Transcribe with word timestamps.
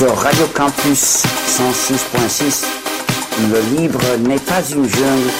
Sur 0.00 0.16
Radio 0.16 0.46
Campus 0.54 1.24
106.6, 1.46 2.64
le 3.52 3.60
livre 3.76 4.00
n'est 4.20 4.38
pas 4.38 4.62
une 4.70 4.88
jungle. 4.88 5.30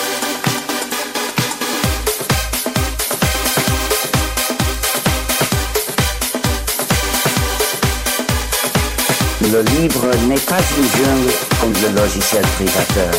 Le 9.50 9.62
livre 9.62 10.10
n'est 10.28 10.36
pas 10.36 10.60
une 10.76 11.04
jungle 11.06 11.32
comme 11.58 11.72
le 11.82 11.98
logiciel 11.98 12.42
privateur. 12.58 13.14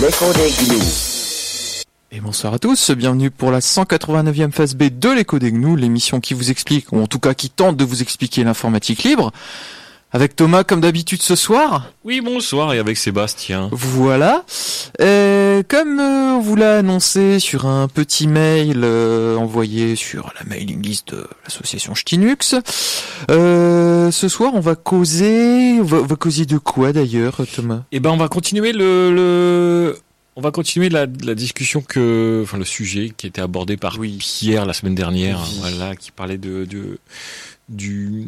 L'écho 0.00 0.32
des. 0.34 1.07
Et 2.18 2.20
bonsoir 2.20 2.52
à 2.52 2.58
tous, 2.58 2.90
bienvenue 2.90 3.30
pour 3.30 3.52
la 3.52 3.60
189e 3.60 4.50
phase 4.50 4.74
B 4.74 4.86
de 4.90 5.08
l'écho 5.08 5.38
des 5.38 5.52
gnous, 5.52 5.76
l'émission 5.76 6.18
qui 6.18 6.34
vous 6.34 6.50
explique, 6.50 6.90
ou 6.90 7.00
en 7.00 7.06
tout 7.06 7.20
cas 7.20 7.32
qui 7.32 7.48
tente 7.48 7.76
de 7.76 7.84
vous 7.84 8.02
expliquer 8.02 8.42
l'informatique 8.42 9.04
libre. 9.04 9.30
Avec 10.10 10.34
Thomas 10.34 10.64
comme 10.64 10.80
d'habitude 10.80 11.22
ce 11.22 11.36
soir. 11.36 11.92
Oui, 12.02 12.20
bonsoir, 12.20 12.74
et 12.74 12.80
avec 12.80 12.96
Sébastien. 12.96 13.68
Voilà. 13.70 14.44
Euh, 15.00 15.62
comme 15.68 16.00
euh, 16.00 16.34
on 16.34 16.40
vous 16.40 16.56
l'a 16.56 16.78
annoncé 16.78 17.38
sur 17.38 17.66
un 17.66 17.86
petit 17.86 18.26
mail 18.26 18.80
euh, 18.82 19.36
envoyé 19.36 19.94
sur 19.94 20.32
la 20.40 20.44
mailing 20.44 20.82
list 20.82 21.14
de 21.14 21.24
l'association 21.44 21.94
Ch'tinux, 21.94 22.56
euh, 23.30 24.10
ce 24.10 24.28
soir 24.28 24.52
on 24.54 24.60
va 24.60 24.74
causer, 24.74 25.78
on 25.78 25.84
va, 25.84 25.98
on 25.98 26.06
va 26.06 26.16
causer 26.16 26.46
de 26.46 26.58
quoi 26.58 26.92
d'ailleurs 26.92 27.42
Thomas? 27.54 27.82
Eh 27.92 28.00
ben, 28.00 28.10
on 28.10 28.16
va 28.16 28.26
continuer 28.26 28.72
le, 28.72 29.14
le... 29.14 29.98
on 30.38 30.40
va 30.40 30.52
continuer 30.52 30.88
la, 30.88 31.06
la 31.24 31.34
discussion 31.34 31.80
que, 31.82 32.42
enfin, 32.44 32.58
le 32.58 32.64
sujet 32.64 33.10
qui 33.16 33.26
était 33.26 33.40
abordé 33.40 33.76
par 33.76 33.98
Oui. 33.98 34.18
Pierre 34.20 34.66
la 34.66 34.72
semaine 34.72 34.94
dernière, 34.94 35.40
Oui. 35.42 35.56
voilà, 35.58 35.96
qui 35.96 36.12
parlait 36.12 36.38
de, 36.38 36.64
de 36.64 37.00
du 37.68 38.24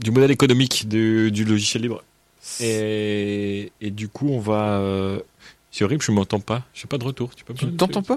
du 0.00 0.10
modèle 0.10 0.30
économique 0.30 0.88
de- 0.88 1.28
du 1.28 1.44
logiciel 1.44 1.82
libre. 1.82 2.02
Et, 2.60 3.70
et 3.82 3.90
du 3.90 4.08
coup, 4.08 4.28
on 4.30 4.40
va. 4.40 4.78
euh, 4.80 5.20
C'est 5.70 5.84
horrible, 5.84 6.02
je 6.02 6.10
m'entends 6.10 6.40
pas. 6.40 6.64
J'ai 6.72 6.86
pas 6.86 6.96
de 6.96 7.04
retour. 7.04 7.34
Tu 7.34 7.44
peux 7.44 7.52
me- 7.52 7.76
t'entends 7.76 8.02
pas 8.02 8.16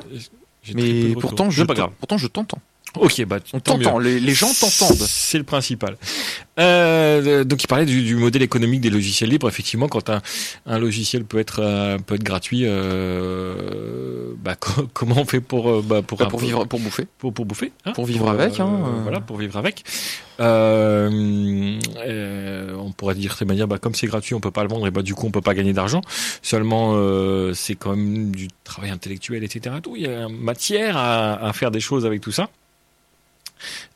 Mais 0.73 1.13
pourtant 1.19 1.49
je, 1.49 1.63
pas 1.63 1.73
grave. 1.73 1.91
pourtant 1.99 2.17
je 2.17 2.27
t'entends. 2.27 2.61
Ok, 2.97 3.23
bah 3.25 3.39
On 3.53 3.59
t'entend, 3.59 3.97
les, 3.99 4.19
les 4.19 4.33
gens 4.33 4.51
t'entendent. 4.53 4.97
C'est 4.97 5.37
le 5.37 5.43
principal. 5.43 5.97
Euh, 6.57 7.43
donc 7.43 7.63
il 7.63 7.67
parlait 7.67 7.85
du, 7.85 8.03
du 8.03 8.15
modèle 8.15 8.41
économique 8.41 8.79
des 8.81 8.89
logiciels 8.89 9.29
libres. 9.29 9.47
Effectivement, 9.49 9.87
quand 9.89 10.09
un, 10.09 10.21
un 10.65 10.79
logiciel 10.79 11.25
peut 11.25 11.39
être 11.39 11.59
euh, 11.61 11.97
peut 11.97 12.15
être 12.15 12.23
gratuit, 12.23 12.61
euh, 12.65 14.33
bah, 14.41 14.55
co- 14.59 14.87
comment 14.93 15.15
on 15.17 15.25
fait 15.25 15.41
pour 15.41 15.69
euh, 15.69 15.83
bah, 15.85 16.01
pour, 16.01 16.17
Bah, 16.17 16.27
pour 16.27 16.39
peu- 16.39 16.45
vivre, 16.45 16.65
pour 16.65 16.79
bouffer. 16.79 17.07
pour, 17.17 17.33
pour 17.33 17.45
bouffer, 17.45 17.71
hein 17.85 17.91
Pour 17.93 18.05
vivre 18.05 18.29
avec, 18.29 18.59
hein, 18.59 18.69
euh. 18.85 19.01
Voilà, 19.03 19.19
pour 19.19 19.37
vivre 19.37 19.57
avec. 19.57 19.83
Euh, 20.39 21.79
euh, 22.05 22.75
on 22.77 22.91
pourrait 22.91 23.15
dire 23.15 23.31
de 23.33 23.37
cette 23.37 23.47
manière, 23.47 23.67
bah, 23.67 23.77
comme 23.77 23.95
c'est 23.95 24.07
gratuit, 24.07 24.35
on 24.35 24.39
peut 24.39 24.51
pas 24.51 24.63
le 24.63 24.69
vendre 24.69 24.87
et 24.87 24.91
bah 24.91 25.01
du 25.01 25.13
coup 25.15 25.25
on 25.27 25.31
peut 25.31 25.41
pas 25.41 25.53
gagner 25.53 25.73
d'argent. 25.73 26.01
Seulement, 26.41 26.93
euh, 26.95 27.53
c'est 27.53 27.75
quand 27.75 27.95
même 27.95 28.31
du 28.31 28.47
travail 28.63 28.89
intellectuel, 28.91 29.43
etc. 29.43 29.75
Tout. 29.81 29.95
Il 29.95 30.03
y 30.03 30.07
a 30.07 30.27
matière 30.29 30.97
à, 30.97 31.47
à 31.47 31.53
faire 31.53 31.71
des 31.71 31.79
choses 31.79 32.05
avec 32.05 32.21
tout 32.21 32.31
ça. 32.31 32.49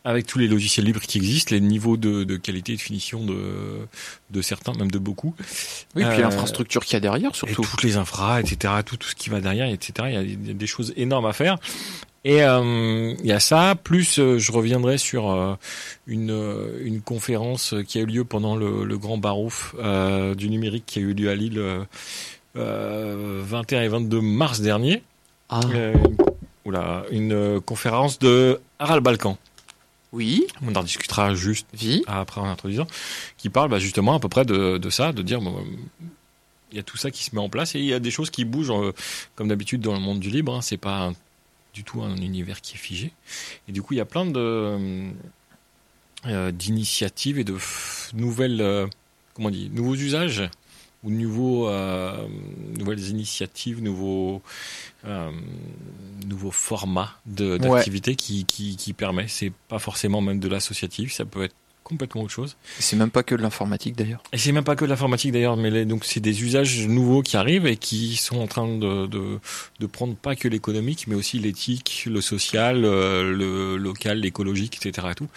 Avec 0.05 0.25
tous 0.25 0.39
les 0.39 0.47
logiciels 0.47 0.85
libres 0.85 1.01
qui 1.01 1.17
existent, 1.17 1.53
les 1.53 1.59
niveaux 1.61 1.97
de, 1.97 2.23
de 2.23 2.37
qualité 2.37 2.71
et 2.73 2.75
de 2.77 2.81
finition 2.81 3.23
de, 3.25 3.35
de 4.31 4.41
certains, 4.41 4.73
même 4.73 4.89
de 4.89 4.97
beaucoup. 4.97 5.35
Oui, 5.95 6.03
puis 6.05 6.19
Euh, 6.19 6.21
l'infrastructure 6.21 6.85
qu'il 6.85 6.93
y 6.93 6.97
a 6.97 6.99
derrière 7.01 7.31
Et 7.31 7.35
surtout. 7.37 7.63
toutes 7.63 7.83
les 7.83 7.97
infras, 7.97 8.39
etc., 8.39 8.73
tout, 8.85 8.95
tout 8.95 9.09
ce 9.09 9.15
qui 9.15 9.29
va 9.29 9.41
derrière, 9.41 9.67
etc. 9.69 9.93
Il 10.07 10.13
y 10.13 10.17
a, 10.17 10.21
il 10.21 10.47
y 10.47 10.51
a 10.51 10.53
des 10.53 10.67
choses 10.67 10.93
énormes 10.95 11.25
à 11.25 11.33
faire. 11.33 11.57
Et 12.25 12.43
euh, 12.43 13.13
il 13.19 13.25
y 13.25 13.31
a 13.33 13.39
ça, 13.41 13.75
plus 13.81 14.19
euh, 14.19 14.37
je 14.39 14.51
reviendrai 14.51 14.97
sur 14.97 15.31
euh, 15.31 15.55
une, 16.07 16.37
une 16.81 17.01
conférence 17.01 17.75
qui 17.87 17.97
a 17.97 18.01
eu 18.01 18.05
lieu 18.05 18.23
pendant 18.25 18.55
le, 18.55 18.83
le 18.85 18.97
Grand 18.97 19.17
Barouf 19.17 19.75
du 20.37 20.49
numérique 20.49 20.83
qui 20.85 20.99
a 20.99 21.01
eu 21.01 21.13
lieu 21.13 21.29
à 21.29 21.35
Lille 21.35 21.59
euh, 21.59 21.83
euh, 22.57 23.41
21 23.45 23.81
et 23.83 23.87
22 23.89 24.21
mars 24.21 24.59
dernier. 24.61 25.03
Ah. 25.49 25.61
Oula, 26.65 27.03
une 27.11 27.59
conférence 27.61 28.19
de 28.19 28.59
Harald 28.79 29.03
Balkan. 29.03 29.37
Oui, 30.11 30.47
On 30.63 30.73
en 30.75 30.83
discutera 30.83 31.35
juste 31.35 31.67
après 32.07 32.41
en 32.41 32.45
introduisant, 32.45 32.87
qui 33.37 33.49
parle 33.49 33.69
bah, 33.69 33.77
justement 33.79 34.15
à 34.15 34.19
peu 34.19 34.27
près 34.29 34.43
de, 34.45 34.77
de 34.79 34.89
ça, 34.89 35.11
de 35.13 35.21
dire 35.21 35.39
bon, 35.39 35.63
il 36.71 36.77
y 36.77 36.79
a 36.79 36.83
tout 36.83 36.97
ça 36.97 37.11
qui 37.11 37.23
se 37.23 37.35
met 37.35 37.41
en 37.41 37.49
place 37.49 37.75
et 37.75 37.79
il 37.79 37.85
y 37.85 37.93
a 37.93 37.99
des 37.99 38.09
choses 38.11 38.29
qui 38.31 38.43
bougent 38.45 38.71
euh, 38.71 38.91
comme 39.35 39.47
d'habitude 39.49 39.81
dans 39.81 39.93
le 39.93 39.99
monde 39.99 40.19
du 40.19 40.29
libre. 40.31 40.55
Hein, 40.55 40.61
c'est 40.61 40.77
pas 40.77 41.07
un- 41.09 41.13
du 41.75 41.83
tout 41.83 42.01
un 42.01 42.15
univers 42.17 42.61
qui 42.61 42.75
est 42.75 42.79
figé. 42.79 43.11
Et 43.67 43.71
du 43.71 43.81
coup, 43.83 43.93
il 43.93 43.97
y 43.97 44.01
a 44.01 44.05
plein 44.05 44.25
de 44.25 45.11
euh, 46.25 46.51
d'initiatives 46.51 47.39
et 47.39 47.43
de 47.43 47.55
nouvelles 48.13 48.61
euh, 48.61 48.87
comment 49.35 49.47
on 49.49 49.51
dit 49.51 49.69
nouveaux 49.73 49.95
usages 49.95 50.49
ou 51.03 51.09
nouveaux 51.11 51.69
euh, 51.69 52.27
nouvelles 52.77 53.07
initiatives, 53.07 53.81
nouveaux 53.81 54.41
euh, 55.05 55.31
nouveaux 56.27 56.51
formats 56.51 57.15
Ouais. 57.39 57.57
d'activités 57.59 58.15
qui, 58.15 58.45
qui 58.45 58.75
qui 58.75 58.93
permet. 58.93 59.27
C'est 59.27 59.53
pas 59.69 59.79
forcément 59.79 60.21
même 60.21 60.39
de 60.39 60.47
l'associatif, 60.49 61.13
ça 61.13 61.25
peut 61.25 61.43
être 61.43 61.55
complètement 61.85 62.21
autre 62.21 62.31
chose. 62.33 62.55
C'est 62.77 62.95
même 62.97 63.09
pas 63.09 63.23
que 63.23 63.33
de 63.33 63.41
l'informatique 63.41 63.95
d'ailleurs. 63.95 64.21
Et 64.31 64.37
c'est 64.37 64.51
même 64.51 64.63
pas 64.63 64.75
que 64.75 64.85
de 64.85 64.89
l'informatique 64.91 65.31
d'ailleurs, 65.31 65.57
mais 65.57 65.71
les- 65.71 65.85
donc 65.85 66.05
c'est 66.05 66.19
des 66.19 66.43
usages 66.43 66.85
nouveaux 66.87 67.23
qui 67.23 67.35
arrivent 67.35 67.65
et 67.65 67.77
qui 67.77 68.15
sont 68.15 68.37
en 68.37 68.45
train 68.45 68.67
de, 68.67 69.07
de, 69.07 69.39
de 69.79 69.85
prendre 69.87 70.15
pas 70.15 70.35
que 70.35 70.47
l'économique, 70.47 71.05
mais 71.07 71.15
aussi 71.15 71.39
l'éthique, 71.39 72.03
le 72.07 72.21
social, 72.21 72.83
euh, 72.85 73.31
le 73.31 73.77
local, 73.77 74.19
l'écologique, 74.19 74.77
etc. 74.85 75.07
et 75.11 75.15
tout. 75.15 75.29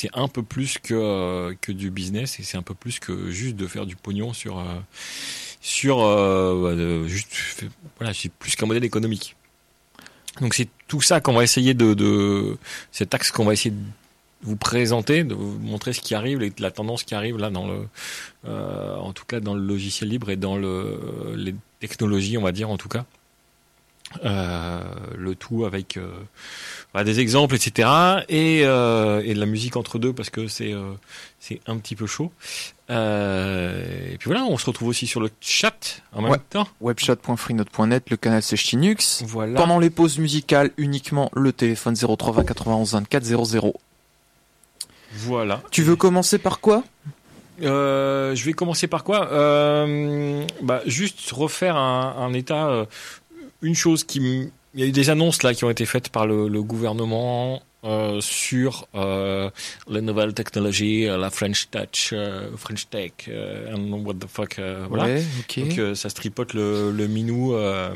C'est 0.00 0.10
un 0.14 0.28
peu 0.28 0.44
plus 0.44 0.78
que, 0.78 0.94
euh, 0.94 1.54
que 1.60 1.72
du 1.72 1.90
business 1.90 2.38
et 2.38 2.44
c'est 2.44 2.56
un 2.56 2.62
peu 2.62 2.72
plus 2.72 3.00
que 3.00 3.32
juste 3.32 3.56
de 3.56 3.66
faire 3.66 3.84
du 3.84 3.96
pognon 3.96 4.32
sur, 4.32 4.60
euh, 4.60 4.62
sur 5.60 6.02
euh, 6.02 7.02
bah, 7.02 7.08
juste, 7.08 7.64
voilà, 7.98 8.14
c'est 8.14 8.30
plus 8.30 8.54
qu'un 8.54 8.66
modèle 8.66 8.84
économique. 8.84 9.34
Donc 10.40 10.54
c'est 10.54 10.68
tout 10.86 11.00
ça 11.00 11.20
qu'on 11.20 11.32
va 11.32 11.42
essayer 11.42 11.74
de, 11.74 12.56
cet 12.92 13.12
axe 13.12 13.32
qu'on 13.32 13.44
va 13.44 13.54
essayer 13.54 13.72
de 13.72 13.82
vous 14.42 14.54
présenter, 14.54 15.24
de 15.24 15.34
vous 15.34 15.58
montrer 15.58 15.92
ce 15.92 16.00
qui 16.00 16.14
arrive, 16.14 16.48
la 16.60 16.70
tendance 16.70 17.02
qui 17.02 17.16
arrive 17.16 17.36
là 17.36 17.50
dans 17.50 17.66
le, 17.66 17.88
en 18.48 19.12
tout 19.12 19.24
cas 19.24 19.40
dans 19.40 19.54
le 19.54 19.62
logiciel 19.62 20.10
libre 20.10 20.30
et 20.30 20.36
dans 20.36 20.56
le, 20.56 21.34
les 21.34 21.56
technologies, 21.80 22.38
on 22.38 22.42
va 22.42 22.52
dire 22.52 22.70
en 22.70 22.76
tout 22.76 22.88
cas. 22.88 23.04
Euh, 24.24 24.80
le 25.18 25.34
tout 25.34 25.66
avec 25.66 25.98
euh, 25.98 27.04
des 27.04 27.20
exemples, 27.20 27.54
etc. 27.56 27.88
Et, 28.30 28.62
euh, 28.64 29.20
et 29.22 29.34
de 29.34 29.38
la 29.38 29.44
musique 29.44 29.76
entre 29.76 29.98
deux 29.98 30.14
parce 30.14 30.30
que 30.30 30.48
c'est 30.48 30.74
c'est 31.38 31.60
un 31.66 31.76
petit 31.76 31.94
peu 31.94 32.06
chaud. 32.06 32.32
Et 32.88 34.16
puis 34.18 34.26
voilà, 34.30 34.44
on 34.44 34.56
se 34.56 34.64
retrouve 34.66 34.88
aussi 34.88 35.06
sur 35.06 35.20
le 35.20 35.28
chat 35.42 36.00
en 36.14 36.22
même 36.22 36.30
Ouais. 36.32 36.38
temps. 36.50 36.66
Webchat.freenode.net, 36.80 38.08
le 38.10 38.16
canal 38.16 38.42
c'est 38.42 38.56
Ch'tinux. 38.56 39.22
Voilà. 39.26 39.60
Pendant 39.60 39.78
les 39.78 39.90
pauses 39.90 40.18
musicales, 40.18 40.70
uniquement 40.78 41.30
le 41.34 41.52
téléphone 41.52 41.94
0320 41.94 42.44
91 42.44 42.92
24 42.94 43.24
00. 43.24 43.74
Voilà. 45.12 45.62
Tu 45.70 45.82
veux 45.82 45.96
commencer 45.96 46.38
par 46.38 46.60
quoi? 46.60 46.82
Euh, 47.62 48.34
je 48.34 48.44
vais 48.44 48.52
commencer 48.52 48.86
par 48.86 49.04
quoi? 49.04 49.30
Euh, 49.32 50.44
bah, 50.62 50.80
Juste 50.86 51.30
refaire 51.32 51.76
un, 51.76 52.14
un 52.18 52.32
état. 52.32 52.86
Euh, 53.62 53.66
une 53.66 53.74
chose 53.74 54.04
qui. 54.04 54.50
Il 54.74 54.80
y 54.80 54.82
a 54.82 54.86
eu 54.86 54.92
des 54.92 55.10
annonces 55.10 55.42
là 55.42 55.54
qui 55.54 55.64
ont 55.64 55.70
été 55.70 55.86
faites 55.86 56.10
par 56.10 56.26
le, 56.26 56.46
le 56.48 56.62
gouvernement 56.62 57.62
euh, 57.84 58.20
sur 58.20 58.86
euh, 58.94 59.50
les 59.88 60.02
nouvelles 60.02 60.34
technologies, 60.34 61.08
euh, 61.08 61.16
la 61.16 61.30
French 61.30 61.68
Touch, 61.70 62.10
euh, 62.12 62.50
French 62.56 62.88
Tech, 62.90 63.12
euh, 63.28 63.70
don't 63.72 63.86
know 63.86 63.96
what 63.98 64.14
the 64.14 64.26
fuck. 64.28 64.58
euh, 64.58 64.84
voilà. 64.88 65.04
Ouais, 65.06 65.22
ok. 65.40 65.68
Donc 65.68 65.78
euh, 65.78 65.94
ça 65.94 66.10
se 66.10 66.14
tripote 66.14 66.52
le, 66.54 66.92
le 66.92 67.06
minou 67.06 67.54
euh, 67.54 67.94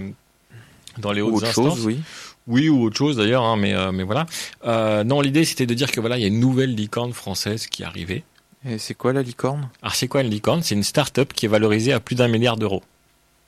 dans 0.99 1.13
les 1.13 1.21
Ou 1.21 1.29
hautes 1.29 1.35
autre 1.37 1.49
instances. 1.49 1.75
chose, 1.77 1.87
oui. 1.87 2.01
Oui, 2.49 2.69
ou 2.69 2.83
autre 2.85 2.97
chose 2.97 3.19
d'ailleurs, 3.19 3.45
hein, 3.45 3.57
mais, 3.57 3.75
euh, 3.75 3.93
mais 3.93 4.03
voilà. 4.03 4.27
Euh, 4.65 5.05
non, 5.05 5.21
l'idée 5.21 5.45
c'était 5.45 5.67
de 5.67 5.75
dire 5.75 5.93
que 5.93 6.01
voilà, 6.01 6.17
il 6.19 6.23
y 6.23 6.25
a 6.25 6.29
une 6.29 6.41
nouvelle 6.41 6.75
licorne 6.75 7.13
française 7.13 7.67
qui 7.67 7.83
est 7.83 7.87
arrivée. 7.87 8.25
Et 8.69 8.79
c'est 8.79 8.95
quoi 8.95 9.13
la 9.13 9.23
licorne? 9.23 9.69
Alors 9.83 9.95
c'est 9.95 10.09
quoi 10.09 10.23
une 10.23 10.31
licorne? 10.31 10.63
C'est 10.63 10.75
une 10.75 10.83
start-up 10.83 11.33
qui 11.35 11.47
est 11.47 11.49
valorisée 11.49 11.93
à 11.93 12.01
plus 12.01 12.17
d'un 12.17 12.29
milliard 12.29 12.57
d'euros. 12.57 12.83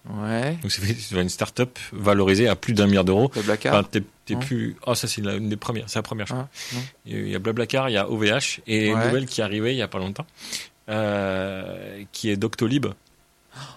Ouais. 0.08 0.58
Donc 0.62 0.70
c'est 0.70 1.10
une 1.12 1.28
start-up 1.30 1.78
valorisée 1.92 2.46
à 2.48 2.56
plus 2.56 2.74
d'un 2.74 2.86
milliard 2.86 3.04
d'euros. 3.04 3.30
Le 3.36 3.42
Blacard 3.42 3.74
Enfin, 3.74 4.00
Non. 4.30 4.38
plus. 4.40 4.76
Oh, 4.86 4.94
ça 4.94 5.06
c'est 5.08 5.22
la- 5.22 5.34
une 5.34 5.48
des 5.48 5.56
premières. 5.56 5.84
C'est 5.88 5.98
la 5.98 6.02
première. 6.02 6.26
Ah. 6.30 6.48
Il 7.06 7.28
y 7.28 7.34
a 7.34 7.38
Blablacar, 7.38 7.88
il 7.88 7.92
y 7.92 7.96
a 7.96 8.08
OVH 8.10 8.60
et 8.66 8.88
une 8.88 8.94
Ouais. 8.98 9.06
nouvelle 9.06 9.26
qui 9.26 9.40
est 9.40 9.44
arrivée 9.44 9.72
il 9.72 9.78
y 9.78 9.82
a 9.82 9.88
pas 9.88 9.98
longtemps, 9.98 10.26
euh, 10.88 12.02
qui 12.12 12.30
est 12.30 12.36
Doctolib. 12.36 12.86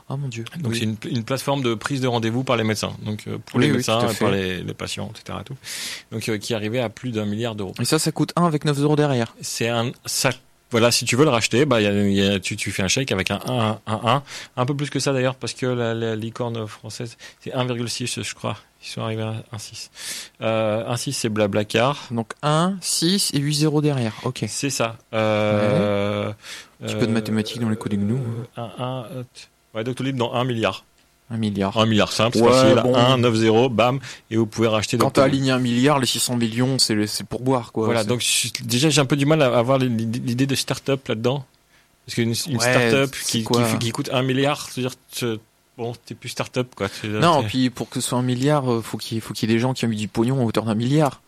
Ah 0.09 0.15
mon 0.18 0.27
dieu. 0.27 0.44
Donc 0.59 0.71
Oui. 0.71 0.79
c'est 0.79 0.85
une, 0.85 0.97
une 1.18 1.24
plateforme 1.24 1.62
de 1.62 1.75
prise 1.75 2.01
de 2.01 2.07
rendez-vous 2.07 2.44
par 2.44 2.56
les 2.57 2.63
médecins. 2.63 2.95
Donc 3.03 3.25
euh, 3.27 3.38
pour 3.38 3.57
Oui, 3.57 3.65
les 3.65 3.71
oui, 3.71 3.77
médecins, 3.77 4.00
par 4.00 4.12
fait. 4.12 4.31
les, 4.31 4.63
les 4.63 4.73
patients, 4.73 5.12
etc. 5.13 5.39
Tout. 5.45 5.56
Donc 6.12 6.27
euh, 6.30 6.38
qui 6.38 6.53
est 6.53 6.56
arrivé 6.56 6.80
à 6.80 6.89
plus 6.89 7.12
d'un 7.12 7.25
milliard 7.25 7.56
d'euros. 7.56 7.73
Et 7.80 7.85
ça, 7.85 8.00
ça 8.00 8.12
coûte 8.12 8.31
1 8.38 8.45
avec 8.45 8.65
9 8.65 8.80
euros 8.80 8.95
derrière. 8.95 9.35
C'est 9.41 9.68
un, 9.68 9.91
ça 10.06 10.31
voilà, 10.72 10.92
si 10.92 11.06
tu 11.06 11.16
veux 11.16 11.24
le 11.24 11.30
racheter, 11.31 11.66
bah, 11.66 11.80
y 11.81 11.88
a, 11.88 11.92
y 11.92 12.28
a, 12.28 12.40
tu, 12.40 12.56
tu 12.58 12.72
fais 12.72 12.84
un 12.84 12.88
chèque 12.88 13.12
avec 13.12 13.31
un 13.31 13.40
1, 13.48 13.80
un 13.88 14.00
1, 14.04 14.24
un 14.58 14.66
peu 14.66 14.75
plus 14.75 14.90
que 14.90 15.00
ça 15.00 15.14
d'ailleurs, 15.14 15.36
parce 15.36 15.54
que 15.54 15.66
la, 15.66 15.94
la 15.94 16.16
licorne 16.16 16.68
française, 16.68 17.18
c'est 17.42 17.52
1,6, 17.54 18.24
je 18.24 18.34
crois. 18.36 18.58
Ils 18.84 18.88
sont 18.90 19.02
arrivés 19.02 19.24
à 19.24 19.34
1,6. 19.56 19.90
Euh, 20.42 20.94
1,6, 20.94 21.12
c'est 21.14 21.30
Blablacar. 21.30 22.08
Donc 22.12 22.34
1, 22.44 22.75
6 22.80 23.31
et 23.34 23.40
8 23.40 23.54
0 23.56 23.81
derrière. 23.81 24.14
Ok. 24.24 24.46
C'est 24.48 24.69
ça. 24.69 24.98
Euh, 25.14 26.31
Un 26.81 26.86
petit 26.86 26.96
peu 26.96 27.08
de 27.08 27.12
mathématiques 27.12 27.60
dans 27.60 27.69
les 27.69 27.75
coups 27.75 27.96
de. 27.98 28.02
Euh, 28.02 28.18
un, 28.56 28.72
un, 28.78 29.06
euh, 29.16 29.24
ouais, 29.74 29.84
Doctolib 29.84 30.16
dans 30.16 30.34
1 30.34 30.44
milliard. 30.44 30.86
Un 31.29 31.38
milliard. 31.38 31.77
1 31.77 31.85
milliard 31.88 32.13
simple, 32.13 32.38
c'est 32.38 32.44
Ouais, 32.44 32.51
facile. 32.51 32.81
bon. 32.83 32.95
1, 32.95 33.18
9, 33.18 33.35
0, 33.35 33.69
bam, 33.69 34.00
et 34.31 34.38
vous 34.38 34.45
pouvez 34.45 34.68
racheter 34.69 34.97
Quand 34.97 35.12
t'as 35.12 35.24
aligné 35.25 35.51
un 35.51 35.59
milliard, 35.59 36.00
les 36.00 36.06
600 36.06 36.38
millions, 36.38 36.79
c'est 36.79 37.06
c'est 37.07 37.25
pour 37.25 37.41
boire, 37.41 37.71
quoi. 37.74 37.85
Voilà, 37.85 38.03
donc 38.06 38.21
je- 38.21 38.47
déjà 38.63 38.89
j'ai 38.89 39.01
un 39.01 39.06
peu 39.06 39.18
du 39.18 39.25
mal 39.25 39.41
à 39.41 39.57
avoir 39.57 39.77
l'idée 39.77 40.45
de 40.47 40.56
start-up 40.56 41.06
là-dedans. 41.07 41.45
Parce 42.06 42.15
qu'une 42.15 42.33
une 42.47 42.57
Ouais, 42.57 42.62
start-up 42.62 43.12
qui, 43.25 43.44
qui, 43.44 43.77
qui 43.79 43.91
coûte 43.91 44.09
un 44.13 44.21
milliard, 44.24 44.69
c'est-à-dire 44.71 44.94
bon, 45.77 45.94
t'es 46.06 46.15
plus 46.15 46.29
start-up 46.29 46.69
quoi. 46.75 46.88
Non, 47.03 47.44
puis 47.44 47.69
pour 47.69 47.89
que 47.89 48.00
ce 48.00 48.07
soit 48.09 48.18
un 48.18 48.21
milliard, 48.23 48.71
euh, 48.71 48.81
faut 48.81 48.97
qu'il 48.97 49.19
faut 49.19 49.33
qu'il 49.33 49.50
y 49.50 49.51
ait 49.51 49.56
des 49.56 49.59
gens 49.59 49.73
qui 49.73 49.83
ont 49.83 49.89
mis 49.89 49.97
du 49.97 50.07
pognon 50.07 50.39
à 50.39 50.44
hauteur 50.45 50.63
d'un 50.63 50.75
milliard. 50.75 51.21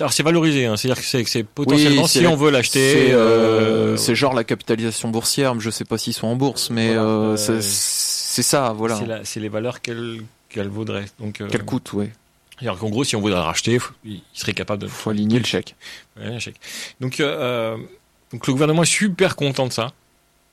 Alors 0.00 0.12
c'est 0.12 0.22
valorisé, 0.22 0.66
hein, 0.66 0.76
c'est-à-dire 0.76 1.02
que 1.02 1.28
c'est 1.28 1.44
potentiellement 1.44 2.02
Oui, 2.02 2.08
si 2.08 2.26
on 2.26 2.36
veut 2.36 2.50
l'acheter. 2.50 2.92
C'est 3.08 3.12
euh, 3.12 3.18
euh, 3.18 3.96
c'est 3.96 4.14
genre 4.14 4.32
la 4.34 4.44
capitalisation 4.44 5.08
boursière, 5.10 5.54
mais 5.54 5.60
je 5.60 5.70
sais 5.70 5.84
pas 5.84 5.98
s'ils 5.98 6.14
sont 6.14 6.26
en 6.26 6.36
bourse, 6.36 6.70
mais 6.70 6.88
Voilà, 6.94 7.02
euh, 7.02 7.36
c'est- 7.36 8.42
ça, 8.42 8.72
voilà. 8.72 9.20
c'est 9.24 9.40
les 9.40 9.48
valeurs 9.48 9.80
qu'elle 9.80 10.22
qu'elle 10.48 10.68
vaudrait. 10.68 11.04
Donc, 11.18 11.40
euh, 11.40 11.48
Quel 11.50 11.64
coût, 11.64 11.80
ouais. 11.92 12.10
c'est-à-dire 12.58 12.78
qu'en 12.80 12.88
gros, 12.88 13.04
si 13.04 13.14
on 13.14 13.20
voudrait 13.20 13.38
le 13.38 13.44
racheter, 13.44 13.78
faut- 13.78 13.92
il 14.04 14.22
serait 14.32 14.52
capable 14.54 14.82
de 14.82 14.88
Faut 14.88 15.10
aligner 15.10 15.38
le 15.38 15.44
chèque. 15.44 15.76
Ouais, 16.18 16.26
un 16.26 16.38
chèque. 16.38 16.56
Donc, 17.00 17.18
donc 17.18 18.46
le 18.46 18.52
gouvernement 18.52 18.82
est 18.82 18.86
super 18.86 19.36
content 19.36 19.66
de 19.66 19.72
ça. 19.72 19.92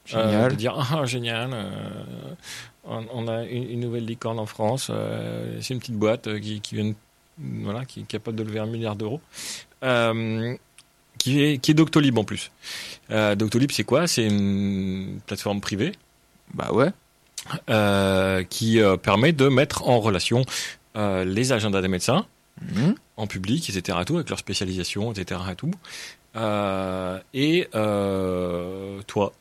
Génial. 0.05 0.51
de 0.51 0.55
dire 0.55 0.73
ah 0.77 1.05
génial, 1.05 1.49
euh, 1.53 1.69
on, 2.85 3.03
on 3.13 3.27
a 3.27 3.43
une, 3.43 3.71
une 3.71 3.79
nouvelle 3.81 4.05
licorne 4.05 4.39
en 4.39 4.45
France. 4.45 4.89
c'est 5.61 5.73
une 5.73 5.79
petite 5.79 5.95
boîte 5.97 6.39
qui, 6.39 6.61
qui 6.61 6.75
vient, 6.75 6.85
de- 6.85 6.95
voilà, 7.39 7.85
qui 7.85 8.01
est 8.01 8.07
capable 8.07 8.37
de 8.37 8.43
lever 8.43 8.59
un 8.59 8.65
milliard 8.65 8.95
d'euros. 8.95 9.21
Euh, 9.83 10.55
qui 11.17 11.41
est 11.43 11.57
qui 11.57 11.71
est 11.71 11.73
Doctolib 11.73 12.17
en 12.17 12.23
plus. 12.23 12.51
Euh, 13.11 13.35
Doctolib 13.35 13.71
c'est 13.71 13.83
quoi? 13.83 14.07
C'est 14.07 14.25
une 14.27 15.19
plateforme 15.25 15.61
privée 15.61 15.91
Bah 16.53 16.71
ouais. 16.73 16.89
euh, 17.69 18.43
qui 18.43 18.79
euh, 18.81 18.97
permet 18.97 19.33
de 19.33 19.47
mettre 19.47 19.87
en 19.87 19.99
relation 19.99 20.45
les 20.95 21.51
agendas 21.51 21.81
des 21.81 21.87
médecins 21.89 22.25
Mhm. 22.59 22.95
en 23.17 23.27
public, 23.27 23.69
etc. 23.69 23.99
Tout, 24.03 24.15
avec 24.15 24.29
leur 24.29 24.39
spécialisation, 24.39 25.11
etc. 25.11 25.39
Et, 25.51 25.55
tout. 25.55 25.69
Et 27.35 27.67
toi, 29.05 29.31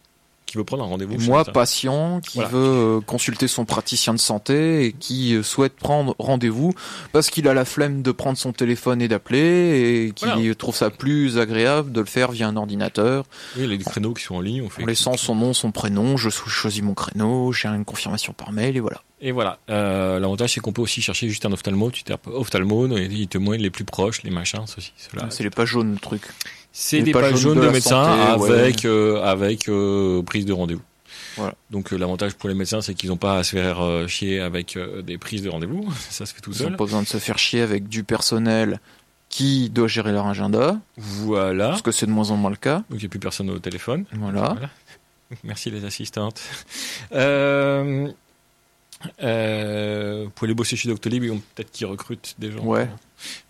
qui 0.47 0.57
veux 0.57 0.65
prendre 0.65 0.85
un 0.85 0.87
rendez-vous 0.87 1.19
moi, 1.23 1.45
patient, 1.45 2.21
qui 2.21 2.39
Voilà. 2.39 2.51
veut 2.51 2.59
euh, 2.59 3.01
consulter 3.01 3.49
son 3.49 3.65
praticien 3.65 4.15
de 4.15 4.19
santé 4.21 4.85
et 4.87 4.93
qui 4.93 5.35
euh, 5.35 5.43
souhaite 5.43 5.75
prendre 5.77 6.15
rendez-vous 6.21 6.73
parce 7.13 7.31
qu'il 7.31 7.49
a 7.49 7.55
la 7.55 7.65
flemme 7.65 8.03
de 8.03 8.13
prendre 8.13 8.39
son 8.39 8.53
téléphone 8.53 9.03
et 9.03 9.09
d'appeler 9.09 10.07
et 10.07 10.13
qui 10.13 10.25
Voilà. 10.25 10.55
trouve 10.55 10.77
ça 10.77 10.91
plus 10.91 11.39
agréable 11.39 11.91
de 11.93 12.01
le 12.01 12.07
faire 12.07 12.31
via 12.31 12.47
un 12.47 12.57
ordinateur 12.57 13.25
Oui, 13.57 13.67
les 13.67 13.79
créneaux 13.79 14.15
qui 14.15 14.23
sont 14.23 14.37
en 14.37 14.41
ligne, 14.41 14.63
on 14.63 14.71
fait. 14.71 14.83
en 14.83 14.87
laissant 14.87 15.17
son 15.17 15.35
nom, 15.35 15.53
son 15.53 15.73
prénom, 15.73 16.17
je 16.17 16.31
cho- 16.31 16.47
choisis 16.49 16.83
mon 16.83 16.95
créneau, 16.95 17.53
j'ai 17.53 17.67
une 17.69 17.85
confirmation 17.85 18.33
par 18.33 18.53
mail 18.53 18.77
et 18.77 18.81
voilà. 18.81 19.03
Et 19.21 19.33
voilà. 19.33 19.59
Euh, 19.71 20.21
L'avantage, 20.21 20.53
c'est 20.53 20.61
qu'on 20.61 20.73
peut 20.73 20.83
aussi 20.83 21.01
chercher 21.01 21.29
juste 21.29 21.47
un 21.47 21.51
ophtalmo. 21.53 21.91
Tu 21.91 22.05
tapes 22.05 22.27
ophtalmo, 22.27 22.87
il 22.97 23.27
te 23.29 23.39
montre 23.39 23.57
les 23.57 23.71
plus 23.71 23.85
proches, 23.85 24.23
les 24.23 24.31
machins, 24.31 24.61
ceci, 24.67 24.93
cela. 24.97 25.27
C'est 25.31 25.43
les 25.43 25.49
pages 25.51 25.71
jaunes 25.71 25.93
le 25.95 25.99
truc. 25.99 26.23
C'est 26.79 27.01
des 27.01 27.13
pages 27.13 27.31
pages 27.31 27.41
jaunes 27.41 27.59
de 27.61 27.69
médecins 27.71 28.05
santé, 28.37 28.43
ouais. 28.43 28.59
avec 28.61 28.85
euh, 28.85 29.23
avec 29.23 29.67
euh, 29.71 30.23
prise 30.23 30.45
de 30.45 30.53
rendez-vous. 30.53 30.83
Voilà. 31.39 31.55
Donc 31.71 31.93
euh, 31.93 31.97
l'avantage 31.97 32.35
pour 32.35 32.51
les 32.51 32.55
médecins, 32.55 32.83
c'est 32.83 32.93
qu'ils 32.93 33.09
n'ont 33.09 33.17
pas 33.17 33.39
à 33.39 33.45
se 33.45 33.53
faire 33.57 33.83
euh, 33.83 34.07
chier 34.07 34.41
avec 34.41 34.79
des 35.03 35.17
prises 35.17 35.41
de 35.41 35.49
rendez-vous. 35.49 35.91
Ça 36.11 36.27
se 36.27 36.35
fait 36.35 36.43
tout 36.43 36.51
Ils 36.53 36.63
n'ont 36.63 36.69
seul. 36.69 36.77
pas 36.77 36.85
besoin 36.85 37.01
de 37.03 37.07
se 37.07 37.17
faire 37.17 37.39
chier 37.39 37.63
avec 37.63 37.89
du 37.89 38.05
personnel 38.05 38.79
qui 39.31 39.71
doit 39.71 39.89
gérer 39.89 40.13
leur 40.13 40.27
agenda, 40.27 40.79
Voilà. 40.99 41.71
parce 41.71 41.83
que 41.83 41.93
c'est 41.93 42.05
de 42.07 42.11
moins 42.11 42.31
en 42.31 42.37
moins 42.37 42.51
le 42.51 42.57
cas. 42.57 42.77
Donc 42.91 42.99
il 42.99 42.99
n'y 42.99 43.07
a 43.07 43.09
plus 43.09 43.19
personne 43.21 43.49
au 43.49 43.59
téléphone. 43.59 44.05
Voilà. 44.13 44.51
Voilà. 44.53 44.71
Merci 45.45 45.71
les 45.71 45.85
assistantes. 45.87 46.43
Euh, 47.13 48.09
euh, 49.23 50.23
vous 50.25 50.31
pouvez 50.31 50.49
aller 50.49 50.55
bosser 50.55 50.77
chez 50.77 50.89
Doctolib, 50.89 51.23
ils 51.25 51.31
peut-être 51.55 51.71
qu'ils 51.71 51.87
recrutent 51.87 52.35
des 52.39 52.51
gens. 52.53 52.65
Ouais. 52.65 52.89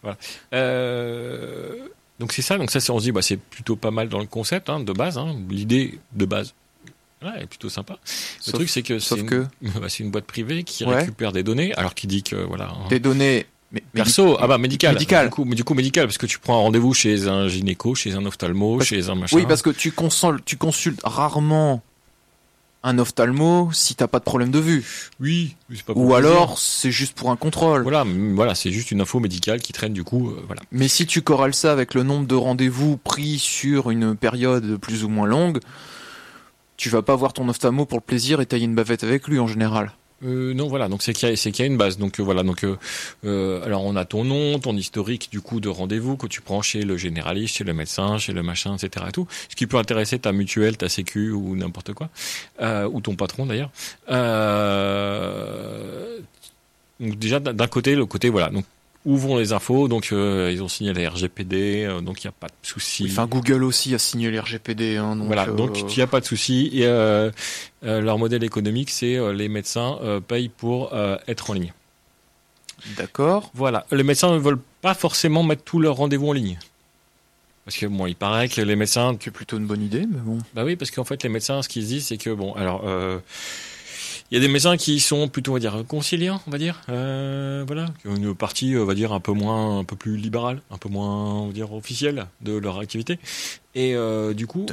Voilà. 0.03 0.17
Euh, 0.53 1.89
donc 2.19 2.33
c'est 2.33 2.43
ça. 2.43 2.57
Donc 2.59 2.71
ça, 2.71 2.81
c'est- 2.81 2.91
on 2.93 2.99
se 2.99 3.05
dit, 3.05 3.13
bah, 3.13 3.23
c'est 3.23 3.37
plutôt 3.39 3.77
pas 3.77 3.91
mal 3.91 4.09
dans 4.09 4.19
le 4.21 4.27
concept 4.27 4.69
hein, 4.71 4.81
de 4.81 4.93
base. 4.93 5.19
hein. 5.19 5.37
L'idée 5.51 5.99
de 6.15 6.25
base, 6.25 6.55
voilà, 7.21 7.41
est 7.43 7.47
plutôt 7.47 7.69
sympa. 7.69 7.99
Le 8.47 8.53
truc, 8.53 8.69
c'est 8.69 8.83
que 8.83 8.99
sauf 8.99 9.19
c'est 9.19 9.25
une, 9.25 9.31
que 9.31 9.47
bah, 9.81 9.89
c'est 9.89 10.03
une 10.05 10.11
boîte 10.11 10.27
privée 10.27 10.63
qui 10.65 10.85
Ouais. 10.85 10.97
récupère 11.01 11.33
des 11.33 11.43
données, 11.43 11.75
alors 11.75 11.95
qui 11.95 12.07
dit 12.07 12.23
que 12.23 12.37
voilà. 12.37 12.69
hein, 12.71 12.89
des 12.89 13.01
données 13.01 13.47
mais, 13.73 13.83
Perso, 13.93 14.37
ah 14.41 14.47
bah 14.47 14.59
médical. 14.59 14.95
Médical. 14.95 15.27
Du 15.27 15.31
coup, 15.33 15.45
du 15.45 15.65
coup 15.65 15.75
médical, 15.75 16.07
parce 16.07 16.19
que 16.19 16.27
tu 16.27 16.39
prends 16.39 16.55
un 16.55 16.61
rendez-vous 16.61 16.95
chez 16.95 17.27
un 17.27 17.49
gynéco, 17.49 17.97
chez 17.97 18.15
un 18.15 18.25
ophtalmo, 18.25 18.77
Parce- 18.77 18.89
chez 18.89 19.09
un 19.09 19.17
machin. 19.17 19.37
Oui, 19.37 19.45
parce 19.49 19.61
que 19.61 19.71
tu 19.71 19.91
consultes, 19.91 20.45
tu 20.45 20.57
consultes 20.57 21.01
rarement 21.03 21.83
un 22.87 22.99
ophtalmo 22.99 23.71
si 23.73 23.97
t'as 23.97 24.07
pas 24.07 24.21
de 24.21 24.25
problème 24.25 24.51
de 24.51 24.61
vue. 24.61 25.11
oui, 25.21 25.57
pas 25.85 25.93
Ou 25.95 26.15
alors, 26.15 26.59
c'est 26.59 26.93
juste 26.93 27.15
pour 27.15 27.31
un 27.31 27.37
contrôle. 27.37 27.83
Voilà, 27.83 28.05
voilà, 28.35 28.55
c'est 28.55 28.71
juste 28.71 28.93
une 28.93 29.01
info 29.01 29.19
médicale 29.19 29.61
qui 29.61 29.73
traîne 29.73 29.93
du 29.93 30.05
coup, 30.05 30.31
euh, 30.31 30.43
voilà. 30.47 30.63
Mais 30.71 30.87
si 30.87 31.05
tu 31.05 31.21
corrèles 31.21 31.55
ça 31.55 31.73
avec 31.73 31.95
le 31.95 32.05
nombre 32.05 32.27
de 32.27 32.37
rendez-vous 32.37 32.97
pris 32.97 33.39
sur 33.39 33.91
une 33.91 34.17
période 34.17 34.77
plus 34.77 35.03
ou 35.03 35.09
moins 35.09 35.27
longue, 35.27 35.59
tu 36.77 36.89
vas 36.89 37.03
pas 37.03 37.17
voir 37.17 37.33
ton 37.33 37.49
ophtalmo 37.49 37.87
pour 37.87 37.99
le 37.99 38.05
plaisir 38.05 38.41
et 38.41 38.47
tailler 38.47 38.67
une 38.67 38.75
bavette 38.77 39.03
avec 39.03 39.27
lui 39.27 39.41
en 39.41 39.49
général. 39.49 39.93
Euh, 40.25 40.55
non, 40.55 40.67
voilà, 40.67 40.89
donc 40.89 41.03
c'est 41.03 41.13
qu'il 41.13 41.29
y, 41.31 41.37
qu'il 41.37 41.59
y 41.59 41.63
a 41.63 41.67
une 41.67 41.77
base. 41.77 41.99
Donc 41.99 42.19
euh, 42.19 42.23
voilà, 42.23 42.43
donc 42.43 42.65
euh, 42.65 42.77
euh, 43.25 43.63
alors 43.65 43.85
on 43.85 43.97
a 43.97 44.05
ton 44.05 44.25
nom, 44.25 44.59
ton 44.59 44.75
historique 44.77 45.29
du 45.31 45.41
coup 45.41 45.61
de 45.61 45.69
rendez-vous 45.69 46.17
que 46.17 46.27
tu 46.27 46.41
prends 46.41 46.63
chez 46.63 46.83
le 46.83 46.97
généraliste, 46.97 47.57
chez 47.57 47.65
le 47.65 47.75
médecin, 47.75 48.17
chez 48.19 48.33
le 48.33 48.43
machin, 48.43 48.77
etc. 48.77 49.07
Et 49.09 49.13
tout, 49.13 49.27
ce 49.51 49.57
qui 49.57 49.67
peut 49.67 49.77
intéresser 49.77 50.19
ta 50.19 50.33
mutuelle, 50.33 50.77
ta 50.79 50.89
sécu 50.89 51.31
ou 51.33 51.55
n'importe 51.55 51.93
quoi, 51.93 52.09
euh, 52.63 52.89
ou 52.91 53.01
ton 53.01 53.15
patron 53.15 53.47
d'ailleurs. 53.47 53.71
Donc 56.99 57.19
déjà 57.19 57.39
d'un 57.41 57.67
côté, 57.67 57.95
le 57.95 58.07
côté 58.07 58.31
voilà, 58.31 58.49
donc 58.49 58.65
où 59.07 59.17
vont 59.17 59.39
les 59.39 59.53
infos 59.53 59.89
Donc 59.89 60.11
euh, 60.13 60.51
ils 60.53 60.63
ont 60.63 60.69
signé 60.69 60.93
la 60.93 61.09
RGPD, 61.09 61.85
euh, 61.85 62.01
donc 62.03 62.23
il 62.23 62.27
n'y 62.27 62.31
a 62.31 62.33
pas 62.39 62.49
de 62.49 62.53
souci. 62.63 63.07
Enfin, 63.11 63.27
Google 63.27 63.65
aussi 63.65 63.95
a 63.95 63.99
signé 63.99 64.31
les 64.31 64.39
RGPD. 64.39 64.97
Hein, 64.97 65.17
donc, 65.17 65.27
Voilà, 65.29 65.49
euh, 65.49 65.53
donc 65.53 65.81
il 65.81 65.97
n'y 65.97 66.03
a 66.03 66.07
pas 66.07 66.21
de 66.21 66.27
souci. 66.27 66.69
Et 66.75 66.85
euh, 66.87 67.31
euh, 67.85 68.01
leur 68.03 68.19
modèle 68.19 68.45
économique, 68.45 68.91
c'est 68.91 69.17
euh, 69.17 69.33
les 69.33 69.49
médecins 69.49 69.99
euh, 70.03 70.21
payent 70.21 70.51
pour 70.51 70.93
euh, 70.93 71.17
être 71.29 71.49
en 71.51 71.55
ligne. 71.55 71.73
D'accord. 72.99 73.51
Voilà, 73.55 73.87
les 73.91 74.03
médecins 74.03 74.33
ne 74.33 74.39
veulent 74.39 74.61
pas 74.83 74.95
forcément 74.95 75.43
mettre 75.43 75.63
tous 75.65 75.79
leurs 75.81 75.97
rendez-vous 75.97 76.29
en 76.29 76.33
ligne. 76.33 76.59
Parce 77.65 77.77
que 77.79 77.87
bon, 77.87 78.07
il 78.07 78.15
paraît 78.15 78.49
que 78.49 78.61
les 78.61 78.77
médecins, 78.77 79.17
C'est 79.21 79.31
plutôt 79.33 79.57
une 79.57 79.67
bonne 79.67 79.83
idée, 79.83 80.07
mais 80.09 80.21
bon. 80.21 80.39
bah 80.55 80.63
oui, 80.65 80.77
parce 80.77 80.91
qu'en 80.93 81.03
fait 81.05 81.23
les 81.25 81.29
médecins, 81.29 81.63
ce 81.63 81.69
qu'ils 81.69 81.83
se 81.83 81.89
disent, 81.89 82.07
c'est 82.07 82.17
que 82.19 82.31
bon, 82.31 82.53
alors 82.53 82.83
euh, 82.87 83.19
il 84.31 84.35
y 84.35 84.37
a 84.39 84.41
des 84.41 84.53
médecins 84.53 84.77
qui 84.77 85.01
sont 85.01 85.29
plutôt, 85.29 85.53
on 85.53 85.55
va 85.55 85.61
dire, 85.61 85.85
conciliants, 85.87 86.41
on 86.47 86.51
va 86.51 86.59
dire, 86.59 86.83
euh, 86.89 87.65
voilà, 87.67 87.87
qui 88.01 88.09
ont 88.09 88.17
une 88.17 88.35
partie, 88.35 88.77
on 88.77 88.85
va 88.85 88.95
dire, 88.95 89.13
un 89.13 89.21
peu 89.21 89.33
moins, 89.33 89.79
un 89.79 89.85
peu 89.85 89.97
plus 89.97 90.17
libérale, 90.17 90.61
un 90.71 90.79
peu 90.79 90.89
moins, 90.89 91.35
on 91.35 91.47
va 91.49 91.53
dire, 91.53 91.73
officielle 91.73 92.27
de 92.41 92.57
leur 92.57 92.79
activité. 92.79 93.19
Et 93.75 93.95
euh, 93.95 94.35
du 94.35 94.47
coup, 94.47 94.67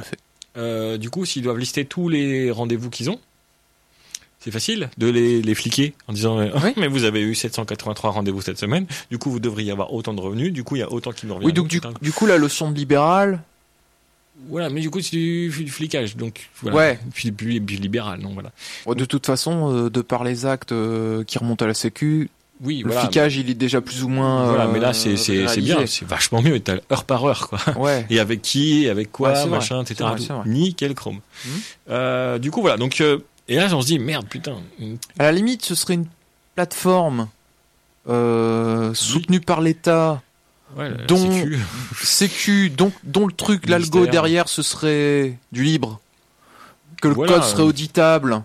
euh, 0.56 0.98
du 0.98 1.10
coup, 1.10 1.24
s'ils 1.24 1.42
doivent 1.42 1.58
lister 1.58 1.84
tous 1.84 2.08
les 2.08 2.50
rendez-vous 2.50 2.90
qu'ils 2.90 3.10
ont, 3.10 3.20
c'est 4.44 4.50
facile 4.50 4.90
de 4.98 5.06
les, 5.06 5.40
les 5.40 5.54
fliquer 5.54 5.94
en 6.06 6.12
disant 6.12 6.38
euh, 6.38 6.50
Oui. 6.62 6.74
mais 6.76 6.86
vous 6.86 7.04
avez 7.04 7.22
eu 7.22 7.34
783 7.34 8.10
rendez-vous 8.10 8.42
cette 8.42 8.58
semaine, 8.58 8.86
du 9.10 9.16
coup 9.16 9.30
vous 9.30 9.40
devriez 9.40 9.72
avoir 9.72 9.94
autant 9.94 10.12
de 10.12 10.20
revenus, 10.20 10.52
du 10.52 10.64
coup 10.64 10.76
il 10.76 10.80
y 10.80 10.82
a 10.82 10.92
autant 10.92 11.12
qui 11.12 11.26
nous 11.26 11.34
revient. 11.34 11.46
Oui, 11.46 11.52
donc 11.54 11.68
du, 11.68 11.80
du 12.02 12.12
coup, 12.12 12.26
la 12.26 12.36
leçon 12.36 12.70
de 12.70 12.76
libéral, 12.76 13.40
Voilà, 14.48 14.68
mais 14.68 14.80
du 14.80 14.90
coup 14.90 15.00
c'est 15.00 15.16
du, 15.16 15.48
du 15.48 15.70
flicage, 15.70 16.16
donc 16.16 16.48
voilà. 16.60 16.76
Ouais. 16.76 16.98
Puis, 17.14 17.32
puis, 17.32 17.60
puis 17.60 17.76
libéral, 17.76 18.20
non 18.20 18.30
voilà. 18.34 18.50
bon, 18.84 18.94
de 18.94 19.04
toute 19.04 19.24
façon, 19.26 19.72
euh, 19.74 19.90
de 19.90 20.00
par 20.02 20.22
les 20.24 20.44
actes 20.44 20.72
euh, 20.72 21.24
qui 21.24 21.38
remontent 21.38 21.64
à 21.64 21.68
la 21.68 21.72
Sécu, 21.74 22.28
Oui, 22.62 22.80
le 22.80 22.86
voilà. 22.88 23.00
flicage, 23.02 23.36
il 23.36 23.48
est 23.48 23.54
déjà 23.54 23.80
plus 23.80 24.02
ou 24.04 24.08
moins. 24.08 24.46
Voilà, 24.48 24.64
euh, 24.66 24.72
mais 24.72 24.80
là 24.80 24.92
c'est 24.92 25.16
c'est 25.16 25.60
bien, 25.60 25.86
c'est 25.86 26.04
vachement 26.06 26.42
mieux, 26.42 26.60
t'as 26.60 26.76
heure 26.92 27.04
par 27.04 27.24
heure 27.24 27.48
quoi. 27.48 27.58
Ouais. 27.78 28.04
Et 28.10 28.18
avec 28.20 28.42
qui, 28.42 28.88
avec 28.88 29.10
quoi, 29.12 29.30
Ouais, 29.30 29.40
vrai. 29.42 29.50
machin, 29.50 29.82
C'est 29.86 29.94
etc. 29.94 30.10
vrai, 30.10 30.24
vrai. 30.26 30.48
Nickel 30.48 30.94
chrome. 30.94 31.20
Euh, 31.88 32.38
du 32.38 32.50
coup 32.50 32.60
voilà, 32.60 32.76
donc 32.76 33.00
euh, 33.00 33.18
et 33.48 33.56
là 33.56 33.68
on 33.72 33.80
se 33.80 33.86
dit 33.86 33.98
merde 33.98 34.26
putain, 34.28 34.56
À 35.18 35.22
la 35.24 35.32
limite, 35.32 35.64
ce 35.64 35.74
serait 35.74 35.94
une 35.94 36.06
plateforme 36.54 37.28
euh, 38.08 38.92
soutenue 38.94 39.40
par 39.40 39.60
l'État, 39.60 40.20
ouais, 40.76 40.90
Dont- 41.08 41.16
sécu. 41.32 41.58
Sécu, 42.02 42.70
dont, 42.70 42.92
dont 43.04 43.26
le 43.26 43.32
truc, 43.32 43.68
l'algo 43.68 44.06
derrière, 44.06 44.48
ce 44.48 44.62
serait 44.62 45.38
du 45.52 45.62
libre, 45.64 46.00
que 47.00 47.08
le 47.08 47.14
Voilà, 47.14 47.34
code 47.34 47.42
serait 47.44 47.62
euh. 47.62 47.66
auditable, 47.66 48.42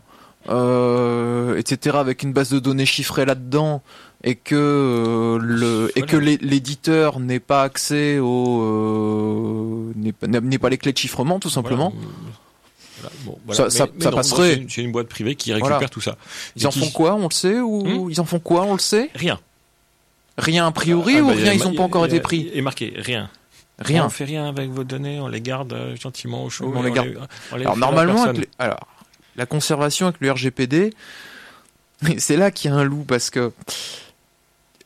euh, 0.50 1.58
etc., 1.58 1.98
avec 2.00 2.24
une 2.24 2.34
base 2.34 2.50
de 2.50 2.60
données 2.60 2.86
chiffrée 2.86 3.26
là-dedans, 3.26 3.82
et 4.24 4.36
que 4.36 4.56
euh, 4.56 5.40
le 5.42 5.92
et 5.96 6.02
Voilà. 6.02 6.08
que 6.12 6.18
l'é- 6.18 6.38
l'éditeur 6.42 7.20
n'ait 7.20 7.40
pas 7.40 7.64
accès 7.64 8.20
aux 8.20 8.62
euh, 8.64 9.92
n'est 9.96 10.12
pas, 10.12 10.28
n'est 10.28 10.58
pas 10.58 10.70
les 10.70 10.78
clés 10.78 10.92
de 10.94 10.98
chiffrement, 10.98 11.40
tout 11.40 11.50
simplement. 11.50 11.94
Voilà, 13.02 13.16
bon, 13.24 13.40
voilà. 13.46 13.58
Ça- 13.58 13.64
Mais- 13.66 13.70
ça- 13.70 13.88
mais 13.96 14.04
ça 14.04 14.10
non, 14.12 14.18
passerait. 14.18 14.66
C'est 14.68 14.82
une, 14.82 14.92
boîte 14.92 15.08
privée 15.08 15.36
qui 15.36 15.54
récupère 15.54 15.78
Voilà. 15.78 15.88
tout 15.90 16.02
ça. 16.02 16.18
Ils 16.58 16.64
Et 16.64 16.66
en 16.66 16.70
qui- 16.70 16.80
font 16.82 16.90
quoi, 16.90 17.16
on 17.16 17.30
le 17.30 17.34
sait 17.34 17.60
ou 17.62 17.84
Hmm 18.08 18.12
ils 18.12 18.20
en 18.20 18.26
font 18.26 18.40
quoi, 18.40 18.64
on 18.64 18.74
le 18.74 18.80
sait? 18.80 19.10
Rien. 19.16 19.40
Rien 20.40 20.66
a 20.68 20.72
priori 20.72 21.16
Ah, 21.18 21.22
ou 21.24 21.28
bah, 21.28 21.34
rien, 21.36 21.54
ils 21.54 21.68
ont 21.68 21.74
pas 21.74 21.84
encore 21.84 22.06
été 22.06 22.20
pris 22.20 22.50
est 22.54 22.62
marqué 22.62 22.94
rien. 22.96 23.30
Rien. 23.78 24.06
On 24.06 24.10
fait 24.10 24.26
rien 24.26 24.48
avec 24.48 24.70
vos 24.70 24.84
données, 24.84 25.20
on 25.22 25.28
les 25.30 25.40
garde 25.42 25.72
euh, 25.72 25.96
gentiment 25.96 26.44
au 26.44 26.50
chaud. 26.50 26.72
On 26.76 26.82
et 26.82 26.88
les 26.88 26.92
garde. 26.92 27.18
on 27.52 27.56
les 27.56 27.64
Alors 27.64 27.78
normalement, 27.78 28.26
les- 28.32 28.50
alors 28.60 28.88
la 29.38 29.46
conservation 29.46 30.08
avec 30.08 30.20
le 30.20 30.32
RGPD, 30.32 30.94
c'est 32.18 32.36
là 32.38 32.52
qu'il 32.52 32.72
y 32.72 32.74
a 32.74 32.78
un 32.78 32.84
loup 32.84 33.06
parce 33.08 33.30
que 33.30 33.52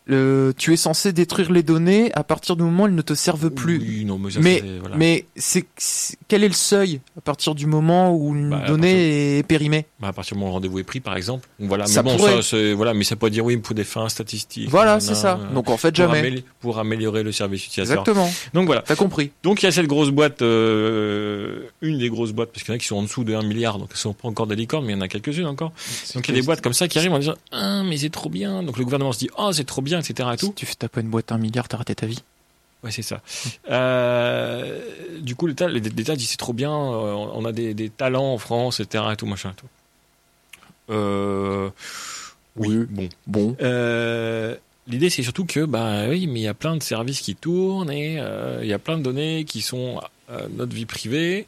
tu 0.08 0.74
es 0.74 0.78
censé 0.78 1.14
détruire 1.14 1.52
les 1.52 1.64
données 1.64 2.12
à 2.14 2.24
partir 2.24 2.56
du 2.56 2.64
moment 2.64 2.84
où 2.84 2.88
elles 2.88 2.96
ne 2.96 3.02
te 3.02 3.14
servent 3.14 3.50
plus. 3.50 3.78
Oui, 3.80 4.06
non, 4.06 4.18
mais, 4.20 4.30
mais 4.42 4.60
c'est- 4.60 4.80
voilà. 4.80 4.96
mais 4.98 5.26
c'est 5.36 5.66
c'est- 5.78 6.18
quel 6.28 6.44
est 6.44 6.48
le 6.50 6.54
seuil 6.54 7.00
à 7.18 7.22
partir 7.22 7.56
du 7.56 7.66
moment 7.68 8.14
où 8.16 8.36
une 8.36 8.50
Bah, 8.50 8.64
donnée 8.68 9.38
est 9.40 9.44
périmée? 9.44 9.86
Bah, 10.00 10.10
à 10.10 10.14
partir 10.14 10.36
du 10.36 10.40
moment 10.40 10.48
où 10.48 10.52
le 10.52 10.56
rendez-vous 10.56 10.80
est 10.80 10.84
pris, 10.84 11.00
par 11.00 11.16
exemple. 11.16 11.48
Voilà, 11.60 11.86
Ça 11.88 12.04
mais 12.04 12.12
bon, 12.12 12.18
pourrait. 12.18 12.36
ça, 12.42 12.50
c'est, 12.50 12.74
voilà, 12.74 12.94
mais 12.94 13.04
ça 13.06 13.16
peut 13.16 13.30
dire 13.30 13.46
oui 13.46 13.58
pour 13.58 13.76
des 13.76 13.84
fins 13.86 14.10
statistiques. 14.10 14.70
Voilà, 14.70 15.00
c'est 15.00 15.16
ça. 15.16 15.40
euh, 15.42 15.54
Donc 15.54 15.70
en 15.70 15.78
fait 15.78 15.90
pour, 15.96 15.98
jamais. 16.06 16.20
améliorer, 16.20 16.46
pour 16.60 16.80
améliorer 16.80 17.24
le 17.24 17.32
service 17.32 17.66
utilisateur. 17.66 18.02
Exactement. 18.04 18.30
Donc 18.54 18.66
voilà. 18.66 18.82
T'as 18.86 18.96
compris. 18.96 19.32
Donc 19.44 19.62
il 19.62 19.66
y 19.66 19.70
a 19.70 19.72
cette 19.72 19.88
grosse 19.88 20.10
boîte, 20.10 20.42
euh, 20.42 21.62
une 21.82 21.98
des 22.00 22.10
grosses 22.10 22.32
boîtes, 22.32 22.52
parce 22.52 22.64
qu'il 22.64 22.72
y 22.72 22.76
en 22.76 22.76
a 22.76 22.80
qui 22.80 22.88
sont 22.88 22.96
en 22.98 23.04
dessous 23.04 23.24
de 23.24 23.34
1 23.34 23.44
milliard, 23.44 23.78
donc 23.80 23.90
elles 23.92 23.98
sont 23.98 24.14
pas 24.14 24.28
encore 24.28 24.48
des 24.48 24.56
licornes, 24.56 24.86
mais 24.86 24.94
il 24.94 24.96
y 24.96 25.00
en 25.00 25.02
a 25.02 25.08
quelques-unes 25.08 25.46
encore. 25.46 25.72
Donc 26.16 26.28
il 26.28 26.32
y 26.36 26.38
a 26.38 26.42
des 26.42 26.46
boîtes 26.46 26.62
comme 26.62 26.74
ça 26.74 26.88
qui 26.88 26.98
arrivent 26.98 27.14
en 27.14 27.20
disant 27.20 27.36
ah 27.52 27.84
mais 27.84 27.98
c'est 27.98 28.10
trop 28.10 28.30
bien. 28.30 28.64
Donc 28.64 28.78
le 28.78 28.84
gouvernement 28.84 29.12
se 29.14 29.20
dit 29.20 29.30
oh 29.38 29.52
c'est 29.54 29.64
trop 29.64 29.82
bien, 29.82 29.93
etc. 30.00 30.30
Et 30.34 30.38
Si 30.38 30.46
tout. 30.48 30.54
tu 30.56 30.66
fais 30.66 30.76
taper 30.76 31.02
une 31.02 31.10
boîte 31.10 31.32
à 31.32 31.36
un 31.36 31.38
milliard, 31.38 31.68
t'as 31.68 31.78
raté 31.78 31.96
ta 31.96 32.06
vie. 32.06 32.24
Ouais 32.84 32.92
c'est 32.92 33.02
ça. 33.02 33.22
Euh, 33.70 34.80
du 35.22 35.36
coup 35.36 35.48
l'État, 35.48 35.68
l'État 35.70 36.16
dit 36.16 36.26
c'est 36.26 36.36
trop 36.38 36.52
bien, 36.54 36.72
euh, 36.72 37.14
on 37.14 37.46
a 37.46 37.52
des, 37.54 37.74
des 37.74 37.90
talents 37.90 38.34
en 38.34 38.38
France, 38.38 38.80
etc. 38.82 39.06
Et 39.14 39.16
tout 39.16 39.26
machin. 39.26 39.52
et 39.52 39.56
Tout. 39.56 39.68
Euh, 40.90 41.70
oui, 42.56 42.76
Oui. 42.78 42.86
bon. 42.90 43.10
Bon. 43.28 43.56
Euh, 43.62 44.56
L'idée, 44.86 45.10
c'est 45.10 45.24
surtout 45.24 45.46
que, 45.46 45.64
bah 45.64 46.08
oui, 46.10 46.28
mais 46.28 46.42
il 46.42 46.44
y 46.44 46.48
a 46.50 46.54
plein 46.54 46.76
de 46.76 46.84
services 46.84 47.22
qui 47.22 47.36
tournent 47.38 47.90
et 47.90 48.20
euh, 48.20 48.60
il 48.64 48.68
y 48.68 48.74
a 48.74 48.80
plein 48.80 48.98
de 48.98 49.04
données 49.04 49.46
qui 49.46 49.62
sont 49.62 50.02
euh, 50.30 50.48
notre 50.52 50.74
vie 50.76 50.86
privée. 50.86 51.48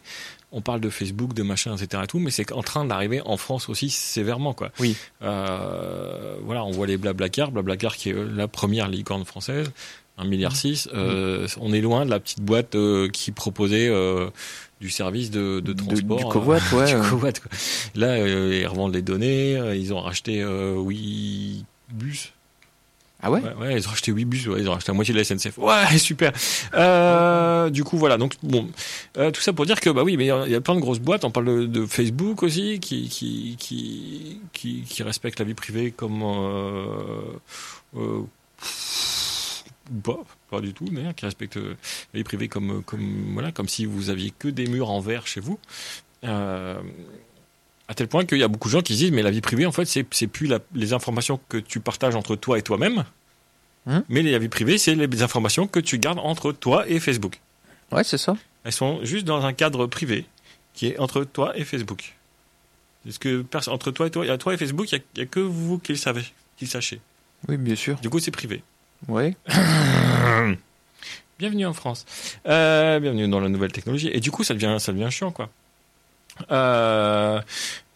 On 0.58 0.62
parle 0.62 0.80
de 0.80 0.90
Facebook, 0.90 1.34
de 1.34 1.44
machin, 1.44 1.76
etc. 1.76 2.04
Et 2.06 2.08
tout, 2.08 2.18
mais 2.20 2.32
c'est 2.32 2.52
en 2.54 2.64
train 2.64 2.86
d'arriver 2.86 3.22
en 3.26 3.36
France 3.36 3.68
aussi 3.68 3.90
sévèrement, 3.90 4.54
quoi. 4.54 4.72
Oui. 4.80 4.96
Euh, 5.22 6.36
voilà, 6.44 6.64
on 6.64 6.72
voit 6.72 6.88
les 6.88 6.98
Blablacar, 6.98 7.52
Blablacar 7.52 7.96
qui 7.98 8.10
est 8.10 8.16
la 8.36 8.48
première 8.48 8.88
licorne 8.88 9.26
française, 9.26 9.70
1,6 10.18 10.28
milliard. 10.30 10.56
six. 10.56 10.90
Euh, 10.94 11.46
On 11.60 11.74
est 11.74 11.82
loin 11.82 12.06
de 12.06 12.10
la 12.10 12.20
petite 12.22 12.40
boîte 12.42 12.76
euh, 12.76 13.10
qui 13.10 13.32
proposait 13.34 13.90
euh, 13.90 14.30
du 14.80 14.90
service 14.90 15.30
de, 15.30 15.60
de 15.60 15.74
De- 15.74 15.84
transport. 15.84 16.20
du 16.20 16.26
covoit, 16.26 16.60
ouais. 16.74 16.86
du 17.02 17.10
covoit, 17.10 17.34
quoi. 17.34 17.52
Là, 17.96 18.12
euh, 18.12 18.60
ils 18.62 18.68
revendent 18.68 18.94
les 18.96 19.02
données. 19.02 19.60
ils 19.76 19.94
ont 19.94 20.00
racheté 20.00 20.44
oui 20.46 21.66
bus. 21.94 22.32
Ah 23.26 23.32
ouais, 23.32 23.42
Ouais, 23.60 23.76
ils 23.76 23.88
ont 23.88 23.90
racheté 23.90 24.12
8 24.12 24.26
bus, 24.26 24.44
ils 24.44 24.70
ont 24.70 24.74
racheté 24.74 24.92
la 24.92 24.94
moitié 24.94 25.12
de 25.12 25.18
la 25.18 25.26
SNCF. 25.26 25.58
Ouais, 25.58 25.84
super. 25.98 26.32
Euh, 26.76 27.72
du 27.72 27.84
coup, 27.84 27.98
voilà. 27.98 28.18
Donc, 28.18 28.36
bon, 28.44 28.70
euh, 29.18 29.32
tout 29.32 29.42
ça 29.42 29.52
pour 29.52 29.66
dire 29.66 29.80
que, 29.80 29.90
bah 29.90 30.04
oui, 30.04 30.16
mais 30.16 30.26
il 30.26 30.52
y 30.52 30.56
a 30.56 30.62
plein 30.62 30.76
de 30.76 30.80
grosses 30.80 31.00
boîtes. 31.00 31.26
On 31.26 31.32
parle 31.32 31.68
de, 31.68 31.86
Facebook 31.88 32.44
aussi, 32.44 32.80
qui, 32.80 33.10
qui, 33.10 33.56
qui, 33.58 34.84
qui, 34.88 35.04
respectent 35.04 35.40
la 35.40 35.46
vie 35.46 35.56
privée 35.56 35.90
comme, 35.90 36.22
euh, 36.22 37.40
ou 37.96 38.30
pas, 40.04 40.20
pas 40.52 40.62
du 40.62 40.74
tout, 40.74 40.86
d'ailleurs, 40.92 41.16
qui 41.16 41.26
respectent 41.26 41.58
euh, 41.58 41.76
la 42.14 42.20
vie 42.20 42.24
privée 42.24 42.48
comme, 42.48 42.84
comme, 42.84 43.34
voilà, 43.34 43.52
comme 43.52 43.68
si 43.68 43.86
vous 43.86 44.12
aviez 44.12 44.32
que 44.38 44.50
des 44.50 44.68
murs 44.68 44.92
en 44.92 45.00
verre 45.00 45.26
chez 45.26 45.42
vous. 45.42 45.58
À 47.88 47.94
tel 47.94 48.08
point 48.08 48.26
qu'il 48.26 48.38
y 48.40 48.44
a 48.44 48.48
beaucoup 48.48 48.68
de 48.68 48.74
gens 48.74 48.82
qui 48.82 48.94
se 48.94 49.00
disent 49.00 49.12
mais 49.12 49.22
la 49.22 49.32
vie 49.32 49.42
privée 49.42 49.66
en 49.66 49.72
fait 49.72 49.86
c'est 49.86 50.06
c'est 50.12 50.28
plus 50.28 50.48
la- 50.48 50.60
les 50.74 50.94
informations 50.94 51.40
que 51.50 51.58
tu 51.58 51.80
partages 51.80 52.16
entre 52.16 52.36
toi 52.36 52.58
et 52.58 52.62
toi-même 52.62 53.04
Hein 53.88 54.04
mais 54.10 54.24
la 54.24 54.40
vie 54.40 54.50
privée 54.50 54.78
c'est 54.80 54.96
les 54.96 55.22
informations 55.22 55.68
que 55.68 55.80
tu 55.80 56.00
gardes 56.00 56.18
entre 56.20 56.52
toi 56.52 56.88
et 56.90 57.00
Facebook 57.00 57.40
ouais, 57.92 58.04
c'est 58.04 58.18
ça. 58.18 58.36
elles 58.64 58.72
sont 58.74 59.00
juste 59.04 59.26
dans 59.26 59.46
un 59.46 59.54
cadre 59.54 59.86
privé 59.86 60.26
qui 60.74 60.88
est 60.88 60.98
entre 61.00 61.24
toi 61.24 61.56
et 61.58 61.64
Facebook 61.64 62.16
est-ce 63.08 63.20
que 63.20 63.44
pers- 63.44 63.70
entre 63.70 63.92
toi 63.92 64.08
et 64.08 64.10
toi, 64.12 64.26
et 64.26 64.38
toi 64.40 64.54
et 64.54 64.58
Facebook 64.58 64.92
il 64.92 65.02
y, 65.18 65.22
a 65.22 65.26
que 65.28 65.40
vous 65.40 65.78
qui 65.78 65.92
le 65.92 65.98
savez 66.00 66.24
qui 66.58 66.66
le 66.66 66.70
sachez 66.72 67.00
Oui, 67.48 67.58
bien 67.58 67.76
sûr. 67.76 67.98
du 68.00 68.10
coup 68.10 68.20
c'est 68.20 68.32
privé 68.32 68.64
Ouais. 69.08 69.36
Bienvenue 71.38 71.66
en 71.66 71.74
France. 71.74 72.06
Euh, 72.48 73.00
bienvenue 73.00 73.28
dans 73.28 73.42
la 73.42 73.50
nouvelle 73.50 73.72
technologie. 73.72 74.10
Et 74.14 74.22
du 74.22 74.32
coup, 74.32 74.44
ça 74.46 74.54
devient, 74.54 74.78
ça 74.80 74.94
devient 74.94 75.10
chiant, 75.12 75.32
quoi. 75.32 75.50
Euh, 76.52 77.42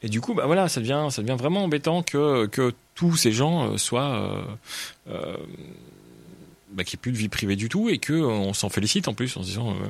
et 0.01 0.09
du 0.09 0.21
coup, 0.21 0.33
bah 0.33 0.45
voilà, 0.45 0.69
ça 0.69 0.79
devient, 0.79 1.07
ça 1.09 1.21
devient 1.21 1.37
vraiment 1.37 1.63
embêtant 1.63 2.03
que, 2.03 2.45
que 2.45 2.73
tous 2.95 3.15
ces 3.17 3.31
gens 3.31 3.71
euh, 3.71 3.77
soient, 3.77 4.11
euh, 4.11 4.41
euh, 5.09 5.35
bah, 6.71 6.83
qu'il 6.83 6.97
n'y 6.97 6.99
ait 6.99 7.01
plus 7.01 7.11
de 7.11 7.17
vie 7.17 7.29
privée 7.29 7.55
du 7.55 7.67
tout 7.67 7.89
et 7.89 7.97
que 7.97 8.13
euh, 8.13 8.27
on 8.27 8.53
s'en 8.53 8.69
félicite 8.69 9.07
en 9.07 9.13
plus 9.13 9.35
en 9.35 9.41
se 9.41 9.47
disant, 9.47 9.71
euh, 9.71 9.87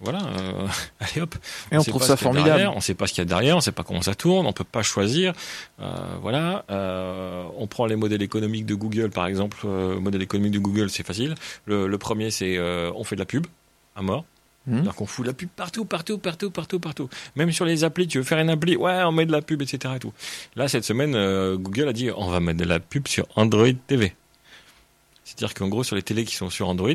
voilà, 0.00 0.20
euh, 0.22 0.66
allez 1.00 1.20
hop. 1.20 1.34
Et 1.72 1.76
on 1.76 1.82
sait 1.82 1.90
trouve 1.90 2.00
pas 2.00 2.06
ça 2.08 2.16
ce 2.16 2.20
qu'il 2.20 2.26
y 2.26 2.30
a 2.30 2.32
formidable. 2.32 2.48
derrière, 2.56 2.76
on 2.76 2.80
sait 2.80 2.94
pas 2.94 3.06
ce 3.06 3.12
qu'il 3.12 3.20
y 3.20 3.26
a 3.26 3.28
derrière, 3.28 3.56
on 3.56 3.60
sait 3.60 3.72
pas 3.72 3.82
comment 3.82 4.02
ça 4.02 4.14
tourne, 4.14 4.46
on 4.46 4.52
peut 4.52 4.64
pas 4.64 4.82
choisir. 4.82 5.34
Voilà, 6.22 6.64
on 7.58 7.66
prend 7.66 7.86
les 7.86 7.96
modèles 7.96 8.22
économiques 8.22 8.66
de 8.66 8.74
Google 8.74 9.10
par 9.10 9.26
exemple. 9.26 9.66
Modèle 9.66 10.22
économique 10.22 10.52
de 10.52 10.58
Google, 10.58 10.88
c'est 10.88 11.06
facile. 11.06 11.34
Le, 11.66 11.86
le 11.86 11.98
premier, 11.98 12.30
c'est 12.30 12.58
on 12.58 13.04
fait 13.04 13.16
de 13.16 13.20
la 13.20 13.26
pub 13.26 13.46
à 13.96 14.02
mort. 14.02 14.24
Alors 14.72 14.94
qu'on 14.94 15.04
fout 15.06 15.24
de 15.24 15.30
la 15.30 15.34
pub 15.34 15.48
partout, 15.54 15.84
partout, 15.84 16.16
partout, 16.18 16.50
partout, 16.50 16.80
partout. 16.80 17.08
Même 17.36 17.52
sur 17.52 17.66
les 17.66 17.84
applis, 17.84 18.08
tu 18.08 18.16
veux 18.18 18.24
faire 18.24 18.38
une 18.38 18.48
appli, 18.48 18.76
ouais, 18.76 19.02
on 19.04 19.12
met 19.12 19.26
de 19.26 19.32
la 19.32 19.42
pub, 19.42 19.60
etc. 19.60 19.94
Et 19.96 19.98
tout. 19.98 20.12
Là, 20.56 20.68
cette 20.68 20.84
semaine, 20.84 21.14
euh, 21.14 21.56
Google 21.58 21.88
a 21.88 21.92
dit, 21.92 22.10
on 22.16 22.28
va 22.30 22.40
mettre 22.40 22.58
de 22.60 22.64
la 22.64 22.80
pub 22.80 23.06
sur 23.06 23.26
Android 23.36 23.68
TV. 23.86 24.14
C'est-à-dire 25.24 25.52
qu'en 25.54 25.68
gros, 25.68 25.84
sur 25.84 25.96
les 25.96 26.02
télés 26.02 26.24
qui 26.24 26.34
sont 26.34 26.48
sur 26.50 26.68
Android, 26.68 26.90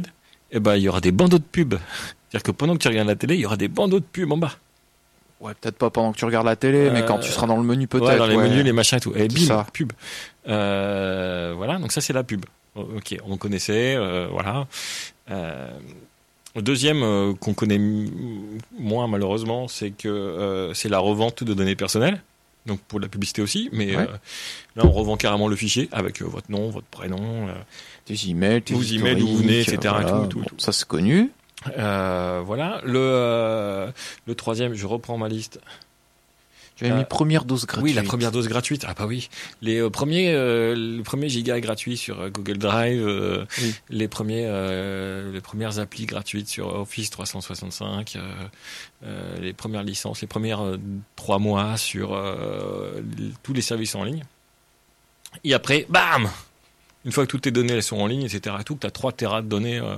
eh 0.51 0.59
ben, 0.59 0.75
il 0.77 0.81
y 0.83 0.89
aura 0.89 0.99
des 1.01 1.11
bandeaux 1.11 1.37
de 1.37 1.43
pub. 1.43 1.75
C'est-à-dire 2.29 2.43
que 2.43 2.51
pendant 2.51 2.73
que 2.73 2.79
tu 2.79 2.87
regardes 2.87 3.07
la 3.07 3.15
télé, 3.15 3.35
il 3.35 3.41
y 3.41 3.45
aura 3.45 3.57
des 3.57 3.67
bandeaux 3.67 3.99
de 3.99 4.05
pub 4.05 4.31
en 4.31 4.37
bas. 4.37 4.53
Ouais, 5.39 5.53
peut-être 5.61 5.77
pas 5.77 5.89
pendant 5.89 6.11
que 6.11 6.17
tu 6.17 6.25
regardes 6.25 6.47
la 6.47 6.55
télé, 6.55 6.89
mais 6.91 7.01
Euh, 7.03 7.05
quand 7.05 7.19
tu 7.19 7.29
seras 7.31 7.47
dans 7.47 7.55
le 7.57 7.63
menu 7.63 7.87
peut-être. 7.87 8.05
Ouais, 8.07 8.17
dans 8.17 8.25
les 8.27 8.35
ouais. 8.35 8.49
menus, 8.49 8.63
les 8.65 8.73
machins 8.73 8.97
et 8.97 9.01
tout. 9.01 9.13
Et 9.15 9.19
C'est 9.21 9.27
bim, 9.29 9.45
ça. 9.45 9.65
pub. 9.71 9.93
Euh, 10.47 11.53
voilà, 11.55 11.77
donc 11.77 11.91
ça 11.91 12.01
c'est 12.01 12.13
la 12.13 12.23
pub. 12.23 12.45
Oh, 12.75 12.87
Ok, 12.97 13.15
on 13.25 13.37
connaissait, 13.37 13.95
euh, 13.95 14.27
voilà. 14.31 14.67
Le 16.55 16.61
deuxième 16.61 17.03
euh, 17.03 17.33
qu'on 17.33 17.53
connaît 17.53 17.79
moins 18.77 19.07
malheureusement, 19.07 19.67
c'est 19.67 19.91
que 19.91 20.07
euh, 20.07 20.73
c'est 20.73 20.89
la 20.89 20.99
revente 20.99 21.43
de 21.43 21.53
données 21.53 21.75
personnelles. 21.75 22.21
Donc 22.65 22.79
pour 22.81 22.99
la 22.99 23.07
publicité 23.07 23.41
aussi, 23.41 23.69
mais 23.71 23.95
Ouais. 23.95 24.03
euh, 24.03 24.17
là 24.75 24.85
on 24.85 24.91
revend 24.91 25.15
carrément 25.15 25.47
le 25.47 25.55
fichier 25.55 25.87
avec 25.91 26.21
euh, 26.21 26.25
votre 26.25 26.51
nom, 26.51 26.69
votre 26.69 26.87
prénom. 26.87 27.47
euh, 27.47 27.53
Tes 28.05 28.15
emails, 28.29 28.61
tes 28.61 28.73
Vos 28.73 28.81
emails, 28.83 29.15
d'où 29.15 29.27
vous 29.27 29.37
venez, 29.37 29.61
etc., 29.61 29.77
voilà. 29.81 30.11
tout, 30.23 30.27
tout, 30.27 30.39
Bon, 30.39 30.45
tout. 30.45 30.55
Ça 30.59 30.71
c'est 30.71 30.87
connu. 30.87 31.31
euh, 31.77 32.41
voilà. 32.45 32.81
Le, 32.83 32.99
euh, 32.99 33.91
le 34.27 34.35
troisième, 34.35 34.73
je 34.73 34.85
reprends 34.87 35.17
ma 35.17 35.29
liste. 35.29 35.59
Tu 36.79 36.85
as 36.85 36.93
Euh, 36.93 36.97
mis 36.97 37.03
première 37.03 37.43
dose 37.43 37.65
gratuite. 37.65 37.83
Oui, 37.83 37.93
la 37.93 38.03
première 38.03 38.31
dose 38.31 38.47
gratuite. 38.47 38.85
Ah 38.87 38.93
bah 38.97 39.05
oui. 39.05 39.27
Les 39.61 39.81
euh, 39.81 39.89
premiers, 39.89 40.31
euh, 40.33 40.73
le 40.75 41.03
premier 41.03 41.27
giga 41.27 41.59
gratuit 41.59 41.97
sur 41.97 42.21
euh, 42.21 42.29
Google 42.29 42.57
Drive, 42.57 43.05
euh, 43.05 43.43
Oui. 43.61 43.75
les 43.89 44.07
premiers, 44.07 44.45
euh, 44.47 45.29
les 45.33 45.41
premières 45.41 45.79
applis 45.79 46.05
gratuites 46.05 46.47
sur 46.47 46.73
Office 46.73 47.09
365, 47.09 48.15
euh, 48.15 48.21
euh, 49.03 49.37
les 49.41 49.51
premières 49.51 49.83
licences, 49.83 50.21
les 50.21 50.27
premières 50.27 50.61
euh, 50.63 50.77
trois 51.17 51.37
mois 51.37 51.75
sur 51.75 52.13
euh, 52.15 53.01
tous 53.43 53.51
les 53.51 53.61
services 53.61 53.95
en 53.95 54.05
ligne. 54.05 54.23
Et 55.43 55.53
après, 55.53 55.85
bam 55.89 56.29
Une 57.09 57.13
fois 57.13 57.25
que 57.25 57.31
toutes 57.31 57.41
tes 57.41 57.49
données 57.49 57.73
elles 57.73 57.81
sont 57.81 57.97
en 57.97 58.05
ligne, 58.05 58.21
etc. 58.21 58.55
Et 58.59 58.63
tout, 58.63 58.75
que 58.75 58.81
tu 58.81 58.85
as 58.85 58.91
3 58.91 59.13
terras 59.13 59.41
de 59.41 59.47
données 59.47 59.79
euh, 59.79 59.95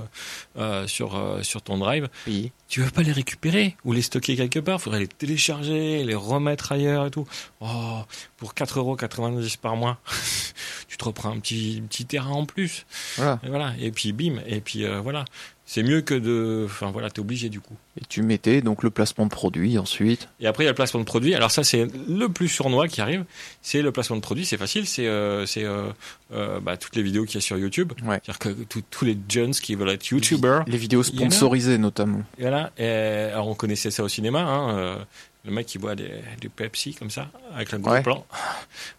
euh, 0.56 0.86
sur, 0.86 1.14
euh, 1.14 1.42
sur 1.42 1.60
ton 1.60 1.76
drive, 1.76 2.08
Oui. 2.26 2.52
tu 2.70 2.80
veux 2.80 2.90
pas 2.90 3.02
les 3.02 3.12
récupérer 3.12 3.76
ou 3.84 3.92
les 3.92 4.00
stocker 4.00 4.34
quelque 4.34 4.60
part, 4.60 4.80
faudrait 4.80 5.00
les 5.00 5.08
télécharger, 5.08 6.04
les 6.04 6.14
remettre 6.14 6.72
ailleurs 6.72 7.04
et 7.04 7.10
tout. 7.10 7.28
Oh, 7.60 7.98
pour 8.38 8.54
4,90€ 8.54 9.58
par 9.58 9.76
mois, 9.76 9.98
tu 10.88 10.96
te 10.96 11.04
reprends 11.04 11.28
un 11.32 11.38
petit, 11.38 11.82
petit 11.86 12.06
terrain 12.06 12.30
en 12.30 12.46
plus. 12.46 12.86
Voilà. 13.16 13.38
Et 13.44 13.48
voilà. 13.50 13.74
Et 13.78 13.92
puis 13.92 14.14
bim, 14.14 14.36
et 14.46 14.62
puis 14.62 14.86
voilà. 15.02 15.26
C'est 15.64 15.82
mieux 15.84 16.00
que 16.02 16.14
de. 16.14 16.62
Enfin 16.66 16.90
voilà, 16.90 17.08
t'es 17.08 17.20
obligé 17.20 17.48
du 17.48 17.60
coup. 17.60 17.74
Et 18.00 18.04
tu 18.08 18.22
mettais 18.22 18.60
donc 18.62 18.82
le 18.82 18.90
placement 18.90 19.24
de 19.26 19.30
produit 19.30 19.78
ensuite. 19.78 20.28
Et 20.40 20.46
après, 20.46 20.64
il 20.64 20.66
y 20.66 20.68
a 20.68 20.72
le 20.72 20.74
placement 20.76 21.00
de 21.00 21.04
produit. 21.04 21.34
Alors 21.34 21.50
ça, 21.50 21.62
c'est 21.62 21.86
le 22.08 22.26
plus 22.28 22.48
sournois 22.48 22.88
qui 22.88 23.00
arrive. 23.00 23.24
C'est 23.62 23.80
le 23.80 23.92
placement 23.92 24.16
de 24.16 24.20
produit. 24.20 24.44
C'est 24.44 24.56
facile. 24.56 24.86
C'est 24.86 25.06
euh, 25.06 25.46
c'est 25.46 25.64
euh, 25.64 25.84
euh, 26.32 26.58
bah, 26.60 26.76
toutes 26.76 26.96
les 26.96 27.02
vidéos 27.02 27.24
qu'il 27.24 27.36
y 27.36 27.38
a 27.38 27.40
sur 27.40 27.56
YouTube. 27.56 27.92
Ouais. 28.04 28.20
C'est-à-dire 28.24 28.38
que 28.40 28.64
tous- 28.64 28.82
tous 28.90 29.04
les 29.04 29.16
jeunes 29.28 29.52
qui 29.52 29.74
veulent 29.76 29.90
être 29.90 30.06
YouTubers, 30.08 30.64
Les 30.66 30.76
vidéos 30.78 31.02
sponsorisées 31.04 31.78
notamment. 31.78 32.22
Et 32.38 32.42
Voilà. 32.42 32.70
Et, 32.76 32.86
alors 33.32 33.46
on 33.48 33.54
connaissait 33.54 33.90
ça 33.92 34.02
au 34.02 34.08
cinéma. 34.08 34.40
Hein, 34.40 34.76
euh, 34.76 34.96
le 35.44 35.50
mec 35.50 35.66
qui 35.66 35.78
boit 35.78 35.96
des, 35.96 36.08
du 36.40 36.48
Pepsi 36.48 36.94
comme 36.94 37.10
ça, 37.10 37.28
avec 37.54 37.72
le 37.72 37.78
gros 37.78 37.90
Ouais. 37.92 38.02
plan. 38.02 38.24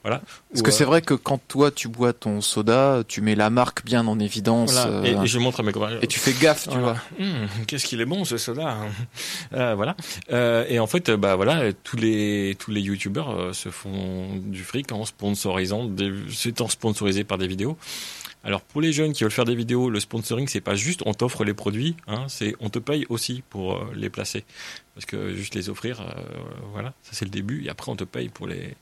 voilà. 0.04 0.22
Parce 0.50 0.60
Ou, 0.60 0.64
que 0.64 0.70
euh, 0.70 0.74
c'est 0.74 0.84
vrai 0.84 1.02
que 1.02 1.14
quand 1.14 1.40
toi 1.48 1.72
tu 1.72 1.88
bois 1.88 2.12
ton 2.12 2.42
soda, 2.42 3.02
tu 3.08 3.22
mets 3.22 3.36
la 3.36 3.50
marque 3.50 3.86
bien 3.86 4.06
en 4.08 4.20
évidence 4.20 4.74
voilà. 4.74 4.88
euh, 4.90 5.22
Et, 5.22 5.24
et 5.24 5.28
je 5.28 5.40
montre 5.40 5.62
à 5.62 5.64
mes 5.64 5.72
copains. 5.72 5.98
et 6.02 6.08
tu 6.08 6.20
fais 6.20 6.34
gaffe, 6.34 6.64
tu 6.64 6.78
Voilà. 6.78 6.98
vois. 7.18 7.26
Hum, 7.26 7.48
Qu'est-ce 7.66 7.86
qu'il 7.86 8.02
est 8.02 8.06
bon 8.06 8.26
ce 8.26 8.38
soda 8.38 8.68
hein. 8.72 8.88
Euh, 9.54 9.74
Voilà. 9.76 9.96
Euh, 10.32 10.66
et 10.68 10.80
en 10.80 10.88
fait, 10.88 11.08
euh, 11.10 11.16
bah 11.18 11.36
voilà, 11.38 11.72
tous 11.84 11.96
les 11.96 12.56
tous 12.60 12.72
les 12.72 12.82
youtubeurs 12.82 13.30
euh, 13.32 13.54
se 13.54 13.70
font 13.70 14.36
du 14.36 14.64
fric 14.64 14.92
en 14.92 15.06
sponsorisant, 15.06 15.86
des, 15.86 16.12
s'étant 16.30 16.68
sponsorisés 16.68 17.24
par 17.24 17.38
des 17.38 17.48
vidéos. 17.48 17.78
Alors 18.44 18.62
pour 18.62 18.82
les 18.82 18.92
jeunes 18.92 19.14
qui 19.14 19.24
veulent 19.24 19.32
faire 19.32 19.46
des 19.46 19.56
vidéos, 19.56 19.90
le 19.90 20.00
sponsoring 20.02 20.48
c'est 20.50 20.60
pas 20.62 20.76
juste 20.76 21.02
on 21.06 21.14
t'offre 21.14 21.44
les 21.46 21.54
produits, 21.54 21.96
hein, 22.08 22.26
c'est 22.28 22.56
on 22.60 22.70
te 22.70 22.80
paye 22.80 23.06
aussi 23.10 23.42
pour 23.50 23.74
euh, 23.78 23.86
les 23.96 24.10
placer. 24.10 24.44
Parce 24.96 25.06
que 25.06 25.34
juste 25.34 25.56
les 25.56 25.70
offrir, 25.70 26.02
euh, 26.02 26.22
voilà, 26.74 26.90
ça 27.04 27.12
c'est 27.14 27.26
le 27.26 27.32
début. 27.32 27.64
Et 27.66 27.70
après 27.70 27.92
on 27.92 27.96
te 27.96 28.04
paye 28.04 28.30
pour 28.30 28.48
les 28.48 28.76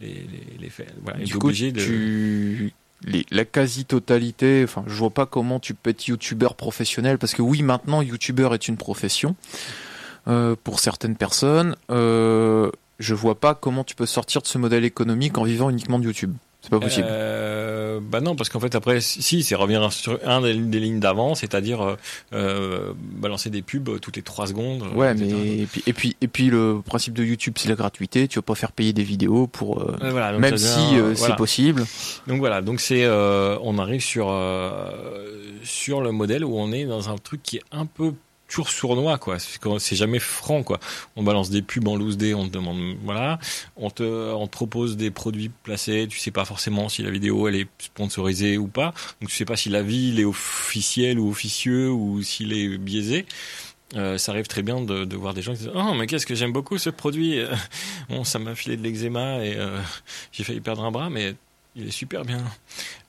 les 0.00 0.08
les, 0.14 0.56
les 0.60 0.70
faire. 0.70 0.86
Voilà, 1.02 1.18
Du 1.18 1.36
coup, 1.36 1.48
obligé 1.48 1.72
de. 1.72 1.80
tu... 1.84 2.72
les- 3.04 3.26
la 3.30 3.44
quasi-totalité, 3.44 4.62
enfin, 4.64 4.84
je 4.86 4.94
vois 4.94 5.10
pas 5.10 5.26
comment 5.26 5.58
tu 5.60 5.74
peux 5.74 5.90
être 5.90 6.06
youtubeur 6.06 6.54
professionnel, 6.54 7.18
parce 7.18 7.34
que 7.34 7.42
oui, 7.42 7.62
maintenant, 7.62 8.02
youtubeur 8.02 8.54
est 8.54 8.68
une 8.68 8.76
profession 8.76 9.34
euh, 10.28 10.54
pour 10.62 10.78
certaines 10.80 11.16
personnes. 11.16 11.74
Euh, 11.90 12.70
je 12.98 13.14
vois 13.14 13.38
pas 13.38 13.54
comment 13.54 13.84
tu 13.84 13.94
peux 13.94 14.06
sortir 14.06 14.42
de 14.42 14.46
ce 14.46 14.58
modèle 14.58 14.84
économique 14.84 15.38
en 15.38 15.44
vivant 15.44 15.70
uniquement 15.70 15.98
de 15.98 16.04
YouTube. 16.04 16.34
C'est 16.68 16.76
pas 16.78 16.80
possible. 16.80 17.06
Euh, 17.10 17.98
bah 18.02 18.20
non, 18.20 18.36
parce 18.36 18.50
qu'en 18.50 18.60
fait 18.60 18.74
après, 18.74 19.00
si, 19.00 19.42
c'est 19.42 19.54
revenir 19.54 19.90
sur 19.90 20.18
un 20.22 20.42
des, 20.42 20.52
des 20.54 20.80
lignes 20.80 21.00
d'avant, 21.00 21.34
c'est-à-dire 21.34 21.80
euh, 21.80 21.96
euh, 22.34 22.92
balancer 22.98 23.48
des 23.48 23.62
pubs 23.62 23.98
toutes 24.00 24.16
les 24.16 24.22
trois 24.22 24.46
secondes. 24.46 24.82
euh, 24.82 24.94
ouais, 24.94 25.12
etc. 25.12 25.32
mais 25.32 25.58
et 25.62 25.66
puis, 25.66 25.82
et 25.86 25.92
puis 25.94 26.16
et 26.20 26.28
puis 26.28 26.50
le 26.50 26.80
principe 26.84 27.14
de 27.14 27.24
YouTube, 27.24 27.54
c'est 27.56 27.70
la 27.70 27.74
gratuité. 27.74 28.28
Tu 28.28 28.38
vas 28.38 28.42
pas 28.42 28.54
faire 28.54 28.72
payer 28.72 28.92
des 28.92 29.02
vidéos 29.02 29.46
pour 29.46 29.80
euh, 29.80 29.96
voilà, 30.10 30.32
même 30.38 30.58
si 30.58 30.98
voilà. 30.98 31.14
c'est 31.14 31.36
possible. 31.36 31.86
Donc 32.26 32.38
voilà, 32.40 32.60
donc 32.60 32.80
c'est, 32.80 33.08
on 33.08 33.78
arrive 33.78 34.02
sur 34.02 34.26
sur 35.64 36.00
le 36.02 36.12
modèle 36.12 36.44
où 36.44 36.58
on 36.58 36.70
est 36.72 36.84
dans 36.84 37.08
un 37.08 37.16
truc 37.16 37.42
qui 37.42 37.56
est 37.56 37.64
un 37.72 37.86
peu 37.86 38.12
toujours 38.48 38.70
sournois 38.70 39.18
quoi. 39.18 39.36
C'est 39.38 39.96
jamais 39.96 40.18
franc 40.18 40.62
quoi. 40.62 40.80
On 41.16 41.22
balance 41.22 41.50
des 41.50 41.62
pubs 41.62 41.86
en 41.86 41.96
loose 41.96 42.16
day, 42.16 42.34
on 42.34 42.48
te 42.48 42.52
demande 42.52 42.96
voilà, 43.04 43.38
on 43.76 43.90
te 43.90 44.02
on 44.02 44.46
te 44.46 44.52
propose 44.52 44.96
des 44.96 45.10
produits 45.10 45.50
placés, 45.62 46.06
tu 46.08 46.18
sais 46.18 46.30
pas 46.30 46.44
forcément 46.44 46.88
si 46.88 47.02
la 47.02 47.10
vidéo 47.10 47.46
elle 47.48 47.56
est 47.56 47.68
sponsorisée 47.78 48.58
ou 48.58 48.66
pas. 48.66 48.94
Donc 49.20 49.30
tu 49.30 49.36
sais 49.36 49.44
pas 49.44 49.56
si 49.56 49.68
la 49.68 49.82
ville 49.82 50.18
est 50.18 50.24
officielle 50.24 51.18
ou 51.20 51.30
officieux 51.30 51.90
ou 51.90 52.22
s'il 52.22 52.52
est 52.52 52.78
biaisé. 52.78 53.26
Euh, 53.94 54.18
ça 54.18 54.32
arrive 54.32 54.46
très 54.46 54.62
bien 54.62 54.82
de, 54.82 55.06
de 55.06 55.16
voir 55.16 55.32
des 55.32 55.40
gens 55.40 55.52
qui 55.52 55.60
disent 55.60 55.72
oh 55.74 55.94
mais 55.94 56.06
qu'est-ce 56.06 56.26
que 56.26 56.34
j'aime 56.34 56.52
beaucoup 56.52 56.76
ce 56.76 56.90
produit 56.90 57.40
bon 58.10 58.22
ça 58.22 58.38
m'a 58.38 58.54
filé 58.54 58.76
de 58.76 58.82
l'eczéma 58.82 59.42
et 59.42 59.56
euh, 59.56 59.80
j'ai 60.30 60.44
failli 60.44 60.60
perdre 60.60 60.84
un 60.84 60.90
bras 60.90 61.08
mais 61.08 61.34
il 61.76 61.86
est 61.86 61.92
super 61.92 62.24
bien. 62.24 62.42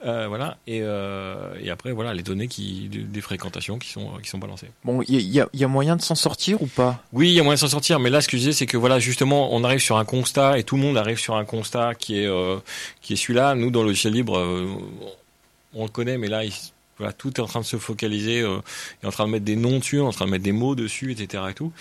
Euh, 0.06 0.28
voilà. 0.28 0.58
Et, 0.68 0.82
euh, 0.84 1.56
et 1.62 1.70
après 1.70 1.92
voilà 1.92 2.13
les 2.13 2.22
données 2.22 2.48
qui 2.48 2.89
des, 2.89 3.22
fréquentations 3.22 3.80
qui 3.80 3.89
sont 3.89 4.18
qui 4.22 4.30
sont 4.30 4.38
balancées. 4.38 4.70
Bon, 4.84 5.01
il 5.08 5.22
y 5.22 5.42
a, 5.42 5.48
y 5.54 5.66
moyen 5.66 5.96
de 5.96 6.01
s'en 6.01 6.16
sortir 6.16 6.62
ou 6.62 6.68
pas? 6.68 7.04
Oui 7.12 7.30
il 7.30 7.34
y 7.34 7.39
a 7.39 7.44
moyen 7.44 7.56
de 7.56 7.60
s'en 7.60 7.68
sortir. 7.68 8.00
Mais 8.00 8.10
là 8.10 8.22
ce 8.22 8.28
que 8.28 8.38
je 8.38 8.42
disais 8.42 8.54
c'est 8.54 8.66
que 8.66 8.78
voilà 8.78 9.00
justement 9.00 9.54
on 9.54 9.63
arrive 9.63 9.80
sur 9.80 9.98
un 9.98 10.06
constat 10.06 10.60
et 10.60 10.63
tout 10.63 10.75
le 10.75 10.84
monde 10.84 10.98
arrive 10.98 11.20
sur 11.20 11.36
un 11.36 11.46
constat 11.46 11.96
qui 11.96 12.20
est 12.20 12.28
euh, 12.28 12.58
qui 13.01 13.13
est 13.13 13.16
celui-là. 13.16 13.56
Nous 13.56 13.72
dans 13.72 13.82
le 13.82 13.88
logiciel 13.89 14.13
libre 14.13 14.38
on 15.74 15.84
le 15.84 15.89
connaît 15.89 16.18
mais 16.18 16.28
là 16.28 16.44
il, 16.46 16.54
voilà, 16.98 17.13
tout 17.13 17.30
est 17.30 17.39
en 17.39 17.46
train 17.46 17.62
de 17.62 17.66
se 17.66 17.78
focaliser, 17.78 18.39
est 18.39 19.08
en 19.08 19.12
train 19.12 19.25
de 19.25 19.32
mettre 19.32 19.46
des 19.46 19.56
noms 19.56 19.80
dessus, 19.80 20.01
en 20.01 20.12
train 20.12 20.25
de 20.25 20.32
mettre 20.32 20.44
des 20.44 20.51
mots 20.51 20.75
dessus, 20.75 21.13
etc. 21.13 21.44
Et 21.50 21.54
tout. 21.54 21.72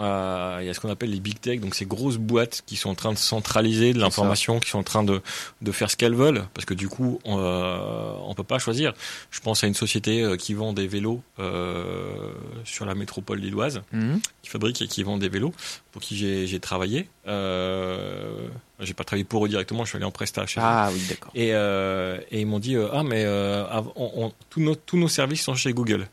Euh, 0.00 0.58
Il 0.60 0.66
y 0.66 0.70
a 0.70 0.74
ce 0.74 0.80
qu'on 0.80 0.90
appelle 0.90 1.10
les 1.10 1.20
big 1.20 1.40
tech, 1.40 1.60
donc 1.60 1.74
ces 1.74 1.84
grosses 1.86 2.18
boîtes 2.18 2.62
qui 2.66 2.76
sont 2.76 2.90
en 2.90 2.94
train 2.94 3.12
de 3.12 3.18
centraliser 3.18 3.92
de 3.92 3.98
l'information, 4.00 4.60
qui 4.60 4.70
sont 4.70 4.78
en 4.78 4.82
train 4.84 5.02
de, 5.02 5.20
de 5.62 5.72
faire 5.72 5.90
ce 5.90 5.96
qu'elles 5.96 6.14
veulent, 6.14 6.44
parce 6.54 6.64
que 6.64 6.74
du 6.74 6.88
coup, 6.88 7.18
on, 7.24 7.38
euh, 7.38 8.12
on 8.26 8.34
peut 8.34 8.44
pas 8.44 8.58
choisir. 8.58 8.92
Je 9.30 9.40
pense 9.40 9.64
à 9.64 9.66
une 9.66 9.74
société 9.74 10.22
euh, 10.22 10.36
qui 10.36 10.54
vend 10.54 10.72
des 10.72 10.86
vélos 10.86 11.20
euh, 11.38 12.32
sur 12.64 12.84
la 12.86 12.94
métropole 12.94 13.38
lilloise, 13.40 13.82
Mhm. 13.92 14.20
qui 14.42 14.50
fabrique 14.50 14.80
et 14.82 14.86
qui 14.88 15.02
vend 15.02 15.16
des 15.16 15.28
vélos, 15.28 15.52
pour 15.92 16.00
qui 16.02 16.16
j'ai 16.46 16.60
travaillé. 16.60 17.08
Euh, 17.26 18.48
j'ai 18.80 18.94
pas 18.94 19.04
travaillé 19.04 19.24
pour 19.24 19.44
eux 19.44 19.48
directement, 19.48 19.84
je 19.84 19.90
suis 19.90 19.96
allé 19.96 20.04
en 20.04 20.10
prestat 20.10 20.46
chez 20.46 20.60
eux. 20.60 20.64
Ah 20.64 20.90
oui, 20.92 21.00
d'accord. 21.08 21.32
Et, 21.34 21.48
et 21.48 22.40
ils 22.40 22.46
m'ont 22.46 22.58
dit 22.60 22.76
ah 22.92 23.02
mais 23.02 23.24
av- 23.24 23.88
on- 23.96 24.12
on- 24.26 24.32
tous 24.50 24.60
nos 24.60 24.74
tous 24.74 24.96
nos 24.96 25.08
services 25.08 25.42
sont 25.42 25.54
chez 25.54 25.72
Google. 25.72 26.06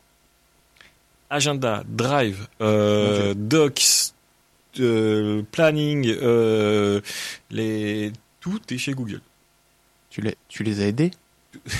Agenda, 1.36 1.84
Drive, 1.86 2.48
euh, 2.62 3.34
Docs, 3.36 4.12
euh, 4.80 5.42
Planning, 5.52 6.08
euh, 6.08 7.00
les 7.50 8.12
tout 8.40 8.60
est 8.70 8.78
chez 8.78 8.94
Google. 8.94 9.20
Tu 10.08 10.22
les, 10.22 10.36
tu 10.48 10.62
les 10.62 10.82
as 10.82 10.86
aidés? 10.86 11.10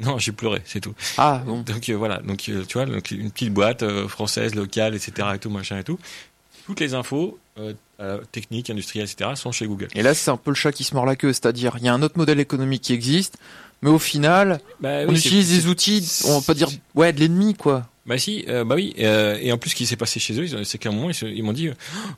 Non, 0.00 0.18
j'ai 0.18 0.32
pleuré, 0.32 0.60
c'est 0.64 0.80
tout. 0.80 0.92
Ah 1.18 1.40
bon. 1.46 1.60
Donc 1.60 1.88
voilà, 1.90 2.18
donc 2.18 2.38
tu 2.38 2.52
vois, 2.72 2.84
donc, 2.84 3.12
une 3.12 3.30
petite 3.30 3.54
boîte 3.54 3.84
française, 4.08 4.56
locale, 4.56 4.96
etc. 4.96 5.28
et 5.36 5.38
tout 5.38 5.50
machin 5.50 5.78
et 5.78 5.84
tout. 5.84 6.00
Toutes 6.66 6.80
les 6.80 6.94
infos 6.94 7.38
techniques, 8.32 8.70
industrielles, 8.70 9.08
etc. 9.08 9.30
sont 9.36 9.52
chez 9.52 9.68
Google. 9.68 9.86
Et 9.94 10.02
là, 10.02 10.12
c'est 10.14 10.32
un 10.32 10.36
peu 10.36 10.50
le 10.50 10.56
chat 10.56 10.72
qui 10.72 10.82
se 10.82 10.94
mord 10.94 11.06
la 11.06 11.14
queue, 11.14 11.32
c'est-à-dire, 11.32 11.76
il 11.78 11.84
y 11.84 11.88
a 11.88 11.94
un 11.94 12.02
autre 12.02 12.18
modèle 12.18 12.40
économique 12.40 12.82
qui 12.82 12.92
existe, 12.92 13.38
mais 13.82 13.90
au 13.90 14.00
final, 14.00 14.60
Bah, 14.80 15.02
on 15.06 15.10
oui, 15.10 15.18
utilise 15.18 15.50
des 15.50 15.68
outils, 15.68 16.22
on 16.24 16.40
va 16.40 16.44
pas 16.44 16.54
dire, 16.54 16.70
ouais, 16.96 17.12
de 17.12 17.20
l'ennemi, 17.20 17.54
quoi. 17.54 17.86
Bah 18.06 18.18
si, 18.18 18.44
euh, 18.48 18.64
bah 18.64 18.74
oui, 18.74 18.94
euh, 18.98 19.38
et 19.40 19.50
en 19.50 19.56
plus 19.56 19.70
ce 19.70 19.74
qui 19.74 19.86
s'est 19.86 19.96
passé 19.96 20.20
chez 20.20 20.38
eux, 20.38 20.64
c'est 20.64 20.76
qu'à 20.76 20.90
un 20.90 20.92
moment 20.92 21.08
ils, 21.10 21.28
ils 21.36 21.42
m'ont 21.42 21.54
dit, 21.54 21.70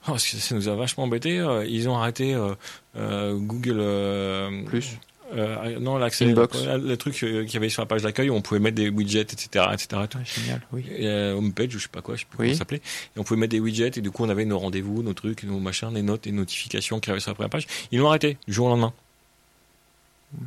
oh, 0.08 0.18
ça 0.18 0.36
ça 0.38 0.54
nous 0.56 0.68
a 0.68 0.74
vachement 0.74 1.04
embêté, 1.04 1.38
euh, 1.38 1.64
ils 1.64 1.88
ont 1.88 1.96
arrêté 1.96 2.34
euh, 2.34 2.54
euh, 2.96 3.34
Google 3.36 3.76
euh, 3.78 4.64
Plus. 4.64 4.98
euh, 5.32 5.78
non 5.78 5.96
l'accès, 5.96 6.24
le, 6.24 6.34
le 6.34 6.96
truc 6.96 7.14
qu'il 7.14 7.48
y 7.52 7.56
avait 7.56 7.68
sur 7.68 7.82
la 7.82 7.86
page 7.86 8.02
d'accueil 8.02 8.30
où 8.30 8.34
on 8.34 8.42
pouvait 8.42 8.58
mettre 8.58 8.74
des 8.74 8.88
widgets, 8.88 9.20
etc., 9.20 9.66
etc. 9.72 9.86
Ouais, 9.94 10.08
génial, 10.24 10.60
oui. 10.72 10.84
Et, 10.98 11.08
homepage 11.08 11.76
ou 11.76 11.78
je 11.78 11.84
sais 11.84 11.88
pas 11.88 12.02
quoi, 12.02 12.16
je 12.16 12.22
sais 12.22 12.26
plus 12.28 12.36
Oui. 12.40 12.46
comment 12.46 12.52
ça 12.54 12.58
s'appelait. 12.58 12.78
Et 13.16 13.20
on 13.20 13.22
pouvait 13.22 13.38
mettre 13.38 13.52
des 13.52 13.60
widgets 13.60 13.92
et 13.96 14.00
du 14.00 14.10
coup 14.10 14.24
on 14.24 14.28
avait 14.28 14.44
nos 14.44 14.58
rendez-vous, 14.58 15.04
nos 15.04 15.14
trucs, 15.14 15.44
nos 15.44 15.60
machins, 15.60 15.94
les 15.94 16.02
notes 16.02 16.26
et 16.26 16.32
notifications 16.32 16.98
qui 16.98 17.10
arrivaient 17.10 17.20
sur 17.22 17.30
la 17.30 17.36
première 17.36 17.50
page. 17.50 17.68
Ils 17.92 18.00
l'ont 18.00 18.08
arrêté 18.08 18.38
du 18.48 18.52
jour 18.52 18.66
au 18.66 18.70
lendemain. 18.70 18.92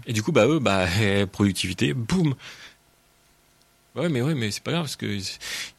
Et 0.06 0.12
du 0.12 0.22
coup 0.22 0.34
bah 0.34 0.46
eux 0.48 0.60
bah 0.60 0.86
productivité, 1.32 1.94
boum. 1.94 2.36
Ouais 3.96 4.10
mais 4.10 4.22
ouais 4.22 4.36
mais 4.36 4.52
c'est 4.52 4.64
pas 4.64 4.72
grave 4.72 4.84
parce 4.84 4.96
que 4.96 5.18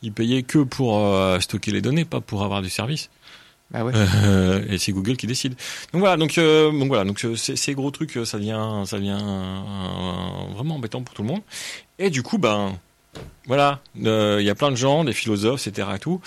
ils 0.02 0.12
payaient 0.12 0.42
que 0.42 0.58
pour 0.58 0.98
euh, 0.98 1.38
stocker 1.40 1.70
les 1.70 1.80
données, 1.80 2.04
pas 2.04 2.20
pour 2.20 2.42
avoir 2.42 2.62
du 2.62 2.70
service. 2.70 3.10
Bah 3.70 3.84
ouais. 3.84 3.92
Euh, 3.94 4.64
et 4.68 4.78
c'est 4.78 4.90
Google 4.92 5.16
qui 5.16 5.28
décide. 5.28 5.54
Donc 5.92 6.00
voilà, 6.00 6.16
donc, 6.16 6.36
euh, 6.38 6.72
donc 6.72 6.88
voilà, 6.88 7.04
donc 7.04 7.24
ces, 7.36 7.74
gros 7.74 7.92
trucs, 7.92 8.18
ça 8.24 8.38
devient, 8.38 8.82
ça 8.84 8.98
devient 8.98 9.20
vraiment 10.54 10.74
embêtant 10.74 11.02
pour 11.02 11.14
tout 11.14 11.22
le 11.22 11.28
monde. 11.28 11.42
Et 11.98 12.10
du 12.10 12.24
coup, 12.24 12.38
ben 12.38 12.76
voilà, 13.46 13.80
il 13.94 14.42
y 14.42 14.50
a 14.50 14.54
plein 14.56 14.72
de 14.72 14.76
gens, 14.76 15.04
des 15.04 15.12
philosophes, 15.12 15.68
etc. 15.68 15.88
Et 15.94 15.98
tout, 16.00 16.20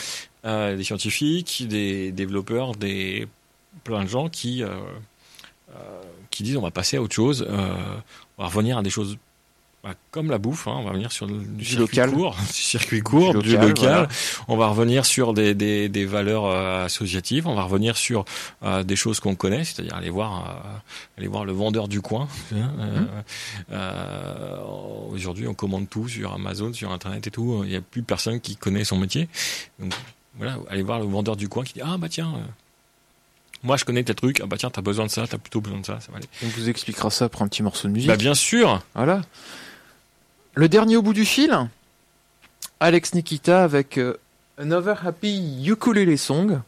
des 0.45 0.83
scientifiques, 0.83 1.67
des 1.67 2.13
développeurs, 2.13 2.75
des 2.75 3.27
plein 3.83 4.03
de 4.03 4.09
gens 4.09 4.29
qui 4.29 4.63
qui 6.29 6.43
disent 6.43 6.55
on 6.55 6.61
va 6.61 6.71
passer 6.71 6.95
à 6.95 7.01
autre 7.01 7.15
chose, 7.15 7.45
on 7.49 8.41
va 8.41 8.47
revenir 8.47 8.77
à 8.77 8.83
des 8.83 8.89
choses 8.89 9.17
bah, 9.83 9.95
comme 10.11 10.29
la 10.31 10.37
bouffe, 10.37 10.67
hein, 10.69 10.75
on 10.77 10.83
va 10.83 10.91
revenir 10.91 11.11
sur 11.11 11.27
le, 11.27 11.37
du, 11.39 11.65
circuit 11.65 11.97
local. 11.97 12.11
court, 12.11 12.35
du 12.47 12.53
circuit 12.53 13.01
court, 13.01 13.33
Du 13.33 13.49
du 13.49 13.51
local, 13.55 13.67
local. 13.67 13.87
voilà. 13.89 14.07
On 14.47 14.55
va 14.55 14.67
revenir 14.67 15.05
sur 15.05 15.33
des, 15.33 15.53
des, 15.53 15.89
des 15.89 16.05
valeurs 16.05 16.45
euh, 16.45 16.85
associatives. 16.85 17.47
On 17.47 17.55
va 17.55 17.63
revenir 17.63 17.97
sur 17.97 18.23
euh, 18.63 18.83
des 18.83 18.95
choses 18.95 19.19
qu'on 19.19 19.35
connaît, 19.35 19.65
c'est-à-dire 19.65 19.93
aller 19.95 20.09
voir 20.09 20.47
euh, 20.47 20.77
aller 21.17 21.27
voir 21.27 21.43
le 21.43 21.51
vendeur 21.51 21.89
du 21.89 21.99
coin. 22.01 22.29
hein, 22.55 22.71
Mhm. 22.77 23.07
Aujourd'hui, 25.11 25.47
on 25.47 25.53
commande 25.53 25.89
tout 25.89 26.07
sur 26.07 26.33
Amazon, 26.33 26.71
sur 26.73 26.91
Internet 26.91 27.27
et 27.27 27.31
tout. 27.31 27.61
Il 27.65 27.69
n'y 27.69 27.75
a 27.75 27.81
plus 27.81 28.03
personne 28.03 28.39
qui 28.39 28.55
connaît 28.55 28.83
son 28.83 28.97
métier. 28.97 29.27
Donc 29.79 29.93
voilà, 30.37 30.57
aller 30.69 30.81
voir 30.83 30.99
le 30.99 31.05
vendeur 31.05 31.35
du 31.35 31.49
coin 31.49 31.63
qui 31.63 31.73
dit 31.73 31.81
ah 31.83 31.97
bah 31.97 32.07
tiens. 32.09 32.33
moi, 33.63 33.77
je 33.77 33.85
connais 33.85 34.03
tel 34.03 34.15
truc. 34.15 34.39
Ah 34.41 34.45
bah 34.47 34.55
tiens, 34.57 34.69
t'as 34.69 34.81
besoin 34.81 35.05
de 35.05 35.11
ça, 35.11 35.27
t'as 35.27 35.37
plutôt 35.37 35.61
besoin 35.61 35.79
de 35.81 35.85
ça, 35.85 35.99
ça 35.99 36.11
va 36.11 36.17
aller. 36.19 36.27
On 36.43 36.47
vous 36.47 36.69
expliquera 36.69 37.09
ça 37.09 37.25
après 37.25 37.43
un 37.43 37.47
petit 37.47 37.63
morceau 37.63 37.87
de 37.89 37.93
musique. 37.93 38.07
Bah 38.07 38.15
bien 38.17 38.33
sûr. 38.33 38.81
Voilà. 38.95 39.21
Le 40.55 40.69
dernier 40.69 40.97
au 40.97 41.01
bout 41.01 41.13
du 41.13 41.25
fil, 41.25 41.57
Alex 42.79 43.15
Nikita 43.15 43.63
avec 43.63 43.97
euh, 43.97 44.19
Another 44.59 45.07
Happy 45.07 45.65
Ukulele 45.65 46.15
Song. 46.15 46.61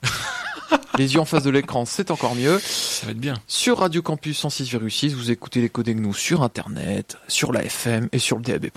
Les 0.98 1.14
yeux 1.14 1.20
en 1.20 1.26
face 1.26 1.44
de 1.44 1.52
l'écran, 1.52 1.86
c'est 1.86 2.10
encore 2.10 2.34
mieux. 2.34 2.58
Ça 2.58 3.06
va 3.06 3.12
être 3.12 3.20
bien. 3.20 3.36
Sur 3.48 3.80
Radio 3.80 4.02
Campus 4.02 4.44
106,6, 4.44 5.14
vous 5.14 5.30
écoutez 5.30 5.62
les 5.62 5.70
codes 5.70 5.90
nous 5.90 6.16
sur 6.16 6.42
Internet, 6.42 7.18
sur 7.28 7.52
la 7.52 7.64
FM 7.64 8.10
et 8.12 8.18
sur 8.18 8.38
le 8.38 8.44
DAB+. 8.44 8.72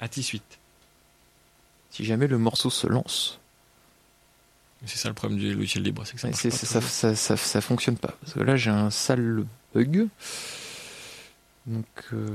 À 0.00 0.08
t 0.08 0.22
suite. 0.22 0.58
Si 1.90 2.06
jamais 2.06 2.26
le 2.26 2.38
morceau 2.38 2.70
se 2.70 2.86
lance. 2.86 3.40
C'est 4.86 4.96
ça 4.96 5.08
le 5.08 5.14
problème 5.14 5.38
du 5.38 5.52
logiciel 5.52 5.84
libre, 5.84 6.04
c'est 6.06 6.14
que 6.14 6.50
ça, 6.50 6.80
ça, 6.80 7.14
ça, 7.14 7.36
ça 7.36 7.60
fonctionne 7.60 7.98
pas. 7.98 8.14
Parce 8.22 8.32
que 8.32 8.40
là, 8.40 8.56
j'ai 8.56 8.70
un 8.70 8.88
sale 8.88 9.44
bug. 9.74 10.08
Donc, 11.70 11.84
euh, 12.12 12.26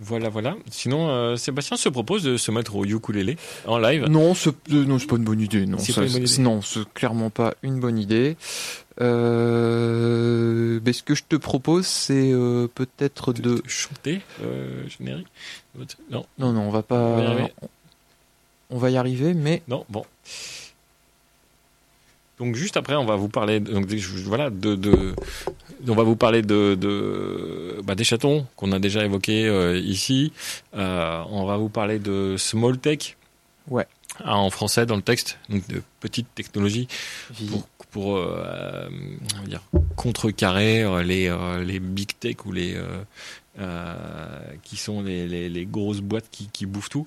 Voilà, 0.00 0.28
voilà. 0.28 0.56
Sinon, 0.68 1.08
euh, 1.10 1.36
Sébastien 1.36 1.76
se 1.76 1.88
propose 1.88 2.24
de 2.24 2.36
se 2.36 2.50
mettre 2.50 2.74
au 2.74 2.84
ukulélé 2.84 3.36
en 3.64 3.78
live. 3.78 4.06
non, 4.06 4.34
c'est 4.34 4.50
euh, 4.72 4.84
non, 4.84 4.98
pas 4.98 5.14
une 5.16 5.22
bonne 5.24 5.40
idée. 5.40 5.64
Non, 5.64 5.78
C'est 5.78 6.38
non, 6.40 6.60
clairement 6.92 7.30
pas 7.30 7.54
une 7.62 7.78
bonne 7.78 7.98
idée. 7.98 8.36
Euh, 9.00 10.80
ben, 10.80 10.92
ce 10.92 11.04
que 11.04 11.14
je 11.14 11.22
te 11.28 11.36
propose, 11.36 11.86
c'est 11.86 12.32
peut-être 12.74 13.32
de... 13.32 13.42
de 13.42 13.62
chanter 13.66 14.22
générique. 14.98 15.28
Non, 16.10 16.26
Non, 16.38 16.52
non, 16.52 16.62
on 16.62 16.70
va 16.70 16.82
pas... 16.82 16.96
On 17.00 17.16
va 17.16 17.22
y 17.22 17.26
arriver. 17.26 17.52
On 18.70 18.78
va 18.78 18.90
y 18.90 18.96
arriver, 18.96 19.34
mais... 19.34 19.62
non, 19.68 19.84
bon. 19.88 20.04
Donc 22.40 22.56
juste 22.56 22.76
après, 22.76 22.96
on 22.96 23.04
va 23.04 23.16
vous 23.16 23.28
parler 23.28 23.60
donc 23.60 23.86
voilà 24.24 24.50
de, 24.50 24.74
de 24.74 25.14
on 25.86 25.94
va 25.94 26.02
vous 26.02 26.16
parler 26.16 26.42
de, 26.42 26.74
de 26.74 27.76
bah, 27.84 27.94
des 27.94 28.04
chatons 28.04 28.46
qu'on 28.56 28.72
a 28.72 28.78
déjà 28.78 29.04
évoqués 29.04 29.46
euh, 29.46 29.78
ici. 29.78 30.32
Euh, 30.74 31.22
on 31.30 31.44
va 31.44 31.56
vous 31.58 31.68
parler 31.68 31.98
de 31.98 32.36
small 32.38 32.78
tech. 32.78 33.16
Ouais. 33.68 33.86
Ah, 34.24 34.38
en 34.38 34.50
français 34.50 34.86
dans 34.86 34.96
le 34.96 35.02
texte, 35.02 35.38
donc 35.48 35.66
de 35.68 35.82
petites 36.00 36.34
technologies 36.34 36.88
pour, 37.48 37.68
pour 37.90 38.16
euh, 38.16 38.88
on 39.36 39.40
va 39.42 39.46
dire 39.46 39.62
contrecarrer 39.96 40.82
euh, 40.82 41.02
les 41.02 41.28
euh, 41.28 41.62
les 41.62 41.78
big 41.78 42.18
tech 42.18 42.36
ou 42.46 42.52
les 42.52 42.76
qui 44.62 44.76
sont 44.76 45.02
les, 45.02 45.28
les, 45.28 45.50
les 45.50 45.66
grosses 45.66 46.00
boîtes 46.00 46.28
qui, 46.30 46.48
qui 46.50 46.64
bouffent 46.64 46.88
tout. 46.88 47.06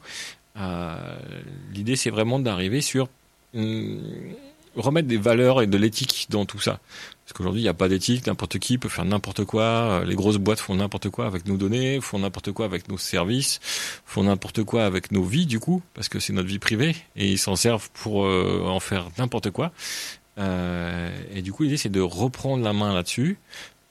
L'idée 1.73 1.95
c'est 1.95 2.11
vraiment 2.11 2.39
d'arriver 2.39 2.81
sur 2.81 3.09
hum, 3.55 3.99
remettre 4.75 5.07
des 5.07 5.17
valeurs 5.17 5.61
et 5.61 5.67
de 5.67 5.77
l'éthique 5.77 6.27
dans 6.29 6.45
tout 6.45 6.59
ça. 6.59 6.79
Parce 7.23 7.33
qu'aujourd'hui, 7.33 7.61
il 7.61 7.65
n'y 7.65 7.69
a 7.69 7.73
pas 7.73 7.87
d'éthique, 7.87 8.27
n'importe 8.27 8.59
qui 8.59 8.77
peut 8.77 8.89
faire 8.89 9.05
n'importe 9.05 9.45
quoi, 9.45 9.63
euh, 9.63 10.05
les 10.05 10.15
grosses 10.15 10.37
boîtes 10.37 10.59
font 10.59 10.75
n'importe 10.75 11.09
quoi 11.09 11.25
avec 11.25 11.47
nos 11.47 11.57
données, 11.57 12.01
font 12.01 12.19
n'importe 12.19 12.51
quoi 12.51 12.65
avec 12.65 12.89
nos 12.89 12.97
services, 12.97 13.59
font 14.05 14.23
n'importe 14.23 14.63
quoi 14.63 14.85
avec 14.85 15.11
nos 15.11 15.23
vies 15.23 15.45
du 15.45 15.59
coup, 15.59 15.81
parce 15.93 16.09
que 16.09 16.19
c'est 16.19 16.33
notre 16.33 16.49
vie 16.49 16.59
privée, 16.59 16.95
et 17.15 17.31
ils 17.31 17.37
s'en 17.37 17.55
servent 17.55 17.89
pour 17.93 18.25
euh, 18.25 18.63
en 18.65 18.79
faire 18.79 19.07
n'importe 19.17 19.51
quoi. 19.51 19.71
Euh, 20.37 21.09
et 21.33 21.41
du 21.41 21.53
coup, 21.53 21.63
l'idée, 21.63 21.77
c'est 21.77 21.89
de 21.89 22.01
reprendre 22.01 22.63
la 22.63 22.73
main 22.73 22.93
là-dessus, 22.93 23.37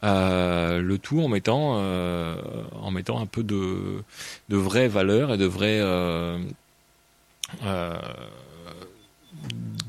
euh, 0.05 0.81
le 0.81 0.99
tout 0.99 1.21
en 1.21 1.29
mettant, 1.29 1.77
euh, 1.79 2.37
en 2.81 2.91
mettant 2.91 3.21
un 3.21 3.27
peu 3.27 3.43
de, 3.43 4.03
de 4.49 4.57
vraies 4.57 4.89
valeurs 4.89 5.33
et 5.33 5.39
de 5.39 5.47
vraies... 5.47 5.81
Euh, 5.81 6.39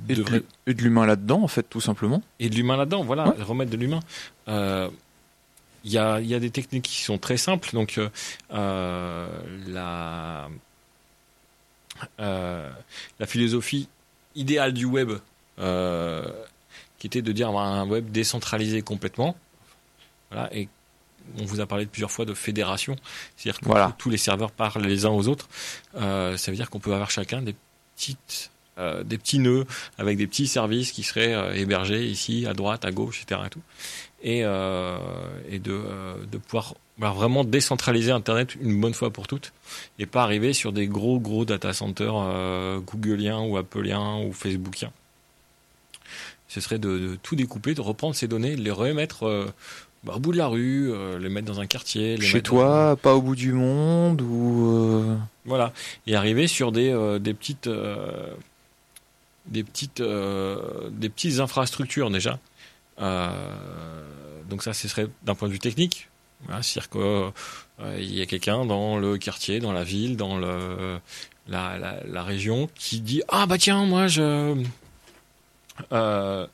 Et 0.10 0.16
de 0.16 0.22
de, 0.24 0.28
vraies- 0.28 0.38
l'hu- 0.40 0.46
et 0.68 0.74
de 0.74 0.82
l'humain 0.82 1.06
là-dedans, 1.06 1.42
en 1.44 1.48
fait, 1.48 1.64
tout 1.70 1.82
simplement. 1.82 2.22
et 2.40 2.50
de 2.50 2.56
l'humain 2.56 2.78
là-dedans, 2.78 3.04
voilà, 3.04 3.30
Ouais. 3.30 3.44
remettre 3.44 3.72
de 3.72 3.78
l'humain. 3.78 4.00
Euh, 4.48 4.90
Il 5.86 5.92
y, 5.92 5.98
a, 5.98 6.22
il 6.22 6.28
y 6.28 6.34
a 6.34 6.40
des 6.40 6.50
techniques 6.50 6.86
qui 6.86 7.02
sont 7.04 7.18
très 7.18 7.36
simples, 7.36 7.70
donc 7.74 7.98
euh, 7.98 8.08
euh, 8.54 9.28
la, 9.68 10.48
euh, 12.20 12.70
la 13.20 13.26
philosophie 13.28 13.90
idéale 14.36 14.74
du 14.74 14.86
web, 14.86 15.12
euh, 15.60 16.26
qui 16.98 17.08
était 17.08 17.22
de 17.22 17.32
dire 17.32 17.50
avoir 17.50 17.66
un 17.66 17.86
web 17.86 18.12
décentralisé 18.12 18.82
complètement, 18.82 19.36
voilà, 20.32 20.50
et 20.56 20.70
on 21.38 21.46
vous 21.46 21.60
a 21.60 21.66
parlé 21.66 21.86
plusieurs 21.86 22.12
fois 22.12 22.26
de 22.26 22.34
fédération, 22.34 22.96
c'est-à-dire 23.36 23.60
que 23.60 23.66
Voilà. 23.66 23.94
tous 23.98 24.10
les 24.10 24.18
serveurs 24.18 24.52
parlent 24.52 24.84
les 24.86 25.06
uns 25.06 25.10
aux 25.12 25.28
autres, 25.28 25.48
euh, 25.96 26.38
ça 26.38 26.50
veut 26.52 26.58
dire 26.58 26.70
qu'on 26.70 26.80
peut 26.80 26.94
avoir 26.94 27.12
chacun 27.12 27.42
des 27.42 27.56
petites 27.96 28.52
euh, 28.78 29.04
des 29.04 29.18
petits 29.18 29.40
nœuds 29.40 29.66
avec 29.98 30.18
des 30.18 30.28
petits 30.28 30.48
services 30.48 30.92
qui 30.92 31.04
seraient 31.04 31.34
euh, 31.34 31.54
hébergés 31.54 32.06
ici, 32.06 32.46
à 32.48 32.54
droite, 32.54 32.86
à 32.86 32.92
gauche, 32.92 33.22
etc. 33.24 33.42
Et, 33.46 33.50
tout. 33.50 33.62
et, 34.24 34.42
euh, 34.44 34.98
et 35.50 35.60
de, 35.60 35.74
euh, 35.74 36.16
de 36.32 36.38
pouvoir 36.38 36.76
voilà, 36.98 37.14
vraiment 37.14 37.44
décentraliser 37.44 38.12
Internet 38.12 38.56
une 38.62 38.80
bonne 38.80 38.94
fois 38.94 39.10
pour 39.10 39.28
toutes 39.28 39.52
et 40.00 40.06
pas 40.06 40.24
arriver 40.24 40.54
sur 40.54 40.72
des 40.72 40.88
gros, 40.88 41.20
gros 41.20 41.46
data 41.46 41.74
centers 41.74 42.14
euh, 42.16 42.80
googliens 42.80 43.42
ou 43.42 43.58
appleiens 43.58 44.20
ou 44.26 44.32
facebookiens. 44.32 44.92
Ce 46.48 46.62
serait 46.62 46.78
de, 46.78 47.00
de 47.00 47.18
tout 47.24 47.36
découper, 47.36 47.74
de 47.74 47.82
reprendre 47.82 48.14
ces 48.16 48.28
données, 48.28 48.56
de 48.56 48.62
les 48.62 48.70
remettre 48.72 49.24
euh, 49.24 49.48
bah, 50.04 50.14
au 50.18 50.20
bout 50.20 50.32
de 50.32 50.38
la 50.38 50.48
rue, 50.48 50.92
euh, 50.92 51.18
les 51.18 51.30
mettre 51.30 51.48
dans 51.48 51.60
un 51.60 51.66
quartier. 51.66 52.18
Les 52.18 52.26
Chez 52.26 52.42
toi, 52.42 52.96
pas 53.02 53.16
au 53.16 53.22
bout 53.22 53.36
du 53.36 53.54
monde, 53.54 54.22
ou... 54.22 54.68
euh, 54.68 55.18
voilà, 55.46 55.74
et 56.06 56.16
arriver 56.16 56.46
sur 56.48 56.72
des, 56.72 56.92
euh, 56.92 57.18
des 57.18 57.34
petites, 57.34 57.68
euh, 57.68 58.28
des 59.46 59.64
petites, 59.64 60.02
euh, 60.02 60.90
des 60.92 61.10
petites 61.10 61.40
infrastructures 61.40 62.10
déjà. 62.10 62.40
Euh, 63.00 63.30
donc 64.50 64.64
ça, 64.64 64.74
ce 64.74 64.88
serait 64.88 65.08
d'un 65.24 65.36
point 65.36 65.48
de 65.48 65.54
vue 65.54 65.60
technique. 65.60 66.10
C'est-à-dire 66.62 66.90
qu'il 66.90 68.16
y 68.16 68.22
a 68.22 68.26
quelqu'un 68.26 68.66
dans 68.66 68.98
le 68.98 69.18
quartier, 69.18 69.60
dans 69.60 69.72
la 69.72 69.86
ville, 69.86 70.18
dans 70.18 70.38
le, 70.38 71.00
la, 71.48 72.02
la, 72.06 72.24
région 72.24 72.70
qui 72.76 73.00
dit 73.00 73.22
ah 73.28 73.46
bah 73.46 73.58
tiens 73.58 73.86
moi 73.86 74.08
je 74.08 74.62
euh, 75.92 76.48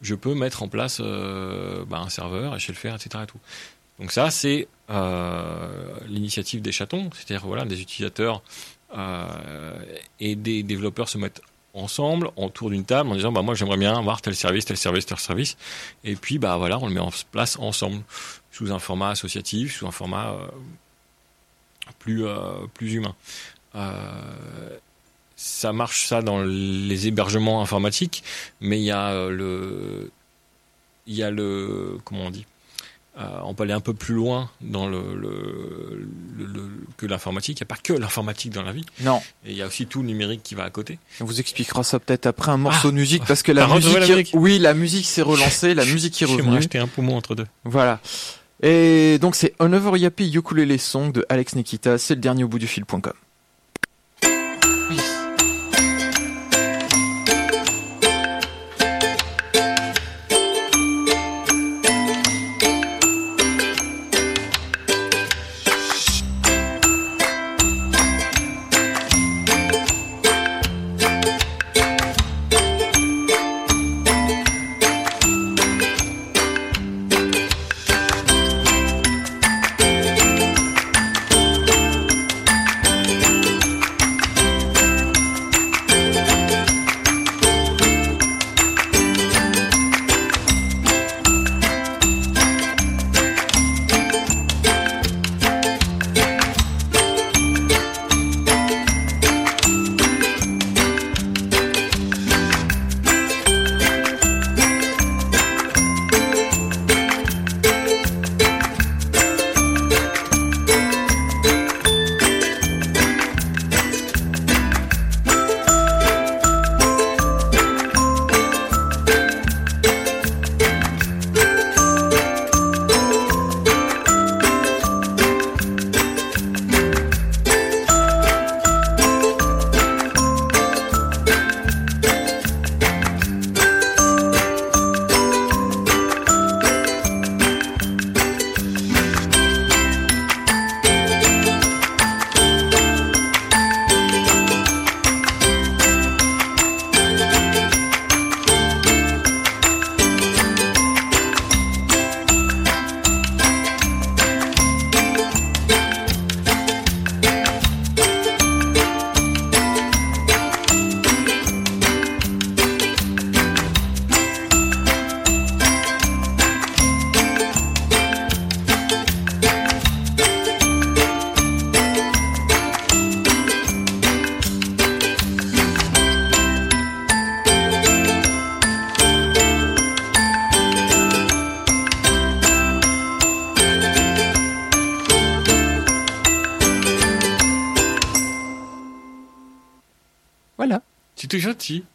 je 0.00 0.14
peux 0.14 0.34
mettre 0.34 0.62
en 0.62 0.68
place 0.68 1.00
euh, 1.00 1.84
bah, 1.86 1.98
un 1.98 2.08
serveur 2.08 2.54
et 2.54 2.58
je 2.58 2.66
sais 2.66 2.72
le 2.72 2.78
faire 2.78 2.94
etc 2.94 3.24
et 3.24 3.26
tout. 3.26 3.38
Donc 3.98 4.12
ça 4.12 4.30
c'est 4.30 4.68
euh, 4.90 5.94
l'initiative 6.06 6.62
des 6.62 6.72
chatons, 6.72 7.10
c'est-à-dire 7.14 7.46
voilà 7.46 7.64
des 7.64 7.80
utilisateurs 7.80 8.42
euh, 8.96 9.74
et 10.20 10.34
des 10.34 10.62
développeurs 10.62 11.08
se 11.08 11.18
mettent 11.18 11.42
ensemble 11.74 12.30
autour 12.36 12.70
d'une 12.70 12.84
table 12.84 13.10
en 13.10 13.14
disant 13.14 13.32
bah 13.32 13.42
moi 13.42 13.54
j'aimerais 13.54 13.76
bien 13.76 13.96
avoir 13.96 14.20
tel 14.20 14.34
service 14.34 14.64
tel 14.64 14.76
service 14.76 15.06
tel 15.06 15.18
service. 15.18 15.56
Et 16.04 16.16
puis 16.16 16.38
bah 16.38 16.56
voilà 16.56 16.78
on 16.78 16.86
le 16.86 16.94
met 16.94 17.00
en 17.00 17.10
place 17.30 17.58
ensemble 17.58 18.02
sous 18.50 18.72
un 18.72 18.78
format 18.78 19.10
associatif 19.10 19.78
sous 19.78 19.86
un 19.86 19.90
format 19.90 20.30
euh, 20.32 20.46
plus 21.98 22.26
euh, 22.26 22.66
plus 22.74 22.94
humain. 22.94 23.14
Euh, 23.74 24.78
ça 25.36 25.72
marche 25.72 26.06
ça 26.06 26.20
dans 26.22 26.42
les 26.42 27.08
hébergements 27.08 27.62
informatiques 27.62 28.22
mais 28.60 28.78
il 28.78 28.84
y 28.84 28.90
a 28.90 29.10
euh, 29.10 29.30
le 29.30 30.10
il 31.06 31.14
y 31.14 31.22
a 31.22 31.30
le 31.30 31.98
comment 32.04 32.24
on 32.24 32.30
dit? 32.30 32.46
Euh, 33.18 33.40
on 33.44 33.52
peut 33.54 33.64
aller 33.64 33.72
un 33.74 33.80
peu 33.80 33.92
plus 33.94 34.14
loin 34.14 34.50
dans 34.62 34.86
le, 34.88 35.02
le, 35.14 36.06
le- 36.38 36.46
le- 36.46 36.70
que 36.96 37.04
l'informatique. 37.06 37.58
Il 37.60 37.62
n'y 37.62 37.66
a 37.66 37.74
pas 37.74 37.80
que 37.82 37.92
l'informatique 37.92 38.52
dans 38.52 38.62
la 38.62 38.72
vie. 38.72 38.84
Non, 39.00 39.20
Et 39.44 39.50
il 39.50 39.56
y 39.56 39.62
a 39.62 39.66
aussi 39.66 39.86
tout 39.86 40.00
le 40.00 40.06
numérique 40.08 40.42
qui 40.42 40.54
va 40.54 40.64
à 40.64 40.70
côté. 40.70 40.98
on 41.20 41.24
vous 41.26 41.38
expliquera 41.40 41.82
ça 41.82 41.98
peut-être 42.00 42.26
après 42.26 42.50
un 42.52 42.56
morceau 42.56 42.88
Ah, 42.88 42.90
de 42.90 42.96
musique, 42.96 43.24
parce 43.26 43.42
que 43.42 43.52
la 43.52 43.66
musique... 43.66 43.92
la 43.98 44.06
est- 44.06 44.08
musique 44.16 44.30
Oui, 44.34 44.58
la 44.58 44.72
musique 44.74 45.04
s'est 45.06 45.22
relancée, 45.22 45.74
la 45.74 45.84
musique 45.92 46.20
est 46.22 46.24
revenue. 46.26 46.56
acheter 46.56 46.78
un 46.78 46.86
poumon 46.88 47.16
entre 47.16 47.34
deux. 47.34 47.46
Voilà. 47.64 48.00
Et 48.62 49.18
donc 49.20 49.34
c'est 49.34 49.54
Another 49.58 49.96
Yappy 49.96 50.32
Ukulele 50.34 50.78
Song 50.78 51.10
de 51.12 51.26
Alex 51.28 51.54
Nikita, 51.56 51.98
c'est 51.98 52.14
le 52.14 52.20
dernier 52.20 52.44
au 52.44 52.48
bout 52.48 52.60
du 52.60 52.66
fil.com. 52.68 53.12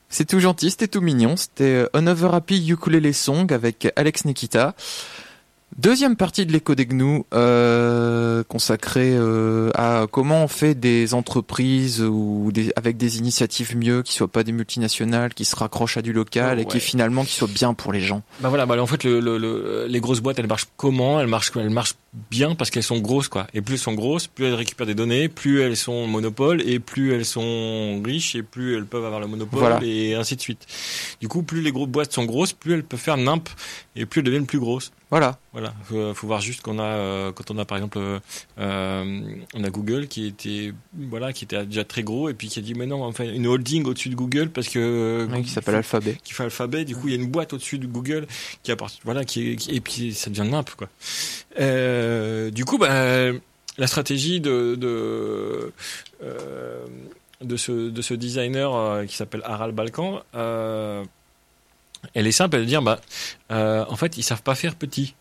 C'est 0.10 0.26
tout 0.26 0.40
gentil, 0.40 0.72
c'était 0.72 0.88
tout 0.88 1.02
mignon. 1.02 1.36
C'était 1.36 1.64
euh, 1.64 1.90
Another 1.94 2.34
Happy 2.34 2.66
Ukulele 2.70 3.14
Song 3.14 3.52
avec 3.52 3.92
Alex 3.96 4.26
Nikita. 4.26 4.74
Deuxième 5.78 6.16
partie 6.16 6.48
de 6.48 6.52
l'écho 6.52 6.74
des 6.74 6.88
gnous 6.88 7.28
euh, 7.36 8.44
consacrée 8.44 9.14
euh, 9.16 9.70
à 9.76 10.08
comment 10.12 10.44
on 10.44 10.48
fait 10.48 10.74
des 10.74 11.14
entreprises 11.14 12.02
ou 12.02 12.50
des, 12.52 12.72
avec 12.76 12.98
des 12.98 13.20
initiatives 13.20 13.78
mieux, 13.78 14.02
qui 14.02 14.14
soient 14.14 14.28
pas 14.28 14.44
des 14.44 14.54
multinationales, 14.54 15.36
qui 15.36 15.46
se 15.46 15.56
raccrochent 15.56 15.98
à 15.98 16.02
du 16.02 16.14
local 16.14 16.58
Oh, 16.58 16.62
et 16.62 16.66
qui 16.66 16.80
finalement 16.80 17.24
qui 17.24 17.34
soient 17.36 17.48
bien 17.48 17.76
pour 17.76 17.94
les 17.94 18.02
gens. 18.02 18.24
Bah 18.40 18.50
voilà, 18.50 18.66
bah 18.66 18.82
en 18.82 18.88
fait, 18.88 19.04
le, 19.04 19.20
le- 19.20 19.38
le- 19.38 19.86
les 19.88 20.00
grosses 20.00 20.20
boîtes, 20.22 20.40
elles 20.40 20.48
marchent 20.48 20.66
comment? 20.78 21.20
Elles 21.20 21.28
marchent, 21.28 21.52
elles 21.56 21.70
marchent 21.70 21.94
bien 22.32 22.56
parce 22.56 22.72
qu'elles 22.72 22.82
sont 22.82 22.98
grosses, 22.98 23.28
quoi. 23.28 23.46
Et 23.54 23.62
plus 23.62 23.76
elles 23.76 23.80
sont 23.80 23.94
grosses, 23.94 24.26
plus 24.26 24.46
elles 24.46 24.56
récupèrent 24.56 24.88
des 24.88 24.96
données, 24.96 25.30
plus 25.30 25.62
elles 25.62 25.78
sont 25.78 26.08
monopole, 26.08 26.68
et 26.68 26.80
plus 26.80 27.14
elles 27.14 27.26
sont 27.26 28.02
riches, 28.04 28.34
et 28.34 28.42
plus 28.42 28.76
elles 28.76 28.86
peuvent 28.88 29.06
avoir 29.06 29.20
le 29.22 29.28
monopole, 29.28 29.60
Voilà. 29.60 29.80
et 29.84 30.16
ainsi 30.16 30.36
de 30.36 30.42
suite. 30.42 30.66
Du 31.22 31.28
coup, 31.28 31.44
plus 31.44 31.62
les 31.62 31.72
grosses 31.72 31.90
boîtes 31.90 32.14
sont 32.14 32.26
grosses, 32.26 32.54
plus 32.54 32.74
elles 32.74 32.84
peuvent 32.84 33.00
faire 33.00 33.18
nimp, 33.18 33.48
et 33.98 34.06
plus 34.06 34.20
elles 34.20 34.26
deviennent 34.26 34.46
plus 34.46 34.60
grosses. 34.60 34.92
Voilà. 35.10 35.40
Voilà, 35.54 35.74
faut, 35.86 36.14
faut 36.14 36.28
voir 36.28 36.40
juste 36.42 36.62
qu'on 36.62 36.80
a, 36.80 36.84
euh, 36.84 37.32
quand 37.32 37.50
on 37.52 37.58
a 37.58 37.66
par 37.66 37.78
exemple, 37.78 37.98
euh, 37.98 38.20
euh, 38.60 39.22
on 39.54 39.64
a 39.64 39.70
Google 39.70 40.08
qui 40.08 40.28
était, 40.28 40.74
voilà, 40.94 41.34
qui 41.34 41.46
était 41.46 41.66
déjà 41.66 41.84
très 41.84 42.04
gros 42.04 42.30
et 42.30 42.34
puis 42.34 42.48
qui 42.48 42.60
a 42.60 42.62
dit 42.62 42.76
mais 42.76 42.86
non, 42.86 43.04
enfin 43.04 43.24
une 43.24 43.48
holding 43.48 43.86
au-dessus 43.86 44.10
de 44.10 44.16
Google 44.16 44.50
parce 44.50 44.68
que 44.70 45.28
Oui, 45.32 45.44
qui 45.44 45.50
s'appelle 45.50 45.76
Alphabet. 45.76 46.18
qui 46.24 46.34
fait 46.34 46.44
Alphabet. 46.44 46.86
Du 46.86 46.96
coup, 46.96 47.08
il 47.08 47.16
y 47.16 47.18
a 47.18 47.22
une 47.22 47.30
boîte 47.30 47.54
au-dessus 47.54 47.80
de 47.80 47.88
Google 47.88 48.28
qui 48.64 48.72
apporte, 48.72 49.00
voilà, 49.04 49.26
qui, 49.26 49.58
et 49.70 49.82
puis 49.82 50.14
ça 50.14 50.30
devient 50.30 50.48
nimp 50.50 50.70
quoi. 50.76 50.90
Euh, 51.60 52.52
du 52.52 52.66
coup, 52.66 52.78
bah, 52.78 53.32
la 53.78 53.88
stratégie 53.88 54.40
de 54.42 54.76
de 54.76 55.74
de 57.42 57.56
ce 57.58 57.72
de 57.90 58.02
ce 58.02 58.14
designer 58.14 58.74
euh, 58.76 59.06
qui 59.06 59.16
s'appelle 59.16 59.42
Harald 59.46 59.76
Balkan, 59.76 60.22
euh, 60.36 61.04
elle 62.14 62.28
est 62.28 62.32
simple, 62.32 62.56
elle 62.56 62.62
veut 62.62 62.68
dire 62.68 62.82
bah, 62.82 63.00
euh, 63.52 63.86
en 63.90 63.96
fait, 63.96 64.18
ils 64.18 64.24
savent 64.24 64.44
pas 64.44 64.56
faire 64.56 64.76
petit. 64.76 65.16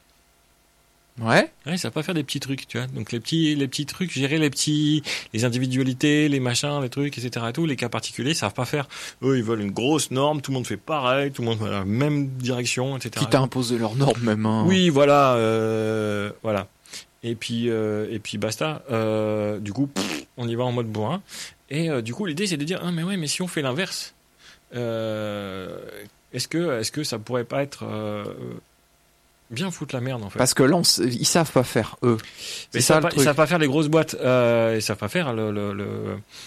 Ouais. 1.19 1.51
Ouais, 1.65 1.73
ils 1.73 1.79
savent 1.79 1.93
pas 1.93 2.03
faire 2.03 2.15
des 2.15 2.25
petits 2.25 2.41
trucs, 2.41 2.69
tu 2.69 2.77
vois. 2.77 2.87
Donc 2.89 3.11
les 3.11 3.21
petits, 3.21 3.55
les 3.55 3.67
petits 3.69 3.87
trucs, 3.87 4.12
gérer 4.12 4.39
les 4.39 4.51
petits, 4.51 5.03
les 5.33 5.47
individualités, 5.47 6.29
les 6.29 6.41
machins, 6.41 6.79
les 6.83 6.91
trucs, 6.91 7.17
etc. 7.17 7.47
Et 7.49 7.53
tout, 7.55 7.65
les 7.65 7.77
cas 7.77 7.89
particuliers, 7.89 8.33
ils 8.33 8.37
savent 8.37 8.53
pas 8.53 8.67
faire. 8.67 8.87
Eux, 9.23 9.39
ils 9.39 9.43
veulent 9.43 9.62
une 9.62 9.71
grosse 9.71 10.11
norme, 10.11 10.43
tout 10.43 10.51
le 10.51 10.57
monde 10.57 10.67
fait 10.67 10.77
pareil, 10.77 11.31
tout 11.33 11.41
le 11.41 11.49
monde 11.49 11.59
va 11.59 11.71
dans 11.71 11.79
la 11.79 11.85
même 11.87 12.29
direction, 12.29 12.99
etc. 12.99 13.12
Qui 13.25 13.31
t'a 13.31 13.41
imposé 13.41 13.79
leurs 13.79 13.95
normes 13.95 14.21
même. 14.23 14.45
hein. 14.45 14.65
Oui, 14.67 14.91
voilà, 14.91 15.35
euh, 15.37 16.31
voilà. 16.43 16.69
Et 17.23 17.35
puis, 17.35 17.71
euh, 17.71 18.07
et 18.11 18.19
puis 18.19 18.37
basta. 18.37 18.83
Euh, 18.91 19.59
du 19.59 19.73
coup, 19.73 19.87
pff, 19.87 20.27
on 20.37 20.47
y 20.47 20.55
va 20.55 20.65
en 20.65 20.73
mode 20.73 20.89
bourrin. 20.89 21.23
Et 21.71 21.89
du 22.03 22.12
coup, 22.12 22.27
l'idée, 22.27 22.47
c'est 22.47 22.59
de 22.59 22.65
dire, 22.65 22.81
ah, 22.85 22.93
mais 22.93 23.03
ouais, 23.03 23.17
mais 23.17 23.27
si 23.27 23.41
on 23.41 23.49
fait 23.49 23.62
l'inverse, 23.62 24.15
euh, 24.75 25.79
est-ce 26.33 26.49
que, 26.49 26.81
est-ce 26.81 26.93
que 26.93 27.05
ça 27.05 27.19
pourrait 27.19 27.45
pas 27.45 27.62
être 27.62 27.85
euh, 27.85 28.25
bien 29.51 29.71
foutre 29.71 29.95
la 29.95 30.01
merde 30.01 30.23
en 30.25 30.31
fait? 30.31 30.39
Parce 30.39 30.55
que 30.55 30.62
là, 30.62 30.77
on 30.77 30.83
ils 30.83 31.27
savent 31.27 31.51
pas 31.53 31.62
faire 31.62 31.97
eux. 32.03 32.19
Mais 32.75 32.81
ils 32.81 32.83
ça 32.83 32.95
savent 32.95 33.05
le 33.05 33.09
pas, 33.11 33.17
ils 33.17 33.23
savent 33.25 33.37
pas 33.37 33.47
faire 33.47 33.59
les 33.59 33.69
grosses 33.69 33.89
boîtes. 33.89 34.17
Euh, 34.21 34.75
ils 34.77 34.83
savent 34.83 34.97
pas 34.99 35.09
faire 35.09 35.33
le, 35.33 35.51
le, 35.53 35.73
le, 35.73 35.87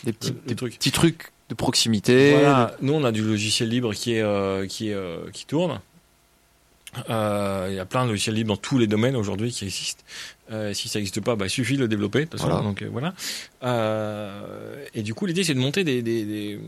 Des 0.03 0.13
petits, 0.13 0.31
le- 0.31 0.35
le 0.43 0.47
des 0.49 0.55
truc. 0.55 0.75
petits 0.75 0.91
trucs 0.91 1.31
de 1.49 1.55
proximité. 1.55 2.33
Voilà. 2.33 2.75
Nous, 2.81 2.93
on 2.93 3.03
a 3.03 3.11
du 3.11 3.23
logiciel 3.23 3.69
libre 3.69 3.93
qui 3.93 4.13
est 4.15 4.21
euh, 4.21 4.67
qui 4.67 4.89
est 4.89 4.93
euh, 4.93 5.17
qui 5.33 5.45
tourne. 5.45 5.79
Il 7.07 7.73
y 7.75 7.79
a 7.79 7.85
plein 7.87 8.03
de 8.05 8.09
logiciels 8.09 8.33
libres 8.35 8.49
dans 8.55 8.57
tous 8.57 8.79
les 8.79 8.87
domaines 8.87 9.15
aujourd'hui 9.15 9.51
qui 9.51 9.63
existent. 9.65 10.03
Si 10.73 10.89
ça 10.89 10.97
n'existe 10.97 11.21
pas, 11.21 11.35
bah, 11.35 11.45
il 11.45 11.49
suffit 11.51 11.75
de 11.75 11.81
le 11.81 11.87
développer. 11.87 12.21
De 12.21 12.25
toute 12.25 12.39
façon. 12.39 12.49
Voilà. 12.49 12.63
Donc 12.63 12.83
voilà. 12.91 13.13
Et 14.95 15.03
du 15.03 15.13
coup, 15.13 15.25
l'idée 15.27 15.43
c'est 15.43 15.53
de 15.53 15.59
monter 15.59 15.83
des, 15.83 16.01
des, 16.01 16.25
des- 16.25 16.59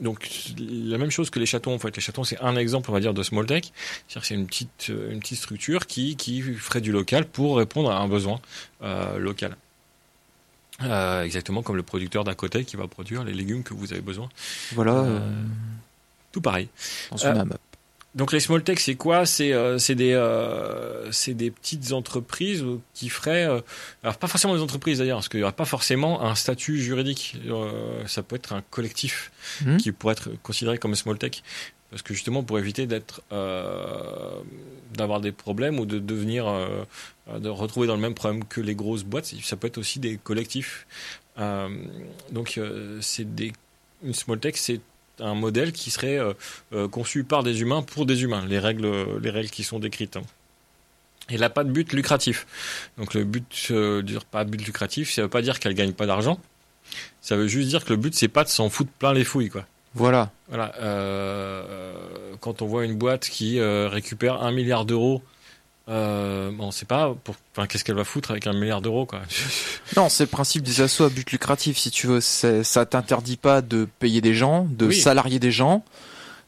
donc 0.00 0.28
la 0.58 0.98
même 0.98 1.10
chose 1.10 1.30
que 1.30 1.38
les 1.38 1.46
chatons. 1.46 1.74
En 1.74 1.78
fait, 1.78 1.94
les 1.94 2.02
chatons 2.02 2.24
c'est 2.24 2.40
un 2.40 2.56
exemple, 2.56 2.90
on 2.90 2.94
va 2.94 3.00
dire, 3.00 3.14
de 3.14 3.22
small 3.22 3.46
tech. 3.46 3.64
C'est-à-dire 4.08 4.22
que 4.22 4.26
c'est 4.26 4.34
une 4.34 4.46
petite 4.46 4.90
euh, 4.90 5.12
une 5.12 5.20
petite 5.20 5.38
structure 5.38 5.86
qui 5.86 6.16
qui 6.16 6.42
ferait 6.42 6.80
du 6.80 6.92
local 6.92 7.26
pour 7.26 7.58
répondre 7.58 7.90
à 7.90 7.98
un 7.98 8.08
besoin 8.08 8.40
euh, 8.82 9.18
local. 9.18 9.56
Euh, 10.82 11.24
exactement 11.24 11.62
comme 11.62 11.76
le 11.76 11.82
producteur 11.82 12.24
d'à 12.24 12.34
côté 12.34 12.64
qui 12.64 12.76
va 12.76 12.88
produire 12.88 13.22
les 13.24 13.34
légumes 13.34 13.62
que 13.62 13.74
vous 13.74 13.92
avez 13.92 14.00
besoin. 14.00 14.28
Voilà. 14.72 14.92
Euh, 14.92 15.18
euh, 15.18 15.44
Tout 16.32 16.40
pareil. 16.40 16.68
AMAP. 17.22 17.60
Donc 18.16 18.32
les 18.32 18.40
small 18.40 18.64
tech, 18.64 18.80
c'est 18.80 18.96
quoi? 18.96 19.24
C'est 19.24 19.52
euh, 19.52 19.78
c'est 19.78 19.94
des 19.94 20.12
euh, 20.14 21.12
c'est 21.12 21.34
des 21.34 21.52
petites 21.52 21.92
entreprises 21.92 22.64
qui 22.92 23.08
feraient 23.08 23.46
euh, 23.46 23.60
alors 24.02 24.16
pas 24.18 24.26
forcément 24.26 24.54
des 24.56 24.62
entreprises 24.62 24.98
d'ailleurs 24.98 25.18
parce 25.18 25.28
qu'il 25.28 25.38
y 25.38 25.42
aura 25.44 25.52
pas 25.52 25.64
forcément 25.64 26.22
un 26.22 26.34
statut 26.34 26.80
juridique. 26.80 27.36
Euh, 27.46 28.04
ça 28.08 28.22
peut 28.24 28.34
être 28.36 28.52
un 28.52 28.62
collectif 28.70 29.30
Mhm. 29.64 29.76
qui 29.76 29.92
pourrait 29.92 30.12
être 30.12 30.30
considéré 30.42 30.76
comme 30.78 30.94
small 30.96 31.18
tech 31.18 31.42
parce 31.90 32.02
que 32.02 32.12
justement 32.14 32.42
pour 32.42 32.58
éviter 32.58 32.86
d'être 32.86 33.22
euh, 33.32 34.40
d'avoir 34.94 35.20
des 35.20 35.32
problèmes 35.32 35.78
ou 35.78 35.86
de 35.86 35.98
devenir 36.00 36.48
euh, 36.48 36.84
de 37.38 37.48
retrouver 37.48 37.86
dans 37.86 37.94
le 37.94 38.00
même 38.00 38.14
problème 38.14 38.44
que 38.44 38.60
les 38.60 38.74
grosses 38.74 39.04
boîtes, 39.04 39.32
ça 39.42 39.56
peut 39.56 39.68
être 39.68 39.78
aussi 39.78 40.00
des 40.00 40.16
collectifs. 40.16 40.86
Euh, 41.38 41.68
donc 42.32 42.58
euh, 42.58 42.98
c'est 43.00 43.34
des 43.36 43.52
une 44.02 44.14
small 44.14 44.40
tech, 44.40 44.54
c'est 44.56 44.80
un 45.20 45.34
modèle 45.34 45.72
qui 45.72 45.90
serait 45.90 46.18
euh, 46.18 46.32
euh, 46.72 46.88
conçu 46.88 47.24
par 47.24 47.42
des 47.42 47.60
humains 47.60 47.82
pour 47.82 48.06
des 48.06 48.22
humains, 48.22 48.44
les 48.46 48.58
règles, 48.58 48.90
les 49.22 49.30
règles 49.30 49.50
qui 49.50 49.62
sont 49.64 49.78
décrites. 49.78 50.16
hein. 50.16 50.22
Et 51.28 51.34
elle 51.34 51.40
n'a 51.40 51.50
pas 51.50 51.62
de 51.64 51.70
but 51.70 51.92
lucratif. 51.92 52.46
Donc 52.98 53.14
le 53.14 53.24
but, 53.24 53.68
euh, 53.70 54.02
dire 54.02 54.24
pas 54.24 54.44
but 54.44 54.64
lucratif, 54.64 55.12
ça 55.12 55.22
veut 55.22 55.28
pas 55.28 55.42
dire 55.42 55.60
qu'elle 55.60 55.74
gagne 55.74 55.92
pas 55.92 56.06
d'argent. 56.06 56.38
Ça 57.20 57.36
veut 57.36 57.46
juste 57.46 57.68
dire 57.68 57.84
que 57.84 57.90
le 57.90 57.96
but 57.96 58.14
c'est 58.14 58.28
pas 58.28 58.42
de 58.44 58.48
s'en 58.48 58.68
foutre 58.68 58.90
plein 58.98 59.12
les 59.12 59.24
fouilles, 59.24 59.48
quoi. 59.50 59.64
Voilà. 59.94 60.30
Voilà. 60.48 60.72
euh, 60.80 61.64
euh, 61.68 61.94
quand 62.40 62.62
on 62.62 62.66
voit 62.66 62.84
une 62.84 62.94
boîte 62.96 63.28
qui 63.28 63.58
euh, 63.58 63.88
récupère 63.88 64.42
un 64.42 64.52
milliard 64.52 64.84
d'euros, 64.84 65.22
euh, 65.90 66.50
bon, 66.52 66.68
on 66.68 66.70
sait 66.70 66.86
pas 66.86 67.14
pour, 67.24 67.34
enfin, 67.56 67.66
qu'est-ce 67.66 67.84
qu'elle 67.84 67.96
va 67.96 68.04
foutre 68.04 68.30
avec 68.30 68.46
un 68.46 68.52
milliard 68.52 68.80
d'euros, 68.80 69.06
quoi. 69.06 69.20
Non, 69.96 70.08
c'est 70.08 70.24
le 70.24 70.28
principe 70.28 70.62
des 70.62 70.80
assos 70.82 71.04
à 71.04 71.08
but 71.08 71.30
lucratif, 71.32 71.76
si 71.78 71.90
tu 71.90 72.06
veux. 72.06 72.20
Ça 72.20 72.86
t'interdit 72.86 73.36
pas 73.36 73.60
de 73.60 73.88
payer 73.98 74.20
des 74.20 74.34
gens, 74.34 74.66
de 74.70 74.86
Oui. 74.86 75.00
salarier 75.00 75.38
des 75.40 75.50
gens. 75.50 75.84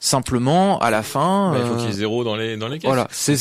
Simplement, 0.05 0.81
à 0.81 0.91
la 0.91 1.05
fin, 1.05 1.53
Bah, 1.53 1.59
il 1.61 1.67
faut 1.69 1.75
euh, 1.75 1.77
qu'il 1.77 1.87
y 1.87 1.91
ait 1.91 1.93
zéro 1.93 2.25
dans 2.25 2.35
les 2.35 2.57
dans 2.57 2.67
les 2.67 2.81
caisses. 2.81 2.89
voilà, 2.89 3.07
c'est 3.13 3.37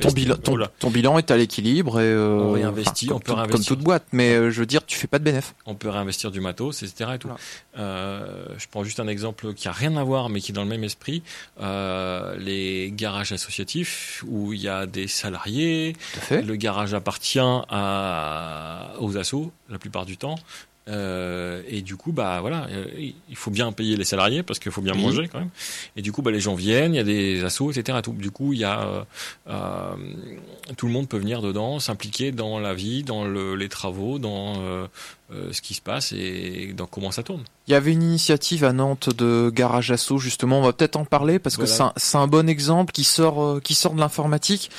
ton 0.00 0.10
bilan, 0.12 0.36
ton, 0.78 0.88
bilan 0.88 1.18
est 1.18 1.30
à 1.30 1.36
l'équilibre 1.36 2.00
et 2.00 2.04
euh, 2.04 2.38
On 2.40 2.52
réinvestit, 2.52 3.06
comme 3.08 3.16
on 3.18 3.20
peut 3.20 3.32
tout- 3.32 3.34
réinvestir. 3.36 3.68
comme 3.68 3.76
toute 3.76 3.84
boîte. 3.84 4.04
Mais 4.12 4.32
euh, 4.34 4.50
je 4.50 4.60
veux 4.60 4.64
dire, 4.64 4.86
tu 4.86 4.96
fais 4.96 5.08
pas 5.08 5.18
de 5.18 5.24
bénéfice. 5.24 5.54
on 5.66 5.74
peut 5.74 5.90
réinvestir 5.90 6.30
du 6.30 6.40
matos, 6.40 6.82
etc. 6.82 7.10
Et 7.16 7.18
tout. 7.18 7.28
Voilà. 7.28 7.40
Euh, 7.78 8.46
je 8.56 8.64
prends 8.70 8.82
juste 8.82 8.98
un 8.98 9.08
exemple 9.08 9.52
qui 9.52 9.68
a 9.68 9.72
rien 9.72 9.94
à 9.98 10.04
voir, 10.04 10.30
mais 10.30 10.40
qui 10.40 10.52
est 10.52 10.54
dans 10.54 10.62
le 10.64 10.70
même 10.70 10.84
esprit. 10.84 11.22
Les 11.60 12.92
garages 12.96 13.32
associatifs 13.32 14.24
où 14.26 14.54
il 14.54 14.60
y 14.62 14.68
a 14.68 14.86
des 14.86 15.08
salariés. 15.08 15.92
Tout 16.14 16.18
à 16.18 16.22
fait. 16.22 16.42
Le 16.42 16.56
garage 16.56 16.94
appartient 16.94 17.38
à, 17.40 18.92
aux 19.00 19.18
assos 19.18 19.52
la 19.68 19.78
plupart 19.78 20.06
du 20.06 20.16
temps. 20.16 20.36
Euh, 20.88 21.62
et 21.68 21.82
du 21.82 21.96
coup, 21.96 22.12
bah 22.12 22.40
voilà, 22.40 22.68
euh, 22.70 22.86
il 23.28 23.34
faut 23.36 23.50
bien 23.50 23.72
payer 23.72 23.96
les 23.96 24.04
salariés 24.04 24.44
parce 24.44 24.60
qu'il 24.60 24.70
faut 24.70 24.82
bien 24.82 24.94
Oui. 24.94 25.02
manger 25.02 25.28
quand 25.28 25.40
même. 25.40 25.50
Et 25.96 26.02
du 26.02 26.12
coup, 26.12 26.22
bah 26.22 26.30
les 26.30 26.38
gens 26.38 26.54
viennent, 26.54 26.94
il 26.94 26.96
y 26.96 27.00
a 27.00 27.04
des 27.04 27.42
assos, 27.44 27.72
etc. 27.72 27.98
Tout. 28.02 28.12
Du 28.12 28.30
coup, 28.30 28.52
il 28.52 28.60
y 28.60 28.64
a 28.64 28.82
euh, 28.82 29.02
euh, 29.48 29.94
tout 30.76 30.86
le 30.86 30.92
monde 30.92 31.08
peut 31.08 31.18
venir 31.18 31.42
dedans, 31.42 31.80
s'impliquer 31.80 32.30
dans 32.30 32.60
la 32.60 32.72
vie, 32.74 33.02
dans 33.02 33.24
le, 33.24 33.56
les 33.56 33.68
travaux, 33.68 34.18
dans 34.20 34.54
euh, 34.60 34.86
ce 35.50 35.60
qui 35.60 35.74
se 35.74 35.80
passe 35.80 36.12
et 36.12 36.72
dans 36.76 36.86
comment 36.86 37.10
ça 37.10 37.22
tourne. 37.24 37.42
Il 37.66 37.72
y 37.72 37.74
avait 37.74 37.92
une 37.92 38.02
initiative 38.04 38.62
à 38.62 38.72
Nantes 38.72 39.10
de 39.16 39.50
garage 39.52 39.90
asso 39.90 40.18
justement. 40.18 40.60
On 40.60 40.62
va 40.62 40.72
peut-être 40.72 40.96
en 40.96 41.04
parler 41.04 41.40
parce 41.40 41.56
que 41.56 41.66
c'est 41.66 41.82
un, 41.82 41.92
un 42.14 42.26
bon 42.28 42.48
exemple 42.48 42.92
qui 42.92 43.02
sort 43.02 43.60
qui 43.60 43.74
sort 43.74 43.94
de 43.94 43.98
l'informatique, 44.00 44.70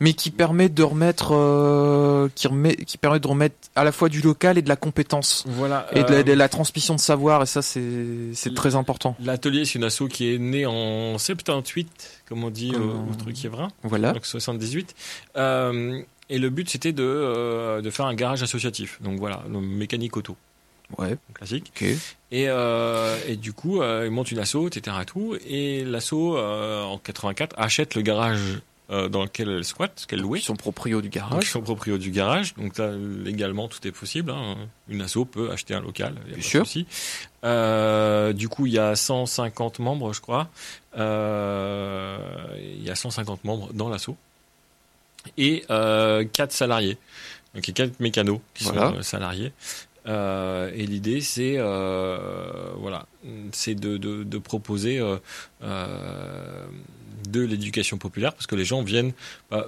mais 0.00 0.12
qui 0.14 0.30
permet 0.30 0.68
de 0.68 0.82
remettre 0.82 1.34
euh, 1.34 2.28
qui 2.34 2.46
remet 2.48 2.76
qui 2.76 2.98
permet 2.98 3.20
de 3.20 3.26
remettre 3.28 3.54
à 3.74 3.84
la 3.84 3.92
fois 3.92 4.08
du 4.08 4.20
local 4.20 4.58
et 4.58 4.62
de 4.62 4.68
la 4.68 4.76
compétence 4.76 5.44
Voilà. 5.46 5.86
et 5.92 6.02
de 6.04 6.08
la, 6.12 6.18
euh, 6.18 6.22
de 6.22 6.32
la 6.32 6.48
transmission 6.48 6.94
de 6.94 7.00
savoir. 7.00 7.42
Et 7.42 7.46
ça, 7.46 7.62
c'est 7.62 8.54
très 8.54 8.74
important. 8.76 9.16
L'atelier, 9.20 9.64
c'est 9.64 9.74
une 9.78 9.84
asso 9.84 10.04
qui 10.10 10.34
est 10.34 10.38
née 10.38 10.66
en 10.66 11.18
78, 11.18 12.22
comme 12.28 12.44
on 12.44 12.50
dit 12.50 12.72
Comme 12.72 12.90
au, 12.90 12.94
on- 13.08 13.12
au 13.12 13.14
truc 13.14 13.44
Évrin. 13.44 13.68
Voilà. 13.82 14.12
donc 14.12 14.26
78. 14.26 14.94
Euh, 15.36 16.00
et 16.30 16.38
le 16.38 16.48
but, 16.50 16.70
c'était 16.70 16.92
de, 16.92 17.02
euh, 17.04 17.80
de 17.82 17.90
faire 17.90 18.06
un 18.06 18.14
garage 18.14 18.42
associatif. 18.42 19.00
Donc 19.02 19.18
voilà, 19.18 19.42
le 19.50 19.60
mécanique 19.60 20.16
auto, 20.16 20.36
Ouais. 20.98 21.16
classique. 21.34 21.72
Ok. 21.76 21.82
Et, 22.30 22.48
euh, 22.48 23.16
et 23.28 23.36
du 23.36 23.52
coup, 23.52 23.80
euh, 23.82 24.04
ils 24.06 24.10
montent 24.10 24.30
une 24.32 24.38
asso, 24.38 24.66
etc. 24.66 24.96
Et, 25.02 25.04
tout, 25.04 25.36
et 25.46 25.84
l'asso, 25.84 26.12
euh, 26.36 26.82
en 26.82 26.98
84, 26.98 27.54
achète 27.58 27.94
le 27.94 28.02
garage 28.02 28.60
euh, 28.90 29.08
dans 29.08 29.22
lequel 29.22 29.48
elle 29.48 29.64
squatte, 29.64 30.04
qu'elle 30.08 30.20
louait. 30.20 30.40
Ils 30.40 30.42
sont 30.42 30.56
proprios 30.56 31.00
du 31.00 31.08
Donc, 31.08 31.14
ils 31.16 31.18
garage. 31.30 31.50
sont 31.50 31.62
proprios 31.62 31.96
du 31.98 32.10
garage. 32.10 32.54
Donc 32.54 32.76
là, 32.78 32.90
légalement, 32.92 33.66
tout 33.68 33.86
est 33.86 33.92
possible. 33.92 34.30
hein. 34.30 34.56
Une 34.88 35.00
asso 35.02 35.24
peut 35.30 35.50
acheter 35.50 35.74
un 35.74 35.80
local. 35.80 36.14
y 36.14 36.18
a 36.18 36.20
Bien 36.24 36.30
pas 36.34 36.36
de 36.40 36.42
sûr. 36.42 36.66
souci. 36.66 36.86
Euh, 37.44 38.32
du 38.32 38.48
coup, 38.48 38.66
il 38.66 38.72
y 38.74 38.78
a 38.78 38.94
150 38.94 39.78
membres, 39.78 40.12
je 40.12 40.20
crois. 40.20 40.48
Euh, 40.98 42.18
il 42.58 42.82
y 42.82 42.90
a 42.90 42.94
150 42.94 43.44
membres 43.44 43.72
dans 43.72 43.88
l'asso. 43.88 44.16
Et 45.38 45.64
euh, 45.70 46.24
4 46.30 46.52
salariés. 46.52 46.98
Donc, 47.54 47.66
il 47.66 47.70
y 47.78 47.82
a 47.82 47.86
4 47.86 48.00
mécanos 48.00 48.40
qui 48.54 48.64
Voilà. 48.64 48.90
sont 48.90 48.96
euh, 48.96 49.02
salariés. 49.02 49.52
Euh, 50.06 50.70
et 50.74 50.86
l'idée, 50.86 51.22
c'est 51.22 51.54
euh, 51.56 52.18
voilà, 52.76 53.06
c'est 53.52 53.74
de, 53.74 53.96
de, 53.96 54.22
de 54.22 54.38
proposer 54.38 54.98
euh, 54.98 55.16
euh, 55.62 56.66
de 57.28 57.40
l'éducation 57.42 57.98
populaire 57.98 58.32
parce 58.34 58.46
que 58.46 58.56
les 58.56 58.64
gens 58.64 58.82
viennent. 58.82 59.12
Bah, 59.50 59.66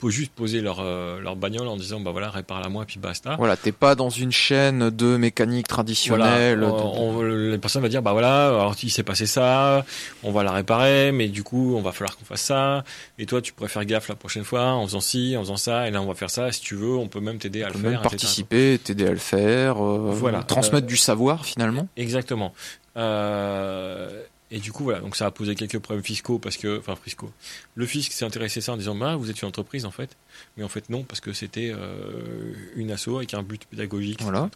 faut 0.00 0.10
juste 0.10 0.32
poser 0.32 0.60
leur, 0.60 0.80
euh, 0.80 1.18
leur 1.20 1.34
bagnole 1.36 1.66
en 1.68 1.76
disant 1.76 1.98
bah 2.00 2.10
voilà 2.10 2.28
répare-la 2.28 2.68
moi 2.68 2.84
puis 2.84 2.98
basta 2.98 3.36
Voilà, 3.38 3.56
t'es 3.56 3.72
pas 3.72 3.94
dans 3.94 4.10
une 4.10 4.32
chaîne 4.32 4.90
de 4.90 5.16
mécanique 5.16 5.66
traditionnelle. 5.68 6.58
voilà, 6.58 6.72
de- 6.76 6.82
on, 6.86 7.18
on- 7.20 7.22
la 7.22 7.56
personne 7.58 7.80
va 7.80 7.88
dire 7.88 8.02
bah 8.02 8.12
voilà 8.12 8.48
alors 8.48 8.74
il 8.82 8.90
s'est 8.90 9.02
passé 9.04 9.24
ça 9.24 9.86
on 10.22 10.30
va 10.32 10.42
la 10.42 10.52
réparer 10.52 11.10
mais 11.12 11.28
du 11.28 11.42
coup 11.42 11.74
on 11.76 11.80
va 11.80 11.92
falloir 11.92 12.18
qu'on 12.18 12.24
fasse 12.24 12.42
ça 12.42 12.84
et 13.18 13.24
toi 13.24 13.40
tu 13.40 13.52
pourrais 13.54 13.68
faire 13.68 13.84
gaffe 13.86 14.08
la 14.08 14.16
prochaine 14.16 14.44
fois 14.44 14.64
en 14.72 14.84
faisant 14.86 15.00
ci 15.00 15.36
en 15.38 15.40
faisant 15.42 15.56
ça 15.56 15.86
et 15.88 15.90
là 15.90 16.02
on 16.02 16.06
va 16.06 16.14
faire 16.14 16.30
ça 16.30 16.50
si 16.52 16.60
tu 16.60 16.74
veux 16.74 16.96
on 16.96 17.08
peut 17.08 17.20
même 17.20 17.38
t'aider 17.38 17.62
à 17.62 17.68
le 17.68 17.74
même 17.74 17.92
faire 17.92 18.00
etc. 18.00 18.10
participer, 18.10 18.80
t'aider 18.82 19.06
à 19.06 19.10
le 19.12 19.16
faire, 19.16 19.82
euh, 19.82 20.10
Voilà. 20.12 20.42
transmettre 20.42 20.86
Euh, 20.86 20.88
du 20.88 20.96
savoir 20.98 21.46
finalement. 21.46 21.88
Exactement. 21.96 22.52
Euh, 22.96 24.22
et 24.56 24.60
du 24.60 24.70
coup, 24.72 24.84
voilà, 24.84 25.00
donc 25.00 25.16
ça 25.16 25.26
a 25.26 25.30
posé 25.30 25.54
quelques 25.56 25.78
problèmes 25.80 26.04
fiscaux 26.04 26.38
parce 26.38 26.56
que, 26.56 26.78
enfin, 26.78 26.94
fiscaux. 26.96 27.30
Le 27.74 27.86
fisc 27.86 28.12
s'est 28.12 28.24
intéressé 28.24 28.58
à 28.60 28.62
ça 28.62 28.72
en 28.72 28.76
disant, 28.76 28.94
bah, 28.94 29.16
vous 29.16 29.28
êtes 29.30 29.42
une 29.42 29.48
entreprise 29.48 29.84
en 29.84 29.90
fait. 29.90 30.16
Mais 30.56 30.62
en 30.64 30.68
fait, 30.68 30.88
non, 30.90 31.02
parce 31.02 31.20
que 31.20 31.32
c'était 31.32 31.72
euh, 31.74 32.52
une 32.76 32.90
asso 32.92 33.08
avec 33.16 33.34
un 33.34 33.42
but 33.42 33.64
pédagogique. 33.66 34.22
Voilà. 34.22 34.50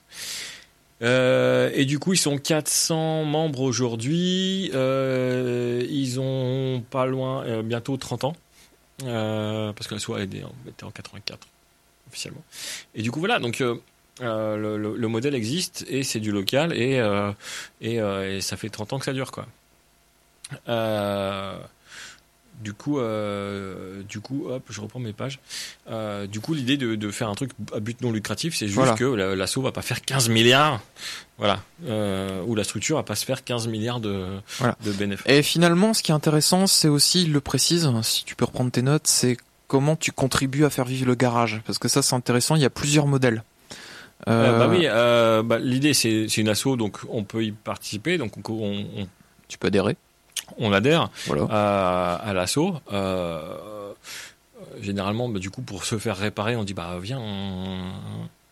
Euh, 1.02 1.70
et 1.74 1.84
du 1.84 1.98
coup, 1.98 2.12
ils 2.12 2.18
sont 2.18 2.38
400 2.38 3.24
membres 3.24 3.60
aujourd'hui. 3.60 4.70
Euh, 4.74 5.84
ils 5.88 6.18
ont 6.20 6.82
pas 6.90 7.06
loin, 7.06 7.62
bientôt 7.62 7.96
30 7.96 8.24
ans. 8.24 8.36
Parce 9.00 9.86
que 9.86 9.94
la 9.94 10.00
SOA 10.00 10.22
était 10.22 10.42
en, 10.42 10.52
était 10.68 10.84
en 10.84 10.90
84, 10.90 11.46
officiellement. 12.08 12.42
Et 12.94 13.02
du 13.02 13.10
coup, 13.12 13.20
voilà, 13.20 13.38
donc 13.38 13.60
euh, 13.60 13.76
le, 14.20 14.76
le- 14.76 14.96
le 14.96 15.08
modèle 15.08 15.36
existe 15.36 15.84
et 15.88 16.02
c'est 16.02 16.18
du 16.18 16.32
local 16.32 16.72
et, 16.72 16.98
euh, 16.98 17.30
et, 17.80 18.00
euh, 18.00 18.36
et 18.36 18.40
ça 18.40 18.56
fait 18.56 18.68
30 18.68 18.92
ans 18.94 18.98
que 18.98 19.04
ça 19.04 19.12
dure, 19.12 19.30
quoi. 19.30 19.46
Euh, 20.68 21.58
du 22.62 22.72
coup, 22.72 22.98
euh, 22.98 24.02
du 24.08 24.18
coup, 24.20 24.46
hop, 24.48 24.62
je 24.68 24.80
reprends 24.80 24.98
mes 24.98 25.12
pages. 25.12 25.38
Euh, 25.90 26.26
du 26.26 26.40
coup, 26.40 26.54
l'idée 26.54 26.76
de, 26.76 26.96
de 26.96 27.10
faire 27.12 27.28
un 27.28 27.34
truc 27.36 27.50
à 27.72 27.78
but 27.78 28.00
non 28.02 28.10
lucratif, 28.10 28.56
c'est 28.56 28.66
juste 28.66 28.76
Voilà. 28.78 28.94
que 28.94 29.04
la- 29.04 29.36
l'assaut 29.36 29.62
va 29.62 29.70
pas 29.70 29.82
faire 29.82 30.02
15 30.04 30.28
milliards, 30.28 30.80
voilà, 31.38 31.60
euh, 31.86 32.42
ou 32.46 32.56
la 32.56 32.64
structure 32.64 32.96
va 32.96 33.04
pas 33.04 33.14
se 33.14 33.24
faire 33.24 33.44
15 33.44 33.68
milliards 33.68 34.00
de, 34.00 34.26
Voilà. 34.58 34.76
de 34.84 34.90
bénéfices. 34.92 35.26
Et 35.30 35.42
finalement, 35.44 35.94
ce 35.94 36.02
qui 36.02 36.10
est 36.10 36.14
intéressant, 36.14 36.66
c'est 36.66 36.88
aussi, 36.88 37.22
il 37.22 37.32
le 37.32 37.40
précise, 37.40 37.88
si 38.02 38.24
tu 38.24 38.34
peux 38.34 38.44
reprendre 38.44 38.72
tes 38.72 38.82
notes, 38.82 39.06
c'est 39.06 39.36
comment 39.68 39.94
tu 39.94 40.10
contribues 40.10 40.64
à 40.64 40.70
faire 40.70 40.84
vivre 40.86 41.06
le 41.06 41.14
garage. 41.14 41.60
Parce 41.64 41.78
que 41.78 41.86
ça, 41.86 42.02
c'est 42.02 42.16
intéressant, 42.16 42.56
il 42.56 42.62
y 42.62 42.64
a 42.66 42.70
plusieurs 42.70 43.06
modèles. 43.06 43.44
Bah 44.26 44.66
oui, 44.68 44.84
bah, 44.88 45.58
l'idée 45.60 45.94
c'est 45.94 46.26
c'est 46.28 46.40
une 46.40 46.48
asso, 46.48 46.74
donc 46.76 46.98
on 47.08 47.22
peut 47.22 47.44
y 47.44 47.52
participer, 47.52 48.18
donc 48.18 48.32
on, 48.36 48.52
on, 48.52 48.86
on- 49.02 49.08
Tu 49.46 49.58
peux 49.58 49.68
adhérer. 49.68 49.96
On 50.56 50.72
adhère 50.72 51.10
Voilà. 51.26 51.46
à, 51.50 52.14
à 52.16 52.32
l'assaut. 52.32 52.76
Euh, 52.92 53.92
généralement, 54.80 55.28
bah, 55.28 55.38
du 55.38 55.50
coup, 55.50 55.62
pour 55.62 55.84
se 55.84 55.98
faire 55.98 56.16
réparer, 56.16 56.56
on 56.56 56.64
dit 56.64 56.74
bah 56.74 56.96
viens, 57.00 57.18
on, 57.20 57.78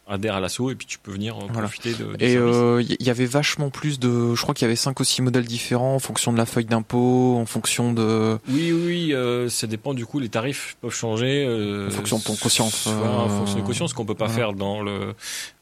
adhère 0.09 0.37
à 0.37 0.41
l'assaut 0.41 0.71
et 0.71 0.75
puis 0.75 0.87
tu 0.87 0.99
peux 0.99 1.11
venir 1.13 1.37
Voilà. 1.37 1.53
profiter 1.69 1.93
de. 1.95 2.15
des 2.17 2.33
Et 2.33 2.37
euh, 2.37 2.83
il 2.83 3.05
y, 3.05 3.11
avait 3.11 3.27
vachement 3.27 3.71
plus 3.71 3.99
de... 3.99 4.35
Je 4.35 4.41
crois 4.43 4.55
qu'il 4.55 4.65
y 4.65 4.69
avait 4.69 4.77
cinq 4.77 5.01
ou 5.01 5.05
six 5.05 5.21
modèles 5.23 5.45
différents 5.47 5.95
en 5.95 5.99
fonction 5.99 6.33
de 6.33 6.39
la 6.39 6.47
feuille 6.47 6.65
d'impôt, 6.65 7.37
en 7.37 7.47
fonction 7.47 7.93
de... 7.93 8.39
Oui, 8.49 8.73
oui, 8.73 9.13
euh, 9.13 9.49
ça 9.49 9.67
dépend 9.67 9.95
du 9.95 10.07
coup, 10.07 10.19
les 10.21 10.29
tarifs 10.29 10.77
peuvent 10.81 10.95
changer. 10.95 11.45
euh, 11.47 11.89
En 11.89 11.91
fonction 11.91 12.19
de 12.19 12.23
ton 12.25 12.37
quotient, 12.37 12.69
soit 12.69 12.93
euh, 12.93 13.07
En 13.07 13.29
fonction 13.29 13.59
de 13.59 13.63
quotient, 13.63 13.89
ce 13.89 13.95
qu'on 13.95 14.05
peut 14.07 14.15
pas 14.15 14.29
faire 14.29 14.53
dans 14.53 14.83
le, 14.83 15.15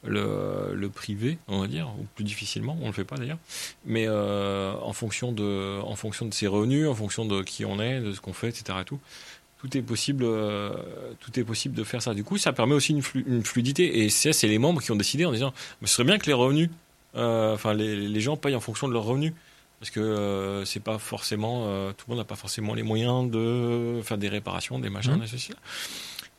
le, 0.06 0.72
le 0.74 0.88
privé, 0.88 1.38
on 1.48 1.60
va 1.60 1.66
dire, 1.66 1.88
ou 1.98 2.04
plus 2.14 2.24
difficilement, 2.24 2.76
on 2.82 2.86
le 2.88 2.92
fait 2.92 3.04
pas 3.04 3.16
d'ailleurs. 3.16 3.38
Mais 3.86 4.04
euh, 4.06 4.74
en, 4.82 4.92
fonction 4.92 5.32
de, 5.32 5.80
en 5.82 5.96
fonction 5.96 6.26
de 6.26 6.34
ses 6.34 6.46
revenus, 6.46 6.86
en 6.88 6.94
fonction 6.94 7.24
de 7.24 7.42
qui 7.42 7.64
on 7.64 7.80
est, 7.80 8.00
de 8.00 8.12
ce 8.12 8.20
qu'on 8.20 8.32
fait, 8.32 8.48
etc. 8.48 8.78
et 8.82 8.84
Tout, 8.84 8.98
tout 9.64 9.76
est 9.78 9.82
possible, 9.82 10.24
euh, 10.26 10.70
tout 11.20 11.38
est 11.40 11.44
possible 11.44 11.74
de 11.74 11.84
faire 11.84 12.02
ça. 12.02 12.12
Du 12.12 12.22
coup, 12.22 12.36
ça 12.36 12.52
permet 12.52 12.74
aussi 12.74 12.92
une, 12.92 13.00
flu- 13.02 13.24
une 13.26 13.42
fluidité. 13.44 14.00
Et 14.04 14.10
ça, 14.10 14.32
c'est 14.34 14.46
les 14.46 14.58
membres 14.58 14.82
qui 14.82 14.90
ont 14.92 14.96
décidé 14.96 15.24
en 15.24 15.32
disant, 15.32 15.54
Mais 15.80 15.86
ce 15.86 15.94
serait 15.94 16.04
bien 16.04 16.18
que 16.18 16.26
les 16.26 16.34
revenus, 16.34 16.68
euh, 17.16 17.54
enfin 17.54 17.72
les, 17.72 17.96
les 18.08 18.20
gens 18.20 18.36
payent 18.36 18.54
en 18.56 18.60
fonction 18.60 18.88
de 18.88 18.92
leurs 18.92 19.04
revenus. 19.04 19.32
Parce 19.80 19.90
que 19.90 20.00
euh, 20.00 20.64
c'est 20.66 20.80
pas 20.80 20.98
forcément, 20.98 21.64
tout 21.92 22.04
le 22.08 22.10
monde 22.12 22.18
n'a 22.18 22.24
pas 22.24 22.36
forcément 22.36 22.74
les 22.74 22.82
moyens 22.82 23.30
de 23.30 24.00
faire 24.02 24.18
des 24.18 24.28
réparations, 24.28 24.78
des 24.78 24.90
machins, 24.90 25.12
Mhm. 25.14 25.20
des 25.20 25.26
ceci. 25.26 25.52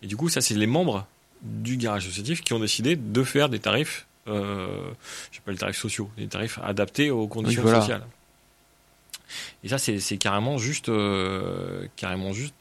Et 0.04 0.08
du 0.08 0.16
coup, 0.16 0.30
ça, 0.30 0.42
c'est 0.42 0.54
les 0.56 0.68
membres 0.68 1.08
du 1.42 1.78
garage 1.78 2.06
associatif 2.06 2.42
qui 2.42 2.54
ont 2.54 2.60
décidé 2.60 2.96
de 2.96 3.24
faire 3.24 3.50
des 3.50 3.60
tarifs, 3.60 4.06
euh, 4.28 4.68
je 5.32 5.38
sais 5.38 5.42
pas 5.44 5.52
les 5.52 5.58
tarifs 5.58 5.78
sociaux, 5.78 6.10
des 6.18 6.28
tarifs 6.28 6.60
adaptés 6.64 7.10
aux 7.12 7.28
conditions 7.28 7.62
voilà. 7.64 7.82
sociales. 7.82 8.06
Et 9.64 9.70
ça, 9.70 9.78
c'est 9.80 10.18
carrément 10.18 10.58
juste, 10.58 10.90
carrément 11.96 12.32
juste, 12.34 12.54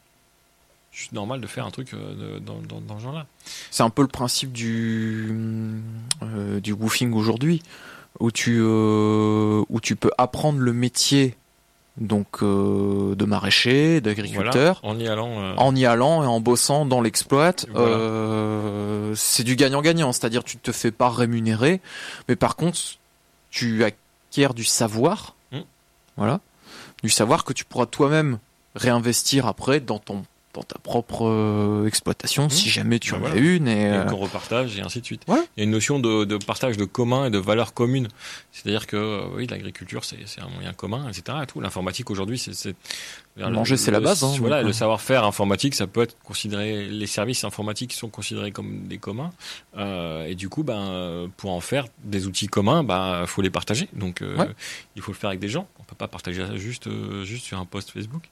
juste 0.95 1.11
normal 1.11 1.41
de 1.41 1.47
faire 1.47 1.65
un 1.65 1.71
truc 1.71 1.93
euh, 1.93 2.39
dans, 2.39 2.59
dans, 2.67 2.79
dans 2.79 2.97
ce 2.97 3.03
genre-là. 3.03 3.25
C'est 3.69 3.83
un 3.83 3.89
peu 3.89 4.01
le 4.01 4.07
principe 4.07 4.51
du, 4.53 5.29
euh, 6.23 6.59
du 6.61 6.71
woofing 6.71 7.11
aujourd'hui, 7.13 7.61
où 8.19 8.31
tu, 8.31 8.59
euh, 8.61 9.61
où 9.69 9.81
tu 9.81 9.95
peux 9.97 10.11
apprendre 10.17 10.59
le 10.59 10.71
métier 10.73 11.35
donc 11.97 12.43
euh, 12.43 13.15
de 13.15 13.23
maraîcher, 13.25 14.01
d'agriculteur, 14.01 14.79
Voilà, 14.83 14.95
en 14.95 14.99
y 14.99 15.07
allant. 15.07 15.39
euh, 15.39 15.53
en 15.55 15.75
y 15.75 15.85
allant 15.85 16.23
et 16.23 16.27
en 16.27 16.39
bossant 16.41 16.85
dans 16.85 17.01
l'exploit. 17.01 17.53
Voilà. 17.71 17.87
Euh, 17.87 19.15
c'est 19.15 19.43
du 19.43 19.55
gagnant-gagnant, 19.55 20.11
c'est-à-dire 20.11 20.43
tu 20.43 20.57
te 20.57 20.71
fais 20.73 20.91
pas 20.91 21.09
rémunérer, 21.09 21.79
mais 22.27 22.35
par 22.35 22.55
contre 22.55 22.77
tu 23.49 23.83
acquiers 23.83 24.49
du 24.53 24.65
savoir, 24.65 25.35
Mm. 25.53 25.59
voilà, 26.17 26.39
du 27.03 27.09
savoir 27.09 27.45
que 27.45 27.53
tu 27.53 27.63
pourras 27.63 27.85
toi-même 27.85 28.39
réinvestir 28.75 29.45
après 29.47 29.79
dans 29.79 29.99
ton 29.99 30.25
dans 30.55 30.63
ta 30.63 30.79
propre 30.79 31.27
euh, 31.27 31.85
exploitation, 31.87 32.49
si 32.49 32.69
jamais 32.69 32.97
tu 32.99 33.11
Bah 33.11 33.17
en 33.17 33.19
voilà. 33.19 33.35
as 33.35 33.39
une. 33.39 33.67
Et, 33.67 33.81
et 33.83 33.85
euh, 33.87 34.03
qu'on 34.05 34.15
repartage 34.17 34.77
et 34.77 34.81
ainsi 34.81 35.01
de 35.01 35.05
suite. 35.05 35.23
Il 35.27 35.33
y 35.57 35.61
a 35.61 35.63
une 35.63 35.71
notion 35.71 35.99
de, 35.99 36.23
de 36.23 36.37
partage 36.37 36.77
de 36.77 36.85
commun 36.85 37.25
et 37.27 37.29
de 37.29 37.37
valeurs 37.37 37.73
communes. 37.73 38.07
C'est-à-dire 38.51 38.87
que 38.87 38.95
euh, 38.95 39.21
oui, 39.35 39.47
l'agriculture 39.47 40.03
c'est 40.05 40.17
un 40.41 40.47
moyen 40.47 40.73
commun, 40.73 41.07
etc. 41.09 41.37
Et 41.43 41.45
tout. 41.45 41.59
L'informatique 41.61 42.09
aujourd'hui, 42.09 42.39
c'est 42.39 42.75
Manger, 43.37 43.75
c'est 43.75 43.91
la 43.91 43.99
base, 43.99 44.23
hein, 44.23 44.33
voilà, 44.39 44.61
le 44.61 44.71
savoir-faire 44.71 45.25
informatique, 45.25 45.75
ça 45.75 45.87
peut 45.87 46.03
être 46.03 46.15
considéré. 46.23 46.85
Les 46.87 47.05
services 47.07 47.43
informatiques 47.43 47.91
sont 47.91 48.07
considérés 48.07 48.51
comme 48.53 48.87
des 48.87 48.97
communs. 48.97 49.31
Euh, 49.77 50.25
et 50.25 50.35
du 50.35 50.47
coup, 50.47 50.63
ben 50.63 51.29
pour 51.35 51.51
en 51.51 51.59
faire 51.59 51.85
des 52.05 52.27
outils 52.27 52.47
communs, 52.47 52.85
ben 52.85 53.25
faut 53.25 53.41
les 53.41 53.49
partager. 53.49 53.89
Donc 53.91 54.21
euh, 54.21 54.37
Ouais. 54.37 54.47
il 54.95 55.01
faut 55.01 55.11
le 55.11 55.17
faire 55.17 55.29
avec 55.29 55.41
des 55.41 55.49
gens. 55.49 55.67
On 55.79 55.83
peut 55.83 55.95
pas 55.97 56.07
partager 56.07 56.45
ça 56.47 56.55
juste 56.55 56.87
juste 57.25 57.43
sur 57.43 57.59
un 57.59 57.65
post 57.65 57.91
Facebook. 57.91 58.23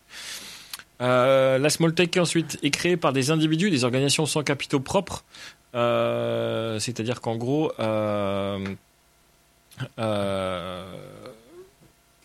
Euh, 1.03 1.57
la 1.57 1.69
Small 1.69 1.93
Tech 1.93 2.09
ensuite 2.17 2.57
est 2.63 2.71
créée 2.71 2.97
par 2.97 3.13
des 3.13 3.29
individus, 3.29 3.69
des 3.69 3.83
organisations 3.83 4.25
sans 4.25 4.41
capitaux 4.41 4.79
propres. 4.79 5.23
Euh, 5.75 6.79
C'est-à-dire 6.79 7.19
qu'en 7.21 7.35
gros, 7.35 7.71
euh, 7.79 8.65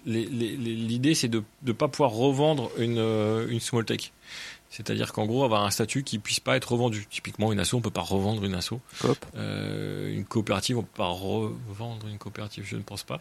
l'idée 0.07 1.15
c'est 1.15 1.29
de 1.29 1.43
ne 1.65 1.73
pas 1.73 1.89
pouvoir 1.89 2.13
revendre 2.13 2.71
une, 2.79 2.99
une 3.49 3.61
Small 3.61 3.85
Tech. 3.85 4.13
C'est-à-dire 4.71 5.15
qu'en 5.15 5.25
gros, 5.25 5.45
avoir 5.45 5.65
un 5.65 5.71
statut 5.71 6.03
qui 6.03 6.19
puisse 6.19 6.41
pas 6.41 6.55
être 6.55 6.73
revendu. 6.73 7.07
Typiquement, 7.11 7.53
une 7.53 7.59
asso, 7.59 7.73
on 7.73 7.81
peut 7.81 7.89
pas 7.91 8.03
revendre 8.03 8.45
une 8.45 8.55
asso. 8.55 8.75
Coop. 9.01 9.17
Euh, 9.35 10.15
une 10.15 10.27
coopérative, 10.27 10.77
on 10.77 10.83
peut 10.83 10.89
pas 10.95 11.07
revendre 11.07 12.07
une 12.07 12.19
coopérative, 12.19 12.65
je 12.67 12.77
ne 12.77 12.83
pense 12.83 13.03
pas. 13.03 13.19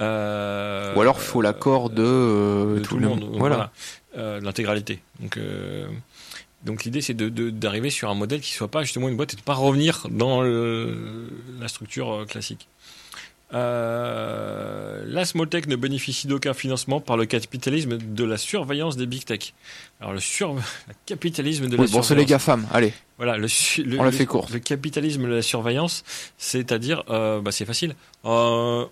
Euh, 0.00 0.92
ou 0.96 1.00
alors 1.00 1.16
il 1.18 1.22
faut 1.22 1.40
l'accord 1.40 1.90
de, 1.90 2.74
de 2.74 2.80
tout, 2.80 2.88
tout 2.88 2.98
le 2.98 3.08
monde. 3.08 3.28
Voilà. 3.34 3.54
Voilà, 3.54 3.72
Euh, 4.16 4.40
de 4.40 4.44
l'intégralité. 4.46 5.00
Donc, 5.20 5.36
euh, 5.36 5.86
donc 6.64 6.84
l'idée 6.84 7.02
c'est 7.02 7.12
de- 7.14 7.28
de- 7.28 7.50
d'arriver 7.50 7.90
sur 7.90 8.08
un 8.08 8.14
modèle 8.14 8.40
qui 8.40 8.52
soit 8.52 8.68
pas 8.68 8.82
justement 8.82 9.08
une 9.10 9.16
boîte 9.16 9.34
et 9.34 9.36
de 9.36 9.42
pas 9.42 9.52
revenir 9.54 10.06
dans 10.10 10.40
le- 10.40 11.28
la 11.60 11.68
structure 11.68 12.10
euh, 12.12 12.24
classique. 12.24 12.68
Euh, 13.54 15.02
la 15.06 15.24
small 15.24 15.48
tech 15.48 15.66
ne 15.66 15.76
bénéficie 15.76 16.26
d'aucun 16.26 16.54
financement 16.54 17.00
par 17.00 17.16
le 17.16 17.26
capitalisme 17.26 17.96
de 17.98 18.24
la 18.24 18.36
surveillance 18.36 18.96
des 18.96 19.06
big 19.06 19.24
tech. 19.24 19.52
Alors 20.00 20.12
le, 20.12 20.20
sur, 20.20 20.54
le 20.88 20.94
capitalisme 21.06 21.66
de 21.68 21.76
la 21.76 21.82
Oui, 21.82 21.90
bon, 21.90 22.02
c'est 22.02 22.14
les 22.14 22.20
surveillance. 22.26 22.30
GAFAM, 22.30 22.66
allez. 22.72 22.92
Voilà, 23.16 23.36
le, 23.36 23.46
On 23.98 24.04
la 24.04 24.12
fait 24.12 24.26
courte. 24.26 24.50
Le 24.50 24.58
capitalisme 24.58 25.22
de 25.24 25.34
la 25.34 25.42
surveillance, 25.42 26.04
c'est-à-dire, 26.38 27.04
euh, 27.10 27.40
bah, 27.40 27.52
c'est 27.52 27.64
facile. 27.64 27.94
Euh, 28.24 28.84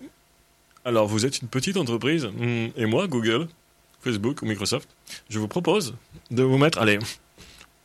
alors, 0.85 1.07
vous 1.07 1.25
êtes 1.25 1.41
une 1.41 1.47
petite 1.47 1.77
entreprise, 1.77 2.25
hmm, 2.25 2.67
et 2.75 2.85
moi, 2.85 3.07
Google, 3.07 3.47
Facebook 4.01 4.41
ou 4.41 4.45
Microsoft, 4.45 4.87
je 5.29 5.39
vous 5.39 5.47
propose 5.47 5.95
de 6.31 6.43
vous 6.43 6.57
mettre, 6.57 6.79
allez, 6.79 6.99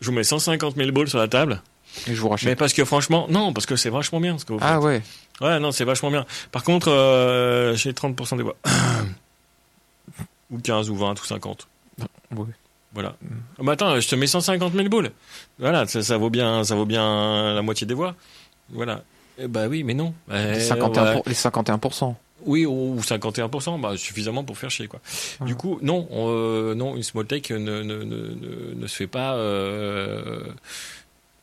je 0.01 0.07
vous 0.11 0.13
mets 0.17 0.25
150 0.25 0.77
000 0.77 0.91
balles 0.93 1.09
sur 1.09 1.19
la 1.19 1.29
table, 1.29 1.63
Et 2.07 2.15
je 2.15 2.21
vous 2.21 2.27
mais 2.27 2.33
rachète. 2.33 2.59
parce 2.59 2.73
que 2.73 2.85
franchement, 2.85 3.27
non, 3.31 3.53
parce 3.53 3.67
que 3.67 3.77
c'est 3.77 3.91
vachement 3.91 4.21
bien 4.21 4.39
ce 4.39 4.45
que 4.45 4.53
vous 4.53 4.59
Ah 4.63 4.75
faites. 4.75 4.83
ouais. 4.85 5.03
Ouais, 5.41 5.59
non, 5.59 5.73
c'est 5.73 5.85
vachement 5.85 6.11
bien. 6.11 6.25
Par 6.53 6.63
contre, 6.63 6.89
euh, 6.91 7.75
j'ai 7.75 7.93
30% 7.93 8.37
des 8.37 8.43
voix. 8.43 8.57
ou 10.51 10.59
15, 10.59 10.91
ou 10.91 10.97
20, 10.97 11.21
ou 11.21 11.25
50. 11.25 11.67
Ouais. 12.37 12.47
Voilà. 12.95 13.17
Ah 13.59 13.63
bah 13.63 13.73
attends, 13.73 13.99
je 13.99 14.07
te 14.09 14.15
mets 14.15 14.27
150 14.27 14.75
000 14.75 14.89
boules. 14.89 15.11
Voilà, 15.59 15.87
ça, 15.87 16.03
ça 16.03 16.19
vaut 16.19 16.29
bien, 16.31 16.63
ça 16.65 16.75
vaut 16.75 16.85
bien 16.85 17.55
la 17.55 17.63
moitié 17.63 17.87
des 17.87 17.95
voix. 17.95 18.15
Voilà. 18.71 19.03
Eh 19.39 19.49
bah 19.49 19.67
oui, 19.67 19.83
mais 19.83 19.95
non. 19.95 20.13
Les 20.29 20.59
Eh, 20.59 20.61
51%. 20.61 21.05
ouais. 21.05 21.13
pour- 21.15 21.23
les 21.27 21.35
51%. 21.35 22.15
Oui, 22.47 22.67
ou 22.67 22.99
51%, 23.01 23.81
bah, 23.81 23.97
suffisamment 23.97 24.45
pour 24.45 24.57
faire 24.59 24.71
chier, 24.71 24.89
quoi. 24.89 25.01
Du 25.47 25.55
coup, 25.55 25.79
non, 25.83 26.07
on, 26.11 26.27
euh, 26.31 26.75
non, 26.75 26.97
une 26.97 27.03
small 27.03 27.27
tech 27.27 27.51
ne, 27.51 27.59
ne, 27.59 27.83
ne, 27.83 28.05
ne, 28.05 28.75
ne 28.75 28.87
se 28.87 28.97
fait 28.97 29.07
pas 29.07 29.35
euh, 29.35 30.43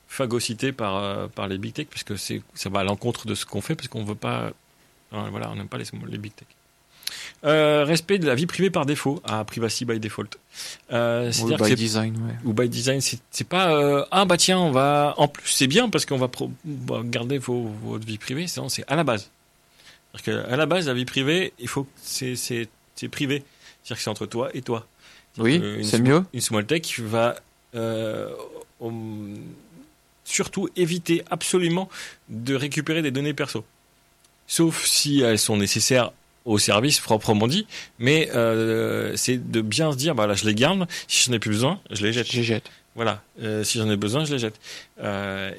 phagocyter 0.08 0.72
par, 0.72 0.98
euh, 0.98 1.28
par 1.28 1.48
les 1.48 1.58
big 1.58 1.74
tech, 1.74 1.88
puisque 1.90 2.18
c'est, 2.18 2.42
ça 2.54 2.70
va 2.70 2.80
à 2.80 2.84
l'encontre 2.84 3.28
de 3.28 3.36
ce 3.36 3.46
qu'on 3.46 3.62
fait, 3.62 3.76
parce 3.76 3.88
qu'on 3.88 4.04
veut 4.04 4.16
pas, 4.16 4.52
hein, 5.12 5.28
voilà, 5.32 5.50
on 5.52 5.56
n'aime 5.56 5.68
pas 5.68 5.78
les, 5.78 5.86
small- 5.86 6.10
les 6.10 6.18
big 6.18 6.34
tech. 6.36 6.48
Euh, 7.46 7.86
respect 7.86 8.20
de 8.20 8.28
la 8.28 8.36
vie 8.36 8.46
privée 8.46 8.70
par 8.70 8.86
défaut, 8.86 9.22
à 9.24 9.44
privacy 9.46 9.86
by 9.86 10.00
default. 10.00 10.38
Euh, 10.92 11.32
que 11.58 11.64
by 11.64 11.70
c'est 11.70 11.76
design, 11.76 12.16
ouais. 12.18 12.34
ou 12.44 12.54
by 12.54 12.68
design, 12.68 13.00
c'est 13.02 13.48
pas 13.48 13.74
euh, 13.74 14.04
ah 14.12 14.26
bah 14.26 14.36
tiens 14.36 14.60
on 14.60 14.72
va 14.72 15.14
en 15.18 15.28
plus 15.30 15.48
c'est 15.50 15.68
bien 15.68 15.90
parce 15.90 16.06
qu'on 16.06 16.18
va, 16.18 16.28
pro- 16.28 16.52
on 16.68 16.94
va 16.98 17.02
garder 17.04 17.38
vos, 17.38 17.72
votre 17.84 18.06
vie 18.06 18.18
privée, 18.18 18.46
c'est 18.48 18.84
à 18.88 18.96
la 18.96 19.04
base. 19.06 19.30
C'est-à-dire 20.16 20.56
la 20.58 20.66
base 20.66 20.88
la 20.88 20.94
vie 20.94 21.06
privée, 21.06 21.54
il 21.60 21.68
faut 21.68 21.88
c'est 22.02 22.36
c'est 22.36 22.68
c'est 22.96 23.10
privé, 23.10 23.44
c'est-à-dire 23.84 23.98
que 23.98 24.04
c'est 24.04 24.10
entre 24.10 24.26
toi 24.26 24.50
et 24.54 24.62
toi. 24.62 24.88
Oui, 25.38 25.56
une 25.56 25.84
c'est 25.84 25.98
sm- 26.00 26.02
mieux. 26.08 26.24
Une 26.34 26.42
small 26.42 26.66
tech 26.66 27.00
va 27.00 27.36
euh, 27.76 28.30
surtout 30.26 30.70
éviter 30.76 31.24
absolument 31.30 31.90
de 32.30 32.56
récupérer 32.56 33.02
des 33.02 33.12
données 33.12 33.34
perso, 33.34 33.64
sauf 34.48 34.86
si 34.86 35.22
elles 35.22 35.40
sont 35.40 35.58
nécessaires 35.58 36.12
au 36.46 36.58
service 36.58 37.00
proprement 37.00 37.48
dit, 37.48 37.68
mais 38.00 38.30
euh, 38.34 39.16
c'est 39.16 39.38
de 39.52 39.62
bien 39.62 39.92
se 39.92 39.98
dire 39.98 40.16
bah 40.16 40.26
là 40.28 40.34
je 40.34 40.46
les 40.46 40.56
garde, 40.56 40.88
si 41.08 41.24
j'en 41.26 41.34
ai 41.34 41.40
plus 41.40 41.52
besoin, 41.52 41.80
je 41.92 42.06
les 42.06 42.14
jette. 42.14 42.28
J'ai 42.28 42.44
jette. 42.44 42.70
Voilà, 42.96 43.22
Euh, 43.42 43.64
si 43.64 43.78
j'en 43.78 43.90
ai 43.90 43.96
besoin, 43.98 44.26
je 44.26 44.34
les 44.34 44.40
jette. 44.40 44.60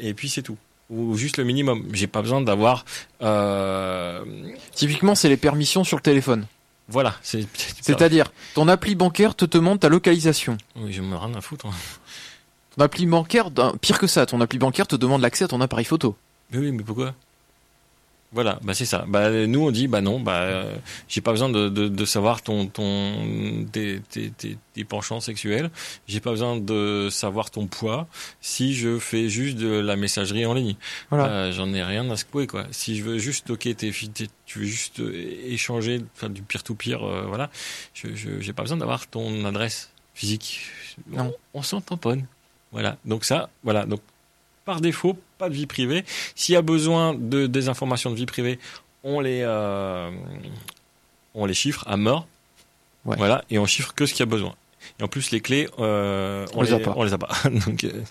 Et 0.01 0.15
puis 0.15 0.29
c'est 0.29 0.43
tout. 0.43 0.59
Ou 0.91 1.17
juste 1.17 1.37
le 1.37 1.45
minimum. 1.45 1.89
J'ai 1.93 2.09
pas 2.09 2.21
besoin 2.21 2.41
d'avoir. 2.41 2.85
Euh... 3.23 4.25
Typiquement, 4.75 5.15
c'est 5.15 5.29
les 5.29 5.37
permissions 5.37 5.85
sur 5.85 5.97
le 5.97 6.03
téléphone. 6.03 6.47
Voilà, 6.89 7.15
c'est. 7.23 7.47
C'est-à-dire, 7.81 8.33
ton 8.55 8.67
appli 8.67 8.97
bancaire 8.97 9.37
te 9.37 9.45
demande 9.45 9.79
ta 9.79 9.89
localisation. 9.89 10.59
Oui, 10.75 10.93
je 10.93 11.01
me 11.03 11.17
rien 11.17 11.33
à 11.35 11.41
foutre. 11.41 11.67
Ton 12.77 12.83
appli 12.83 13.07
bancaire, 13.07 13.51
pire 13.81 13.99
que 13.99 14.09
ça, 14.09 14.27
ton 14.27 14.41
appli 14.41 14.59
bancaire 14.59 14.89
te 14.89 14.97
demande 14.97 15.23
l'accès 15.23 15.45
à 15.45 15.49
ton 15.49 15.61
appareil 15.61 15.85
photo. 15.85 16.17
Mais 16.51 16.59
oui, 16.59 16.73
mais 16.73 16.83
pourquoi? 16.83 17.15
Voilà, 18.33 18.61
bah 18.63 18.75
c'est 18.75 18.85
ça. 18.85 19.05
Bah 19.09 19.29
nous 19.47 19.67
on 19.67 19.73
dit 19.73 19.89
bah 19.89 20.01
non, 20.01 20.21
bah 20.21 20.43
euh, 20.43 20.77
j'ai 21.09 21.21
pas 21.21 21.33
besoin 21.33 21.49
de, 21.49 21.69
de, 21.69 21.89
de 21.89 22.05
savoir 22.05 22.43
ton 22.43 22.67
ton 22.69 23.67
tes, 23.73 24.01
tes, 24.09 24.31
tes, 24.31 24.57
tes 24.73 24.85
penchants 24.85 25.19
sexuels. 25.19 25.69
J'ai 26.07 26.21
pas 26.21 26.31
besoin 26.31 26.57
de 26.57 27.09
savoir 27.11 27.51
ton 27.51 27.67
poids 27.67 28.07
si 28.41 28.75
je 28.75 29.01
fais 29.01 29.29
juste 29.29 29.57
de 29.57 29.69
la 29.81 29.97
messagerie 29.97 30.47
en 30.47 30.55
ligne. 30.55 30.77
Voilà. 31.11 31.27
Euh, 31.27 31.53
J'en 31.53 31.73
ai 31.75 31.83
rien 31.83 32.09
à 32.09 32.17
secouer 32.17 32.47
quoi. 32.47 32.67
Si 32.71 32.97
je 32.97 33.03
veux 33.03 33.19
juste 33.19 33.41
stocker 33.47 33.75
tes 33.75 33.91
tu 34.47 34.59
veux 34.61 34.65
juste 34.65 35.01
euh, 35.01 35.13
échanger, 35.47 36.01
faire 36.15 36.31
du 36.31 36.43
peer 36.43 36.63
to 36.63 36.75
peer, 36.77 37.01
voilà. 37.27 37.51
Je 37.95 38.15
je- 38.15 38.41
j'ai 38.41 38.53
pas 38.53 38.63
besoin 38.63 38.77
d'avoir 38.79 39.09
ton 39.09 39.45
adresse 39.45 39.91
physique. 40.15 40.61
Non. 41.09 41.35
On, 41.55 41.59
on 41.59 41.63
s'en 41.63 41.81
tamponne. 41.81 42.27
Voilà. 42.71 42.97
Donc 43.05 43.25
ça, 43.25 43.51
voilà. 43.65 43.87
Donc 43.87 44.01
par 44.71 44.81
défaut, 44.81 45.19
pas 45.37 45.49
de 45.49 45.55
vie 45.55 45.67
privée. 45.67 46.05
S'il 46.37 46.53
y 46.53 46.57
a 46.57 46.63
besoin 46.63 47.13
de 47.13 47.49
des 47.49 47.69
informations 47.69 48.11
de 48.11 48.15
vie 48.15 48.27
privée, 48.27 48.61
on 49.03 49.19
les 49.19 49.43
euh, 49.43 50.13
on 51.35 51.45
les 51.45 51.55
chiffre 51.55 51.83
à 51.89 51.97
mort. 51.97 52.29
Ouais. 53.05 53.17
Voilà, 53.17 53.43
et 53.51 53.59
on 53.59 53.67
chiffre 53.67 53.93
que 53.95 54.07
ce 54.07 54.13
qu'il 54.13 54.21
y 54.21 54.29
a 54.29 54.31
besoin. 54.31 54.55
Et 55.01 55.03
en 55.03 55.09
plus, 55.09 55.33
les 55.33 55.41
clés, 55.41 55.69
euh, 55.81 56.47
On 56.55 56.63
les 56.63 56.73
a 56.73 56.79
pas. 56.79 56.95
On 56.97 57.03
les 57.03 57.13
a 57.13 57.19
pas. 57.19 57.35
Donc 57.67 57.83
euh, 57.83 58.03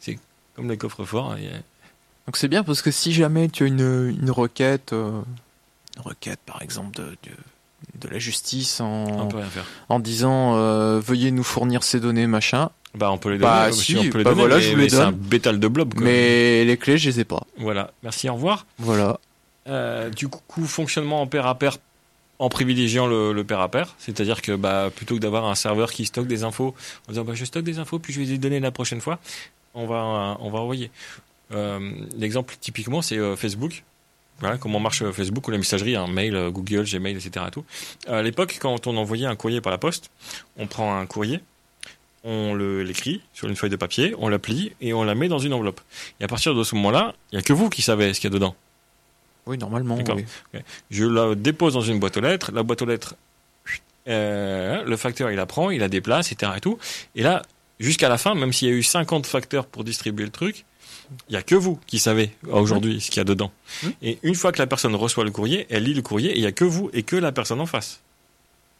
c'est 0.00 0.18
comme 0.54 0.68
les 0.68 0.76
coffres 0.76 1.06
forts. 1.06 1.34
et, 1.38 1.48
Donc 2.26 2.36
c'est 2.36 2.48
bien 2.48 2.62
parce 2.62 2.82
que 2.82 2.90
si 2.90 3.14
jamais 3.14 3.48
tu 3.48 3.64
as 3.64 3.68
une, 3.68 4.16
une 4.20 4.30
requête, 4.30 4.92
une 4.92 5.24
requête 5.96 6.40
par 6.44 6.60
exemple 6.60 6.94
de, 6.94 7.04
de, 7.04 7.34
de 8.00 8.08
la 8.08 8.18
justice 8.18 8.80
on 8.80 9.06
en, 9.06 9.28
en 9.88 9.98
disant 9.98 10.56
euh, 10.56 11.00
veuillez 11.00 11.30
nous 11.30 11.44
fournir 11.44 11.82
ces 11.82 12.00
données 12.00 12.26
machin, 12.26 12.70
Bah, 12.94 13.10
on 13.10 13.18
peut 13.18 13.30
les 13.30 13.38
donner. 13.38 13.50
Bah, 13.50 13.72
si, 13.72 13.96
on 13.96 14.02
peut 14.10 14.18
les 14.18 14.24
bah 14.24 14.30
donner, 14.30 14.40
voilà, 14.42 14.56
mais- 14.56 14.62
je 14.62 14.70
vous 14.70 14.76
les 14.76 14.82
mais 14.84 14.88
C'est 14.90 14.96
un 15.00 15.10
donne. 15.12 15.14
bétal 15.20 15.58
de 15.60 15.68
blob. 15.68 15.94
Quoi. 15.94 16.02
mais 16.04 16.64
les 16.64 16.76
clés 16.76 16.98
je 16.98 17.08
les 17.08 17.20
ai 17.20 17.24
pas. 17.24 17.42
Voilà. 17.56 17.90
Merci. 18.02 18.28
Au 18.28 18.34
revoir. 18.34 18.66
Voilà. 18.78 19.18
Euh, 19.68 20.10
du 20.10 20.28
coup, 20.28 20.66
fonctionnement 20.66 21.22
en 21.22 21.26
pair 21.26 21.46
à 21.46 21.54
pair 21.58 21.78
en 22.38 22.48
privilégiant 22.48 23.06
le, 23.06 23.32
le 23.32 23.44
pair 23.44 23.60
à 23.60 23.68
pair, 23.70 23.94
c'est-à-dire 23.98 24.42
que 24.42 24.52
bah, 24.56 24.90
plutôt 24.94 25.14
que 25.14 25.20
d'avoir 25.20 25.44
un 25.46 25.54
serveur 25.54 25.92
qui 25.92 26.04
stocke 26.06 26.26
des 26.26 26.42
infos 26.42 26.74
en 27.08 27.12
disant 27.12 27.24
bah, 27.24 27.32
je 27.34 27.44
stocke 27.44 27.64
des 27.64 27.78
infos 27.78 27.98
puis 28.00 28.12
je 28.12 28.18
vais 28.20 28.26
les 28.26 28.38
donner 28.38 28.58
la 28.58 28.72
prochaine 28.72 29.00
fois, 29.00 29.20
on 29.74 29.86
va 29.86 30.36
on 30.40 30.50
va 30.50 30.58
envoyer. 30.58 30.90
Euh, 31.52 31.78
L'exemple 32.18 32.54
typiquement 32.60 33.00
c'est 33.02 33.16
euh, 33.18 33.36
Facebook. 33.36 33.84
Voilà 34.40 34.58
comment 34.58 34.80
marche 34.80 35.02
euh, 35.02 35.12
Facebook 35.12 35.46
ou 35.46 35.52
la 35.52 35.58
messagerie, 35.58 35.94
un 35.94 36.08
mail, 36.08 36.34
euh, 36.34 36.50
Google, 36.50 36.84
Gmail, 36.84 37.14
etc. 37.16 37.46
Tout. 37.52 37.64
À 38.08 38.22
l'époque, 38.22 38.58
quand 38.60 38.88
on 38.88 38.96
envoyait 38.96 39.26
un 39.26 39.36
courrier 39.36 39.60
par 39.60 39.70
la 39.70 39.78
poste, 39.78 40.10
on 40.58 40.66
prend 40.66 40.98
un 40.98 41.06
courrier, 41.06 41.38
on 42.24 42.54
le- 42.54 42.82
l'écrit 42.82 43.20
sur 43.32 43.48
une 43.48 43.56
feuille 43.56 43.70
de 43.70 43.76
papier, 43.76 44.14
on 44.18 44.28
la 44.28 44.38
plie 44.38 44.72
et 44.80 44.92
on 44.92 45.02
la 45.04 45.14
met 45.14 45.28
dans 45.28 45.38
une 45.38 45.52
enveloppe. 45.52 45.80
Et 46.20 46.24
à 46.24 46.28
partir 46.28 46.54
de 46.54 46.62
ce 46.64 46.74
moment-là, 46.76 47.14
il 47.32 47.36
n'y 47.36 47.38
a 47.40 47.42
que 47.42 47.52
vous 47.52 47.68
qui 47.68 47.82
savez 47.82 48.14
ce 48.14 48.20
qu'il 48.20 48.30
y 48.30 48.32
a 48.32 48.34
dedans. 48.34 48.54
Oui, 49.46 49.58
normalement. 49.58 49.98
Je 50.90 51.04
la 51.04 51.34
dépose 51.34 51.74
dans 51.74 51.80
une 51.80 51.98
boîte 51.98 52.16
aux 52.16 52.20
lettres. 52.20 52.52
La 52.52 52.62
boîte 52.62 52.82
aux 52.82 52.86
lettres, 52.86 53.16
euh, 54.08 54.84
le 54.84 54.96
facteur, 54.96 55.30
il 55.30 55.36
la 55.36 55.46
prend, 55.46 55.70
il 55.70 55.80
la 55.80 55.88
déplace, 55.88 56.30
etc. 56.32 56.52
Et, 56.56 56.60
tout. 56.60 56.78
et 57.16 57.22
là, 57.22 57.42
jusqu'à 57.80 58.08
la 58.08 58.18
fin, 58.18 58.34
même 58.34 58.52
s'il 58.52 58.68
y 58.68 58.70
a 58.70 58.74
eu 58.74 58.82
50 58.82 59.26
facteurs 59.26 59.66
pour 59.66 59.82
distribuer 59.84 60.24
le 60.24 60.30
truc, 60.30 60.64
il 61.28 61.34
y 61.34 61.36
a 61.36 61.42
que 61.42 61.54
vous 61.54 61.78
qui 61.86 61.98
savez 61.98 62.30
aujourd'hui 62.48 63.00
ce 63.00 63.10
qu'il 63.10 63.18
y 63.18 63.20
a 63.20 63.24
dedans. 63.24 63.52
Mmh. 63.82 63.88
Et 64.02 64.18
une 64.22 64.34
fois 64.34 64.52
que 64.52 64.58
la 64.58 64.66
personne 64.66 64.94
reçoit 64.94 65.24
le 65.24 65.30
courrier, 65.30 65.66
elle 65.70 65.82
lit 65.84 65.94
le 65.94 66.02
courrier 66.02 66.30
et 66.30 66.36
il 66.38 66.42
y 66.42 66.46
a 66.46 66.52
que 66.52 66.64
vous 66.64 66.88
et 66.92 67.02
que 67.02 67.16
la 67.16 67.32
personne 67.32 67.60
en 67.60 67.66
face 67.66 68.00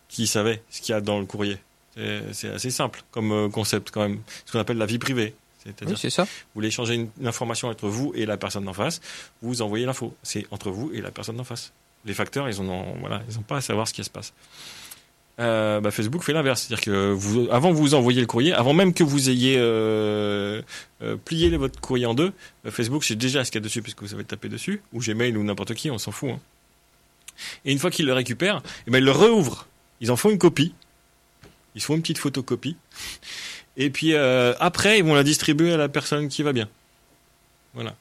qui 0.08 0.26
savait 0.26 0.62
ce 0.70 0.80
qu'il 0.80 0.92
y 0.92 0.96
a 0.96 1.00
dans 1.00 1.18
le 1.18 1.26
courrier. 1.26 1.58
C'est 1.96 2.48
assez 2.48 2.70
simple 2.70 3.02
comme 3.10 3.32
euh, 3.32 3.48
concept 3.48 3.90
quand 3.90 4.00
même, 4.02 4.20
ce 4.46 4.52
qu'on 4.52 4.58
appelle 4.58 4.78
la 4.78 4.86
vie 4.86 4.98
privée. 4.98 5.34
C'est-à-dire 5.62 5.94
Oui, 5.94 6.00
c'est 6.00 6.10
ça. 6.10 6.24
vous 6.24 6.30
voulez 6.56 6.68
échanger 6.68 6.94
une, 6.94 7.08
une 7.20 7.26
information 7.28 7.68
entre 7.68 7.86
vous 7.88 8.12
et 8.16 8.26
la 8.26 8.36
personne 8.36 8.64
d'en 8.64 8.72
face, 8.72 9.00
vous 9.42 9.62
envoyez 9.62 9.86
l'info. 9.86 10.14
C'est 10.22 10.46
entre 10.50 10.70
vous 10.70 10.90
et 10.92 11.00
la 11.00 11.10
personne 11.10 11.36
d'en 11.36 11.44
face. 11.44 11.72
Les 12.04 12.14
facteurs, 12.14 12.48
ils 12.48 12.60
ont, 12.60 12.96
voilà, 12.98 13.22
ils 13.28 13.38
ont 13.38 13.42
pas 13.42 13.58
à 13.58 13.60
savoir 13.60 13.86
ce 13.86 13.92
qui 13.92 14.02
se 14.02 14.10
passe. 14.10 14.32
Euh, 15.40 15.80
bah, 15.80 15.90
Facebook 15.90 16.22
fait 16.24 16.32
l'inverse, 16.32 16.62
c'est-à-dire 16.62 16.84
que 16.84 17.12
vous, 17.12 17.48
avant 17.50 17.70
que 17.70 17.76
vous 17.76 17.94
envoyez 17.94 18.20
le 18.20 18.26
courrier, 18.26 18.52
avant 18.52 18.74
même 18.74 18.92
que 18.92 19.02
vous 19.04 19.30
ayez 19.30 19.56
euh, 19.58 20.60
euh, 21.02 21.16
plié 21.16 21.56
votre 21.56 21.80
courrier 21.80 22.06
en 22.06 22.14
deux, 22.14 22.32
euh, 22.66 22.70
Facebook 22.70 23.02
sait 23.04 23.14
déjà 23.14 23.44
ce 23.44 23.50
qu'il 23.50 23.60
y 23.60 23.62
a 23.62 23.64
dessus 23.64 23.82
puisque 23.82 24.02
vous 24.02 24.08
savez 24.08 24.24
taper 24.24 24.48
dessus, 24.48 24.82
ou 24.92 25.00
Gmail 25.00 25.36
ou 25.36 25.42
n'importe 25.44 25.74
qui, 25.74 25.90
on 25.90 25.98
s'en 25.98 26.10
fout. 26.10 26.30
hein. 26.30 26.40
Et 27.64 27.72
une 27.72 27.78
fois 27.78 27.90
qu'ils 27.90 28.06
le 28.06 28.12
récupèrent, 28.12 28.62
eh 28.86 28.90
ben, 28.90 28.98
ils 28.98 29.04
le 29.04 29.10
réouvrent. 29.12 29.66
Ils 30.00 30.10
en 30.10 30.16
font 30.16 30.30
une 30.30 30.38
copie. 30.38 30.74
Ils 31.74 31.82
font 31.82 31.94
une 31.94 32.02
petite 32.02 32.18
photocopie. 32.18 32.76
Et 33.76 33.90
puis 33.90 34.14
euh, 34.14 34.54
après, 34.60 34.98
ils 34.98 35.04
vont 35.04 35.14
la 35.14 35.24
distribuer 35.24 35.72
à 35.72 35.76
la 35.76 35.88
personne 35.88 36.28
qui 36.28 36.42
va 36.42 36.52
bien. 36.52 36.68
Voilà. 37.74 37.94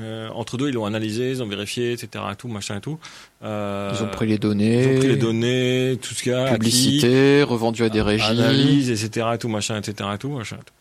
Euh, 0.00 0.28
entre 0.28 0.56
deux, 0.58 0.68
ils 0.68 0.74
l'ont 0.74 0.84
analysé, 0.84 1.30
ils 1.30 1.42
ont 1.42 1.48
vérifié, 1.48 1.92
etc. 1.92 2.24
Tout, 2.36 2.46
machin 2.46 2.76
et 2.76 2.80
tout. 2.80 3.00
Euh, 3.42 3.92
Ils 3.98 4.02
ont 4.04 4.08
pris 4.08 4.26
les 4.26 4.38
données. 4.38 4.84
ils 4.84 4.96
ont 4.96 4.98
pris 4.98 5.08
les 5.08 5.16
données, 5.16 5.98
tout 6.00 6.14
ce 6.14 6.22
qu'il 6.22 6.32
y 6.32 6.34
a. 6.34 6.44
acquis, 6.44 6.54
Publicité, 6.58 7.42
revendu 7.42 7.82
à 7.82 7.88
des 7.88 8.02
régies. 8.02 8.24
Analyse, 8.24 8.90
etc. 8.90 9.26
Tout, 9.40 9.48
machin, 9.48 9.76
etc. 9.76 10.10
Tout, 10.20 10.28
machin. 10.28 10.56
tout. 10.64 10.74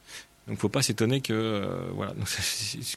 Donc 0.47 0.59
faut 0.59 0.69
pas 0.69 0.81
s'étonner 0.81 1.19
que 1.19 1.33
euh, 1.33 1.67
voilà. 1.93 2.13
Donc, 2.13 2.27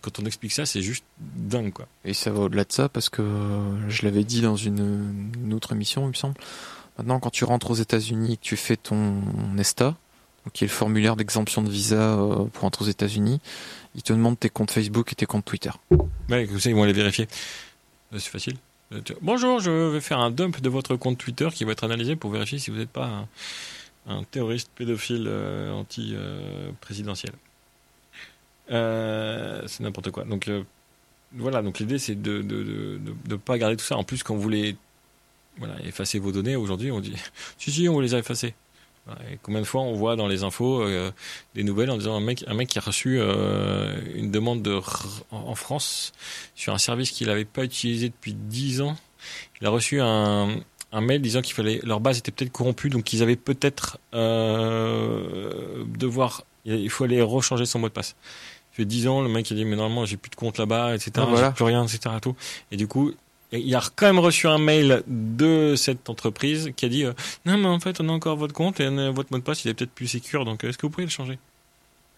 quand 0.02 0.20
on 0.20 0.26
explique 0.26 0.52
ça, 0.52 0.66
c'est 0.66 0.82
juste 0.82 1.04
dingue 1.18 1.72
quoi. 1.72 1.88
Et 2.04 2.14
ça 2.14 2.30
va 2.30 2.40
au-delà 2.42 2.64
de 2.64 2.72
ça 2.72 2.88
parce 2.88 3.08
que 3.08 3.22
euh, 3.22 3.88
je 3.88 4.04
l'avais 4.04 4.22
dit 4.22 4.40
dans 4.40 4.56
une, 4.56 5.32
une 5.42 5.52
autre 5.52 5.72
émission, 5.72 6.04
il 6.04 6.08
me 6.08 6.14
semble. 6.14 6.34
Maintenant, 7.00 7.18
quand 7.18 7.30
tu 7.30 7.44
rentres 7.44 7.70
aux 7.70 7.74
États-Unis, 7.76 8.36
que 8.36 8.42
tu 8.42 8.56
fais 8.58 8.76
ton 8.76 9.22
ESTA, 9.56 9.96
qui 10.52 10.64
est 10.64 10.66
le 10.66 10.72
formulaire 10.72 11.16
d'exemption 11.16 11.62
de 11.62 11.70
visa 11.70 11.96
euh, 11.96 12.44
pour 12.52 12.64
entrer 12.64 12.84
aux 12.84 12.88
États-Unis, 12.88 13.40
ils 13.94 14.02
te 14.02 14.12
demandent 14.12 14.38
tes 14.38 14.50
comptes 14.50 14.70
Facebook 14.70 15.10
et 15.10 15.14
tes 15.14 15.24
comptes 15.24 15.46
Twitter. 15.46 15.70
Ouais, 16.28 16.46
comme 16.46 16.60
ça 16.60 16.68
ils 16.68 16.76
vont 16.76 16.84
les 16.84 16.92
vérifier. 16.92 17.26
Euh, 18.12 18.18
C'est 18.18 18.28
facile. 18.28 18.56
Euh, 18.92 19.00
Bonjour, 19.22 19.60
je 19.60 19.70
vais 19.70 20.02
faire 20.02 20.18
un 20.18 20.30
dump 20.30 20.60
de 20.60 20.68
votre 20.68 20.94
compte 20.96 21.16
Twitter 21.16 21.48
qui 21.54 21.64
va 21.64 21.72
être 21.72 21.84
analysé 21.84 22.16
pour 22.16 22.30
vérifier 22.30 22.58
si 22.58 22.70
vous 22.70 22.76
n'êtes 22.76 22.90
pas 22.90 23.06
un, 24.06 24.12
un 24.18 24.24
terroriste 24.24 24.70
pédophile 24.74 25.26
anti-présidentiel. 25.72 27.32
C'est 28.68 29.80
n'importe 29.80 30.10
quoi. 30.10 30.24
Donc 30.24 30.50
voilà, 31.32 31.62
donc 31.62 31.78
l'idée 31.78 31.98
c'est 31.98 32.20
de 32.20 32.42
ne 32.42 33.36
pas 33.36 33.56
garder 33.56 33.76
tout 33.76 33.86
ça. 33.86 33.96
En 33.96 34.04
plus, 34.04 34.22
quand 34.22 34.34
vous 34.34 34.42
voulez 34.42 34.76
voilà, 35.58 35.76
effacer 35.84 36.18
vos 36.18 36.32
données 36.32 36.56
aujourd'hui, 36.56 36.90
on 36.90 37.00
dit 37.00 37.14
si 37.58 37.70
si, 37.70 37.88
on 37.88 37.94
vous 37.94 38.00
les 38.00 38.14
a 38.14 38.18
effacées. 38.18 38.54
Et 39.30 39.38
combien 39.42 39.60
de 39.60 39.66
fois 39.66 39.80
on 39.80 39.94
voit 39.94 40.14
dans 40.14 40.28
les 40.28 40.44
infos 40.44 40.82
euh, 40.82 41.10
des 41.54 41.64
nouvelles 41.64 41.90
en 41.90 41.96
disant 41.96 42.14
un 42.14 42.20
mec, 42.20 42.44
un 42.46 42.54
mec 42.54 42.68
qui 42.68 42.78
a 42.78 42.82
reçu 42.82 43.18
euh, 43.18 43.96
une 44.14 44.30
demande 44.30 44.62
de 44.62 44.78
en 45.30 45.54
France 45.54 46.12
sur 46.54 46.74
un 46.74 46.78
service 46.78 47.10
qu'il 47.10 47.26
n'avait 47.26 47.44
pas 47.44 47.64
utilisé 47.64 48.08
depuis 48.08 48.34
10 48.34 48.82
ans. 48.82 48.96
Il 49.60 49.66
a 49.66 49.70
reçu 49.70 50.00
un, 50.00 50.60
un 50.92 51.00
mail 51.00 51.20
disant 51.22 51.40
qu'il 51.40 51.54
fallait 51.54 51.80
leur 51.82 52.00
base 52.00 52.18
était 52.18 52.30
peut-être 52.30 52.52
corrompue, 52.52 52.90
donc 52.90 53.12
ils 53.12 53.22
avaient 53.22 53.36
peut-être 53.36 53.98
euh, 54.14 55.84
devoir 55.86 56.44
il 56.64 56.90
faut 56.90 57.04
aller 57.04 57.22
rechanger 57.22 57.64
son 57.66 57.78
mot 57.78 57.88
de 57.88 57.92
passe. 57.92 58.08
Ça 58.08 58.76
fait 58.76 58.84
10 58.84 59.08
ans, 59.08 59.22
le 59.22 59.28
mec 59.28 59.50
il 59.50 59.56
dit 59.56 59.64
mais 59.64 59.76
normalement 59.76 60.04
j'ai 60.04 60.16
plus 60.16 60.30
de 60.30 60.36
compte 60.36 60.58
là-bas, 60.58 60.94
etc. 60.94 61.12
Ah, 61.16 61.24
voilà. 61.24 61.48
J'ai 61.48 61.54
plus 61.54 61.64
rien, 61.64 61.84
etc. 61.84 62.14
Tout. 62.20 62.36
Et 62.70 62.76
du 62.76 62.86
coup, 62.86 63.12
il 63.52 63.74
a 63.74 63.82
quand 63.96 64.06
même 64.06 64.18
reçu 64.20 64.46
un 64.46 64.58
mail 64.58 65.02
de 65.08 65.74
cette 65.76 66.08
entreprise 66.08 66.70
qui 66.76 66.84
a 66.84 66.88
dit 66.88 67.04
euh, 67.04 67.12
non 67.46 67.58
mais 67.58 67.66
en 67.66 67.80
fait 67.80 68.00
on 68.00 68.08
a 68.08 68.12
encore 68.12 68.36
votre 68.36 68.54
compte 68.54 68.78
et 68.80 68.84
euh, 68.86 69.10
votre 69.10 69.32
mot 69.32 69.38
de 69.38 69.42
passe 69.42 69.64
il 69.64 69.68
est 69.70 69.74
peut-être 69.74 69.90
plus 69.90 70.06
sécure 70.06 70.44
donc 70.44 70.62
euh, 70.62 70.68
est-ce 70.68 70.78
que 70.78 70.86
vous 70.86 70.90
pouvez 70.90 71.04
le 71.04 71.10
changer? 71.10 71.38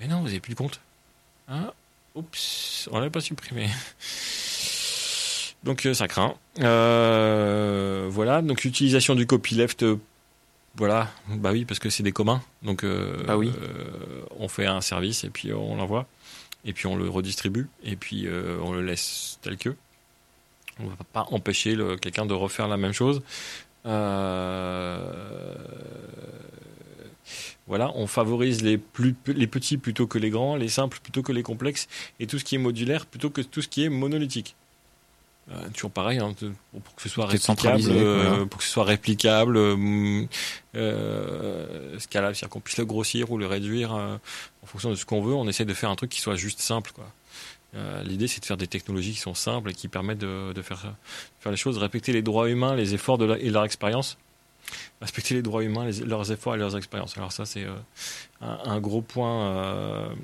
Mais 0.01 0.09
non 0.09 0.21
vous 0.21 0.29
avez 0.29 0.41
plus 0.41 0.53
de 0.53 0.59
compte. 0.59 0.81
Ah, 1.49 1.73
oups, 2.15 2.89
on 2.93 2.99
l'a 3.01 3.09
pas 3.11 3.21
supprimé. 3.21 3.69
Donc 5.65 5.89
ça 5.95 6.09
craint. 6.09 6.35
Voilà, 6.57 8.43
donc 8.43 8.63
l'utilisation 8.65 9.15
du 9.15 9.27
copyleft, 9.27 9.85
voilà, 10.77 11.09
bah 11.29 11.53
oui 11.53 11.65
parce 11.65 11.79
que 11.79 11.89
c'est 11.89 12.03
des 12.03 12.13
communs, 12.13 12.43
donc 12.63 12.85
Bah 13.27 13.37
oui. 13.37 13.53
on 14.39 14.49
fait 14.49 14.67
un 14.67 14.81
service 14.81 15.25
et 15.25 15.31
puis 15.31 15.53
on 15.53 15.77
l'envoie 15.77 16.07
et 16.65 16.73
puis 16.73 16.87
on 16.87 16.97
le 16.97 17.09
redistribue 17.09 17.69
et 17.85 17.97
puis 17.97 18.27
on 18.63 18.73
le 18.73 18.83
laisse 18.83 19.39
tel 19.43 19.57
que. 19.57 19.77
On 20.83 20.87
va 20.87 20.97
pas 21.13 21.27
empêcher 21.31 21.77
quelqu'un 22.01 22.27
de 22.27 22.35
refaire 22.35 22.69
la 22.69 22.77
même 22.77 22.93
chose. 22.93 23.23
Euh, 23.87 25.55
voilà, 27.67 27.93
on 27.95 28.07
favorise 28.07 28.63
les 28.63 28.79
plus 28.79 29.15
les 29.27 29.47
petits 29.47 29.79
plutôt 29.79 30.07
que 30.07 30.19
les 30.19 30.31
grands, 30.31 30.57
les 30.57 30.69
simples 30.69 30.99
plutôt 31.03 31.23
que 31.23 31.33
les 31.33 31.43
complexes, 31.43 31.89
et 32.21 32.27
tout 32.27 32.39
ce 32.39 32.45
qui 32.45 32.57
est 32.57 32.59
modulaire 32.59 33.07
plutôt 33.07 33.31
que 33.31 33.41
tout 33.41 33.63
ce 33.63 33.69
qui 33.69 33.85
est 33.85 33.89
monolithique. 33.89 34.55
Euh, 35.51 35.69
toujours 35.75 35.91
pareil, 35.91 36.19
hein, 36.19 36.35
pour 36.85 36.95
que 36.95 37.03
ce 37.03 37.09
soit 37.09 37.27
réplicable, 37.27 37.83
euh, 37.89 38.45
pour 38.47 38.59
que 38.59 38.65
ce 38.65 38.71
soit 38.71 38.85
réplicable, 38.85 39.57
euh, 39.57 40.27
scalable, 41.99 42.37
c'est-à-dire 42.37 42.49
qu'on 42.49 42.61
puisse 42.61 42.79
le 42.79 42.85
grossir 42.85 43.31
ou 43.33 43.39
le 43.39 43.47
réduire 43.47 43.93
en 43.93 44.67
fonction 44.67 44.91
de 44.91 44.95
ce 44.95 45.05
qu'on 45.05 45.21
veut. 45.21 45.35
On 45.35 45.49
essaie 45.49 45.65
de 45.65 45.75
faire 45.75 45.91
un 45.91 45.97
truc 45.97 46.11
qui 46.11 46.21
soit 46.21 46.37
juste 46.37 46.61
simple, 46.61 46.93
quoi. 46.95 47.11
Euh, 47.75 48.03
L'idée, 48.03 48.29
c'est 48.29 48.41
de 48.41 48.45
faire 48.47 48.57
des 48.57 48.67
technologies 48.67 49.13
qui 49.13 49.19
sont 49.21 49.35
simples 49.35 49.71
et 49.71 49.75
qui 49.75 49.89
permettent 49.89 50.19
de, 50.19 50.63
faire, 50.63 50.95
faire 51.41 51.53
les 51.53 51.57
choses, 51.57 51.79
respecter 51.79 52.13
les 52.13 52.23
droits 52.23 52.49
humains, 52.49 52.75
les 52.75 52.95
efforts 52.95 53.19
de 53.19 53.37
et 53.41 53.51
leur 53.51 53.65
expérience. 53.65 54.19
Respecter 55.01 55.35
les 55.35 55.43
droits 55.43 55.63
humains, 55.65 55.91
leurs 56.07 56.31
efforts 56.33 56.55
et 56.55 56.59
leurs 56.59 56.77
expériences. 56.77 57.17
Alors 57.17 57.33
ça, 57.33 57.45
c'est 57.45 57.65
euh, 57.65 57.75
un, 58.41 58.81
gros 58.81 59.03
point. 59.03 59.49
euh, 59.49 60.15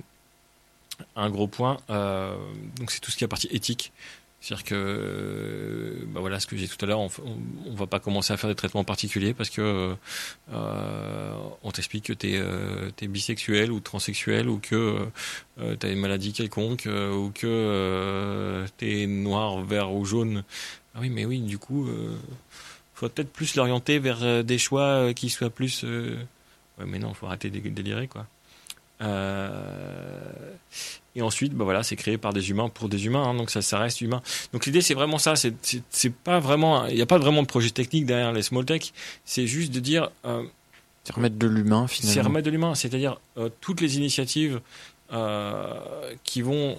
un 1.16 1.30
gros 1.30 1.48
point. 1.48 1.78
donc 1.88 2.90
c'est 2.90 3.00
tout 3.00 3.10
ce 3.10 3.16
qui 3.16 3.24
est 3.24 3.28
partie 3.28 3.48
éthique. 3.50 3.92
C'est-à-dire 4.40 4.64
que, 4.64 4.74
euh, 4.76 6.04
bah 6.06 6.20
voilà, 6.20 6.38
ce 6.38 6.46
que 6.46 6.56
j'ai 6.56 6.68
tout 6.68 6.82
à 6.84 6.86
l'heure, 6.86 7.00
on, 7.00 7.10
va 7.74 7.86
pas 7.86 7.98
commencer 7.98 8.32
à 8.32 8.36
faire 8.36 8.48
des 8.48 8.54
traitements 8.54 8.84
particuliers 8.84 9.34
parce 9.34 9.50
que 9.50 9.96
euh, 10.52 11.34
on 11.64 11.70
t'explique 11.72 12.04
que 12.04 12.12
t'es 12.12 12.36
euh, 12.36 12.90
t'es 12.94 13.08
bisexuel 13.08 13.72
ou 13.72 13.80
transsexuel 13.80 14.48
ou 14.48 14.58
que 14.58 15.08
euh, 15.60 15.76
t'as 15.76 15.90
une 15.90 15.98
maladie 15.98 16.32
quelconque 16.32 16.86
euh, 16.86 17.12
ou 17.12 17.30
que 17.30 17.46
euh, 17.46 18.66
t'es 18.76 19.06
noir, 19.06 19.60
vert 19.62 19.92
ou 19.92 20.04
jaune. 20.04 20.44
Ah 20.94 20.98
oui, 21.00 21.10
mais 21.10 21.24
oui, 21.24 21.40
du 21.40 21.58
coup, 21.58 21.88
euh, 21.88 22.16
faudrait 22.94 23.14
peut-être 23.14 23.32
plus 23.32 23.56
l'orienter 23.56 23.98
vers 23.98 24.22
euh, 24.22 24.42
des 24.42 24.58
choix 24.58 24.82
euh, 24.82 25.12
qui 25.12 25.30
soient 25.30 25.50
plus. 25.50 25.82
euh, 25.84 26.16
Ouais, 26.78 26.86
mais 26.86 26.98
non, 27.00 27.12
faut 27.12 27.26
arrêter 27.26 27.50
de 27.50 27.58
délirer, 27.58 28.06
quoi. 28.06 28.26
Euh, 29.00 30.52
Et 31.14 31.22
ensuite, 31.22 31.52
bah 31.52 31.64
voilà, 31.64 31.82
c'est 31.82 31.96
créé 31.96 32.16
par 32.18 32.32
des 32.32 32.50
humains 32.50 32.68
pour 32.68 32.88
des 32.88 33.06
humains, 33.06 33.24
hein, 33.24 33.34
donc 33.34 33.50
ça, 33.50 33.60
ça 33.62 33.78
reste 33.78 34.00
humain. 34.00 34.22
Donc 34.52 34.66
l'idée, 34.66 34.80
c'est 34.82 34.94
vraiment 34.94 35.18
ça. 35.18 35.34
C'est, 35.36 35.54
c'est, 35.62 35.82
c'est 35.90 36.12
pas 36.12 36.38
vraiment, 36.38 36.86
il 36.86 36.94
n'y 36.94 37.02
a 37.02 37.06
pas 37.06 37.18
vraiment 37.18 37.42
de 37.42 37.46
projet 37.48 37.70
technique 37.70 38.06
derrière 38.06 38.32
les 38.32 38.42
small 38.42 38.64
tech. 38.64 38.92
C'est 39.24 39.46
juste 39.46 39.72
de 39.72 39.80
dire, 39.80 40.10
euh, 40.24 40.44
C'est 41.04 41.14
remettre 41.14 41.36
de 41.36 41.46
l'humain 41.48 41.86
c'est 41.88 42.02
finalement. 42.02 42.28
remettre 42.28 42.46
de 42.46 42.50
l'humain, 42.50 42.74
c'est-à-dire 42.76 43.18
euh, 43.36 43.48
toutes 43.60 43.80
les 43.80 43.96
initiatives 43.96 44.60
euh, 45.12 45.74
qui 46.22 46.42
vont, 46.42 46.76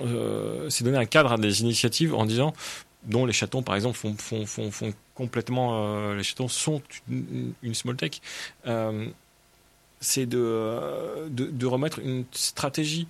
c'est 0.70 0.84
donner 0.86 0.98
un 1.00 1.06
cadre 1.06 1.34
à 1.34 1.38
des 1.38 1.62
initiatives 1.62 2.14
en 2.16 2.26
disant, 2.26 2.54
dont 3.06 3.26
les 3.26 3.34
chatons 3.34 3.64
par 3.64 3.76
exemple 3.76 3.98
font, 3.98 4.14
font, 4.18 4.46
font, 4.46 4.72
font 4.72 4.94
complètement, 5.16 6.14
les 6.14 6.24
chatons 6.24 6.48
sont 6.48 6.82
une, 7.10 7.54
une 7.62 7.74
small 7.74 7.96
tech. 7.98 8.22
C'est 10.02 10.26
de, 10.26 10.40
euh, 10.40 11.28
de, 11.30 11.46
de 11.46 11.66
remettre 11.66 12.00
une 12.00 12.26
stratégie 12.32 13.08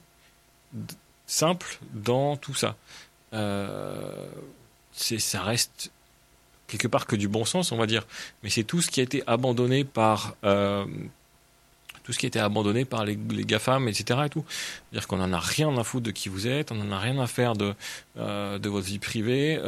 simple 1.27 1.79
dans 1.93 2.35
tout 2.35 2.53
ça. 2.53 2.75
Euh, 3.33 4.27
ça 4.91 5.41
reste 5.41 5.91
quelque 6.67 6.87
part 6.87 7.05
que 7.05 7.15
du 7.15 7.27
bon 7.27 7.45
sens, 7.45 7.71
on 7.71 7.77
va 7.77 7.85
dire. 7.85 8.05
Mais 8.43 8.49
c'est 8.49 8.63
tout 8.63 8.81
ce 8.81 8.89
qui 8.89 8.99
a 8.99 9.03
été 9.03 9.23
abandonné 9.27 9.83
par 9.83 10.35
euh, 10.43 10.85
tout 12.03 12.13
ce 12.13 12.19
qui 12.19 12.25
a 12.25 12.27
été 12.27 12.39
abandonné 12.39 12.85
par 12.85 13.05
les, 13.05 13.17
les 13.29 13.45
GAFAM, 13.45 13.87
etc. 13.87 14.21
Et 14.25 14.29
tout. 14.29 14.43
C'est-à-dire 14.49 15.07
qu'on 15.07 15.21
en 15.21 15.31
a 15.31 15.39
rien 15.39 15.75
à 15.77 15.83
foutre 15.83 16.05
de 16.05 16.11
qui 16.11 16.29
vous 16.29 16.47
êtes, 16.47 16.71
on 16.71 16.81
en 16.81 16.91
a 16.91 16.99
rien 16.99 17.19
à 17.19 17.27
faire 17.27 17.55
de, 17.55 17.75
euh, 18.17 18.57
de 18.57 18.69
votre 18.69 18.87
vie 18.87 18.99
privée. 18.99 19.59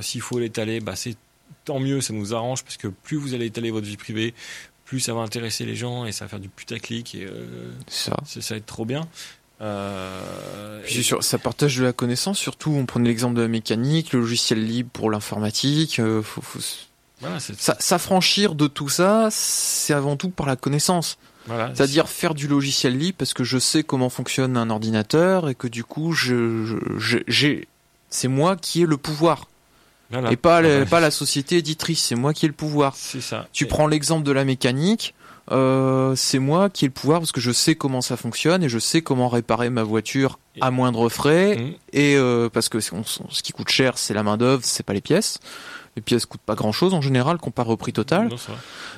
S'il 0.00 0.20
faut 0.20 0.38
l'étaler, 0.38 0.80
bah 0.80 0.96
c'est 0.96 1.16
tant 1.64 1.80
mieux, 1.80 2.00
ça 2.00 2.12
nous 2.12 2.34
arrange 2.34 2.62
parce 2.62 2.76
que 2.76 2.88
plus 2.88 3.16
vous 3.16 3.34
allez 3.34 3.46
étaler 3.46 3.70
votre 3.70 3.86
vie 3.86 3.96
privée, 3.96 4.34
plus 4.84 5.00
ça 5.00 5.14
va 5.14 5.20
intéresser 5.22 5.64
les 5.64 5.76
gens 5.76 6.04
et 6.04 6.12
ça 6.12 6.24
va 6.24 6.28
faire 6.28 6.40
du 6.40 6.48
putaclic 6.48 7.14
et 7.14 7.24
euh, 7.24 7.70
C'est 7.88 8.10
ça. 8.42 8.54
va 8.54 8.58
être 8.58 8.66
trop 8.66 8.84
bien. 8.84 9.06
Euh, 9.60 10.80
Puis 10.84 11.00
et- 11.00 11.22
ça 11.22 11.38
partage 11.38 11.76
de 11.78 11.84
la 11.84 11.92
connaissance, 11.92 12.38
surtout 12.38 12.70
on 12.70 12.86
prenait 12.86 13.08
l'exemple 13.08 13.34
de 13.36 13.42
la 13.42 13.48
mécanique, 13.48 14.12
le 14.12 14.20
logiciel 14.20 14.64
libre 14.64 14.90
pour 14.92 15.10
l'informatique. 15.10 15.98
euh, 15.98 16.22
faut, 16.22 16.42
faut 16.42 16.58
voilà, 17.20 17.38
s'affranchir 17.40 18.54
de 18.54 18.66
tout 18.66 18.88
ça, 18.88 19.28
c'est 19.30 19.94
avant 19.94 20.16
tout 20.16 20.30
par 20.30 20.46
la 20.46 20.56
connaissance. 20.56 21.16
voilà, 21.46 21.72
C'est-à-dire 21.74 22.08
faire 22.08 22.34
du 22.34 22.48
logiciel 22.48 22.98
libre 22.98 23.16
parce 23.18 23.32
que 23.32 23.44
je 23.44 23.58
sais 23.58 23.82
comment 23.82 24.10
fonctionne 24.10 24.56
un 24.56 24.68
ordinateur 24.68 25.48
et 25.48 25.54
que 25.54 25.68
du 25.68 25.84
coup, 25.84 26.12
je- 26.12 26.78
j'ai, 27.28 27.68
c'est 28.10 28.28
moi 28.28 28.56
qui 28.56 28.82
ai 28.82 28.86
le 28.86 28.96
pouvoir 28.96 29.48
voilà. 30.20 30.32
et 30.32 30.36
pas, 30.36 30.62
pas 30.86 31.00
la 31.00 31.10
société 31.10 31.58
éditrice. 31.58 32.02
C'est 32.04 32.14
moi 32.14 32.32
qui 32.32 32.46
ai 32.46 32.48
le 32.48 32.54
pouvoir. 32.54 32.94
C'est 32.96 33.20
ça. 33.20 33.46
Tu 33.52 33.64
Et- 33.64 33.66
prends 33.66 33.86
l'exemple 33.86 34.24
de 34.24 34.32
la 34.32 34.44
mécanique. 34.44 35.14
euh, 35.52 36.14
c'est 36.16 36.38
moi 36.38 36.70
qui 36.70 36.86
ai 36.86 36.88
le 36.88 36.92
pouvoir 36.94 37.20
parce 37.20 37.30
que 37.32 37.40
je 37.40 37.52
sais 37.52 37.74
comment 37.74 38.00
ça 38.00 38.16
fonctionne 38.16 38.62
et 38.64 38.68
je 38.70 38.78
sais 38.78 39.02
comment 39.02 39.28
réparer 39.28 39.68
ma 39.68 39.82
voiture 39.82 40.38
à 40.62 40.70
moindre 40.70 41.10
frais 41.10 41.56
Mmh. 41.56 41.70
et 41.92 42.16
euh, 42.16 42.48
parce 42.48 42.70
que 42.70 42.78
on- 42.94 43.04
ce 43.04 43.42
qui 43.42 43.52
coûte 43.52 43.68
cher 43.68 43.98
c'est 43.98 44.14
la 44.14 44.22
main 44.22 44.38
d'œuvre 44.38 44.62
c'est 44.64 44.84
pas 44.86 44.94
les 44.94 45.02
pièces 45.02 45.40
les 45.96 46.02
pièces 46.02 46.24
coûtent 46.26 46.40
pas 46.40 46.54
grand 46.54 46.72
chose 46.72 46.94
en 46.94 47.00
général 47.02 47.36
comparé 47.38 47.70
au 47.70 47.76
prix 47.76 47.92
total 47.92 48.28
Non, 48.28 48.36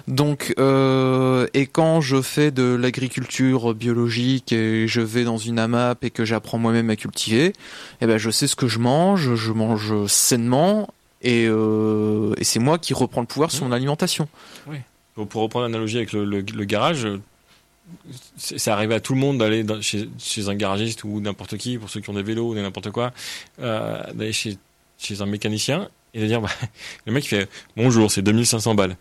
donc 0.06 0.54
euh, 0.58 1.46
et 1.52 1.66
quand 1.66 2.00
je 2.00 2.22
fais 2.22 2.50
de 2.52 2.62
l'agriculture 2.74 3.74
biologique 3.74 4.52
et 4.52 4.86
je 4.86 5.00
vais 5.00 5.24
dans 5.24 5.38
une 5.38 5.58
AMAP 5.58 6.04
et 6.04 6.10
que 6.10 6.24
j'apprends 6.24 6.58
moi-même 6.58 6.90
à 6.90 6.96
cultiver 6.96 7.54
eh 8.00 8.06
ben 8.06 8.18
je 8.18 8.30
sais 8.30 8.46
ce 8.46 8.54
que 8.56 8.68
je 8.68 8.78
mange 8.78 9.34
je 9.34 9.52
mange 9.52 10.06
sainement 10.06 10.88
et, 11.26 11.46
euh, 11.48 12.32
et 12.38 12.44
c'est 12.44 12.58
moi 12.60 12.78
qui 12.78 12.94
reprends 12.94 13.20
le 13.20 13.26
pouvoir 13.26 13.50
sur 13.50 13.64
mon 13.66 13.72
alimentation. 13.72 14.28
Pour, 15.14 15.26
pour 15.28 15.42
reprendre 15.42 15.64
l'analogie 15.66 15.96
avec 15.98 16.12
le, 16.12 16.24
le- 16.24 16.40
le 16.40 16.64
garage, 16.64 17.06
c'est 18.36 18.70
arrivé 18.70 18.94
à 18.94 19.00
tout 19.00 19.14
le 19.14 19.20
monde 19.20 19.38
d'aller 19.38 19.62
dans- 19.64 19.80
chez, 19.80 20.08
chez 20.18 20.48
un 20.48 20.54
garagiste 20.54 21.04
ou 21.04 21.20
n'importe 21.20 21.56
qui, 21.56 21.78
pour 21.78 21.88
ceux 21.90 22.00
qui 22.00 22.10
ont 22.10 22.14
des 22.14 22.22
vélos 22.22 22.50
ou 22.50 22.54
n'importe 22.54 22.90
quoi, 22.90 23.12
euh, 23.60 24.02
d'aller 24.12 24.32
chez, 24.32 24.58
chez 24.98 25.20
un 25.22 25.26
mécanicien 25.26 25.88
et 26.14 26.20
de 26.20 26.26
dire, 26.26 26.40
bah, 26.40 26.48
le 27.06 27.12
mec 27.12 27.26
fait 27.26 27.48
bonjour, 27.76 28.10
c'est 28.10 28.22
2500 28.22 28.74
balles. 28.74 28.96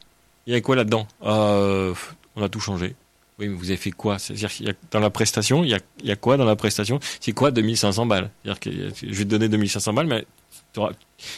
Il 0.47 0.53
y 0.53 0.55
a 0.55 0.61
quoi 0.61 0.75
là-dedans? 0.75 1.07
Ah, 1.23 1.31
euh, 1.53 1.93
On 2.35 2.43
a 2.43 2.49
tout 2.49 2.59
changé. 2.59 2.95
Oui, 3.39 3.49
mais 3.49 3.55
vous 3.55 3.65
avez 3.69 3.77
fait 3.77 3.91
quoi? 3.91 4.17
C'est-à-dire 4.19 4.49
qu'il 4.51 4.65
y 4.67 4.69
a, 4.69 4.73
dans 4.91 4.99
la 5.01 5.09
prestation, 5.09 5.63
il 5.63 5.69
y 5.69 5.73
a, 5.73 5.79
il 6.01 6.05
y 6.07 6.11
a 6.11 6.15
quoi 6.15 6.37
dans 6.37 6.45
la 6.45 6.55
prestation? 6.55 6.99
C'est 7.19 7.33
quoi 7.33 7.51
2500 7.51 8.05
balles? 8.05 8.29
C'est-à-dire 8.43 8.59
que 8.61 8.69
je 9.01 9.13
vais 9.13 9.25
te 9.25 9.29
donner 9.29 9.49
2500 9.49 9.91
balles, 9.93 10.07
mais 10.07 10.25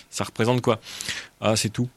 ça 0.10 0.24
représente 0.24 0.62
quoi? 0.62 0.80
Ah, 1.42 1.56
c'est 1.56 1.70
tout. 1.70 1.90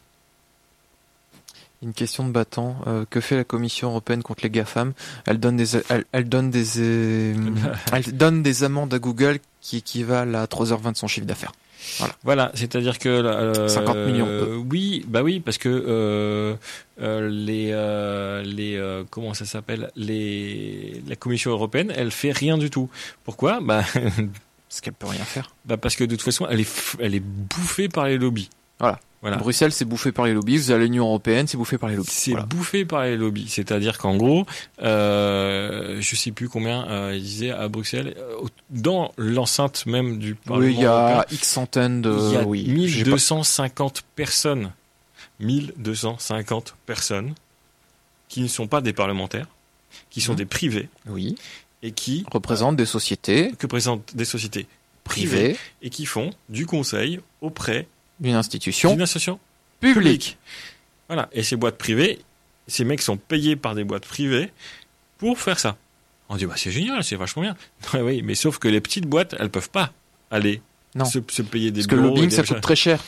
Une 1.82 1.94
question 1.94 2.26
de 2.26 2.32
battant. 2.32 2.76
Euh, 2.86 3.04
que 3.08 3.20
fait 3.20 3.36
la 3.36 3.44
Commission 3.44 3.88
européenne 3.88 4.22
contre 4.22 4.42
les 4.42 4.50
GAFAM? 4.50 4.92
Elle 5.24 5.40
donne 5.40 5.56
des, 5.56 5.76
elle, 5.88 6.04
elle 6.12 6.28
donne 6.28 6.50
des, 6.50 6.78
euh, 6.78 7.34
elle 7.92 8.16
donne 8.16 8.42
des 8.42 8.64
amendes 8.64 8.92
à 8.92 8.98
Google 8.98 9.38
qui 9.62 9.78
équivalent 9.78 10.34
à 10.34 10.44
3h20 10.44 10.92
de 10.92 10.96
son 10.96 11.08
chiffre 11.08 11.26
d'affaires. 11.26 11.52
Voilà, 12.24 12.52
c'est-à-dire 12.54 12.98
que 12.98 13.08
euh, 13.08 13.68
50 13.68 13.96
millions. 14.06 14.26
euh, 14.28 14.56
oui, 14.70 15.04
bah 15.08 15.22
oui, 15.22 15.40
parce 15.40 15.56
que 15.56 15.68
euh, 15.68 16.56
les 17.30 17.72
les 18.44 19.02
comment 19.10 19.32
ça 19.32 19.46
s'appelle? 19.46 19.90
Les 19.96 21.02
la 21.08 21.16
Commission 21.16 21.50
européenne, 21.50 21.92
elle 21.96 22.10
fait 22.10 22.32
rien 22.32 22.58
du 22.58 22.68
tout. 22.68 22.90
Pourquoi? 23.24 23.60
Bah, 23.62 23.82
Parce 24.70 24.80
qu'elle 24.80 24.92
peut 24.94 25.08
rien 25.08 25.24
faire. 25.24 25.54
bah 25.66 25.76
parce 25.76 25.96
que 25.96 26.04
de 26.04 26.14
toute 26.16 26.24
façon, 26.24 26.46
elle 26.48 26.60
est 26.60 26.96
elle 27.00 27.14
est 27.14 27.20
bouffée 27.20 27.88
par 27.90 28.06
les 28.06 28.16
lobbies. 28.16 28.48
Voilà. 28.78 28.98
Voilà. 29.20 29.36
Bruxelles, 29.36 29.72
c'est 29.72 29.84
bouffé 29.84 30.12
par 30.12 30.24
les 30.24 30.32
lobbies. 30.32 30.56
Vous 30.56 30.70
avez 30.70 30.84
l'Union 30.84 31.04
européenne, 31.04 31.46
c'est 31.46 31.58
bouffé 31.58 31.76
par 31.76 31.90
les 31.90 31.96
lobbies. 31.96 32.08
C'est 32.10 32.30
Voilà. 32.30 32.46
bouffé 32.46 32.86
par 32.86 33.02
les 33.02 33.18
lobbies. 33.18 33.48
C'est-à-dire 33.50 33.98
qu'en 33.98 34.16
gros, 34.16 34.46
euh, 34.82 35.98
je 36.00 36.16
sais 36.16 36.30
plus 36.32 36.48
combien 36.48 36.88
euh, 36.88 37.14
il 37.14 37.22
disait 37.22 37.50
à 37.50 37.68
Bruxelles, 37.68 38.14
euh, 38.16 38.46
dans 38.70 39.12
l'enceinte 39.18 39.84
même 39.84 40.18
du 40.18 40.36
Parlement 40.36 40.64
Oui, 40.66 40.72
il 40.74 40.80
y 40.80 40.84
européen, 40.84 41.18
a 41.18 41.26
X 41.30 41.46
centaines 41.48 42.00
de. 42.00 42.16
Il 42.28 42.32
y 42.32 42.36
a 42.38 42.44
oui, 42.44 42.88
j'ai 42.88 43.02
pas- 43.04 43.10
1250 43.10 44.04
personnes, 44.16 44.72
1250 45.40 46.74
personnes 46.86 47.34
qui 48.28 48.40
ne 48.42 48.48
sont 48.48 48.68
pas 48.68 48.80
des 48.80 48.92
parlementaires, 48.92 49.46
qui 50.10 50.20
sont 50.20 50.32
Mhm. 50.32 50.38
des 50.38 50.46
privés 50.46 50.88
Oui. 51.06 51.34
Et 51.82 51.92
qui 51.92 52.24
Représentent 52.30 52.76
des 52.76 52.86
sociétés. 52.86 53.52
que 53.58 53.66
présentent 53.66 54.14
des 54.14 54.24
sociétés 54.24 54.66
privées 55.04 55.56
et 55.82 55.90
qui 55.90 56.06
font 56.06 56.30
du 56.48 56.66
conseil 56.66 57.20
auprès 57.40 57.86
d'une 58.20 58.34
institution 58.34 58.90
d'une 58.92 59.02
association 59.02 59.40
publique. 59.80 60.36
Voilà. 61.08 61.28
Et 61.32 61.42
ces 61.42 61.56
boîtes 61.56 61.78
privées, 61.78 62.20
ces 62.66 62.84
mecs 62.84 63.02
sont 63.02 63.16
payés 63.16 63.56
par 63.56 63.74
des 63.74 63.84
boîtes 63.84 64.06
privées 64.06 64.52
pour 65.18 65.38
faire 65.40 65.58
ça. 65.58 65.76
On 66.28 66.36
dit, 66.36 66.46
bah, 66.46 66.54
c'est 66.56 66.70
génial, 66.70 67.02
c'est 67.02 67.16
vachement 67.16 67.42
bien. 67.42 67.56
Oui, 67.94 68.22
mais 68.22 68.34
sauf 68.34 68.58
que 68.58 68.68
les 68.68 68.80
petites 68.80 69.06
boîtes, 69.06 69.34
elles 69.38 69.50
peuvent 69.50 69.70
pas 69.70 69.92
aller 70.30 70.62
Non. 70.94 71.04
Se, 71.04 71.18
se 71.30 71.42
payer 71.42 71.70
des 71.70 71.80
Parce 71.82 71.86
que 71.88 71.94
le 71.96 72.02
lobbying, 72.02 72.30
ça 72.30 72.42
coûte 72.42 72.60
très 72.60 72.76
cher. 72.76 73.00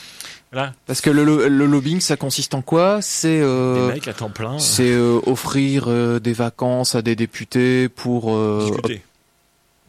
Voilà. 0.53 0.72
Parce 0.87 1.01
que 1.01 1.11
le, 1.11 1.49
le 1.49 1.66
lobbying, 1.66 2.01
ça 2.01 2.16
consiste 2.16 2.55
en 2.55 2.61
quoi? 2.62 3.01
C'est 3.01 3.41
euh, 3.41 3.87
Des 3.89 3.95
mecs 3.95 4.09
à 4.09 4.12
temps 4.12 4.28
plein. 4.30 4.59
c'est 4.59 4.91
euh, 4.93 5.18
offrir 5.26 5.85
euh, 5.89 6.20
des 6.20 6.33
vacances 6.35 6.95
à 6.95 7.03
des 7.03 7.16
députés 7.16 7.89
pour. 7.89 8.37
discuter. 8.61 9.03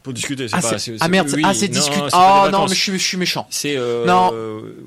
Pour 0.04 0.12
discuter, 0.14 0.48
c'est 0.50 0.56
Ah, 0.58 0.62
pas. 0.62 0.78
c'est- 0.80 0.96
ah 1.00 1.08
merde, 1.08 1.30
oui, 1.34 1.44
ah 1.46 1.54
c'est 1.54 1.68
non, 1.70 1.74
discuter. 1.80 2.08
Oh 2.14 2.48
non, 2.52 2.64
mais 2.68 2.76
je 2.76 2.82
suis, 2.82 3.00
je 3.00 3.04
suis 3.06 3.18
méchant. 3.18 3.46
C'est. 3.50 3.76
Non, 4.06 4.32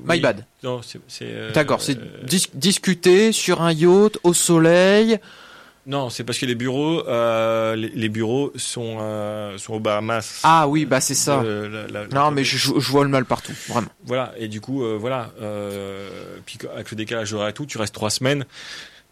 My 0.05 0.15
oui. 0.15 0.19
bad. 0.19 0.45
Non, 0.63 0.81
c'est. 0.83 0.99
c'est, 1.07 1.51
D'accord, 1.53 1.81
c'est 1.81 1.97
dis- 2.25 2.49
discuter 2.53 3.31
sur 3.31 3.61
un 3.61 3.71
yacht 3.71 4.17
au 4.23 4.33
soleil. 4.33 5.19
Non, 5.87 6.09
c'est 6.09 6.25
parce 6.25 6.37
que 6.37 6.45
les 6.45 6.55
bureaux, 6.55 7.07
euh, 7.07 7.75
les, 7.77 7.87
les 7.87 8.09
bureaux 8.09 8.51
sont 8.57 8.97
euh, 8.99 9.57
sont 9.57 9.75
aux 9.75 9.79
Bahamas. 9.79 10.41
Ah 10.43 10.67
oui, 10.67 10.85
bah 10.85 10.99
c'est 10.99 11.15
ça. 11.15 11.39
Euh, 11.39 11.69
la- 11.69 11.87
la- 11.87 12.07
la- 12.07 12.07
Non, 12.13 12.29
mais 12.31 12.43
je, 12.43 12.69
vois 12.73 13.05
le 13.05 13.09
mal 13.09 13.23
partout, 13.23 13.53
vraiment. 13.69 13.87
Voilà, 14.03 14.33
et 14.37 14.49
du 14.49 14.59
coup, 14.59 14.83
euh, 14.83 14.97
voilà. 14.99 15.31
Puis 16.45 16.57
avec 16.75 16.91
le 16.91 16.97
décalage 16.97 17.33
horaire 17.33 17.47
et 17.47 17.53
tout, 17.53 17.65
tu 17.65 17.77
restes 17.77 17.95
trois 17.95 18.09
semaines. 18.09 18.45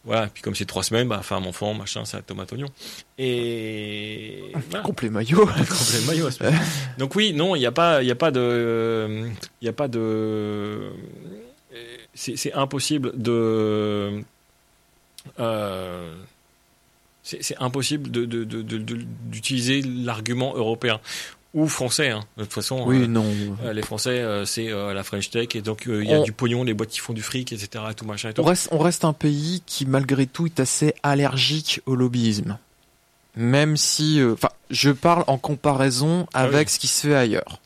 Voilà, 0.04 0.28
puis 0.28 0.44
comme 0.44 0.54
c'est 0.54 0.66
trois 0.66 0.84
semaines, 0.84 1.08
bah, 1.08 1.22
femme, 1.24 1.48
enfant, 1.48 1.74
machin, 1.74 2.06
ça, 2.06 2.22
tomate, 2.22 2.52
oignon. 2.54 2.68
Et 3.18 4.44
voilà. 4.70 4.84
Complet 4.84 5.10
maillot. 5.10 5.46
Complet 5.48 6.02
maillot. 6.08 6.30
Donc 7.00 7.16
oui, 7.16 7.34
non, 7.34 7.56
il 7.56 7.60
n'y 7.60 7.66
a 7.66 7.72
pas, 7.72 8.04
y 8.04 8.12
a 8.12 8.16
pas 8.16 8.32
de, 8.32 9.30
il 9.62 9.66
y 9.66 9.70
a 9.70 9.74
pas 9.74 9.88
de, 9.88 10.92
c'est 12.14 12.36
c'est 12.36 12.54
impossible 12.54 13.14
de, 13.16 14.22
euh, 15.40 16.14
c'est 17.26 17.58
impossible 17.60 18.12
de 18.12 18.26
de- 18.26 18.44
de- 18.44 19.06
d'utiliser 19.32 19.82
l'argument 19.82 20.54
européen 20.56 21.00
ou 21.56 21.68
français. 21.68 22.10
hein. 22.10 22.22
De 22.38 22.44
toute 22.44 22.54
façon, 22.54 22.84
Oui, 22.86 23.04
euh, 23.04 23.08
non. 23.08 23.26
euh, 23.64 23.74
les 23.74 23.82
Français, 23.82 24.20
euh, 24.20 24.46
c'est 24.46 24.68
la 24.70 25.04
French 25.04 25.30
Tech, 25.30 25.48
et 25.56 25.62
donc 25.62 25.84
il 25.88 26.04
y 26.04 26.14
a 26.14 26.20
On- 26.20 26.24
du 26.24 26.34
pognon, 26.34 26.64
les 26.64 26.74
boîtes 26.74 26.90
qui 26.90 27.00
font 27.00 27.14
du 27.14 27.22
fric, 27.22 27.52
etc. 27.54 27.84
Et 27.92 27.94
tout 27.94 28.06
machin 28.06 28.30
et 28.30 28.34
tout. 28.34 28.42
On 28.42 28.46
reste, 28.46 28.68
on 28.72 28.78
reste 28.78 29.06
un 29.06 29.14
pays 29.14 29.64
qui, 29.66 29.86
malgré 29.86 30.28
tout, 30.28 30.46
est 30.46 30.60
assez 30.60 30.94
allergique 31.02 31.82
au 31.86 31.96
lobbyisme. 31.96 32.58
Même 33.38 33.76
si, 33.78 34.22
enfin, 34.24 34.50
je 34.70 34.92
parle 34.92 35.24
en 35.28 35.38
comparaison 35.38 36.28
Ah 36.34 36.42
avec 36.44 36.68
oui. 36.68 36.74
ce 36.74 36.80
qui 36.80 36.88
se 36.88 37.08
fait 37.08 37.16
ailleurs. 37.16 37.60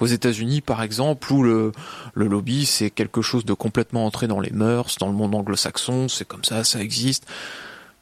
Aux 0.00 0.06
États-Unis, 0.06 0.60
par 0.60 0.82
exemple, 0.82 1.32
où 1.32 1.42
le, 1.44 1.70
le 2.14 2.26
lobby, 2.26 2.66
c'est 2.66 2.90
quelque 2.90 3.22
chose 3.22 3.44
de 3.44 3.52
complètement 3.54 4.04
entré 4.06 4.26
dans 4.26 4.40
les 4.40 4.50
mœurs, 4.50 4.96
dans 4.98 5.06
le 5.06 5.12
monde 5.12 5.34
anglo-saxon, 5.36 6.08
c'est 6.08 6.26
comme 6.26 6.42
ça, 6.44 6.64
ça 6.64 6.80
existe. 6.80 7.26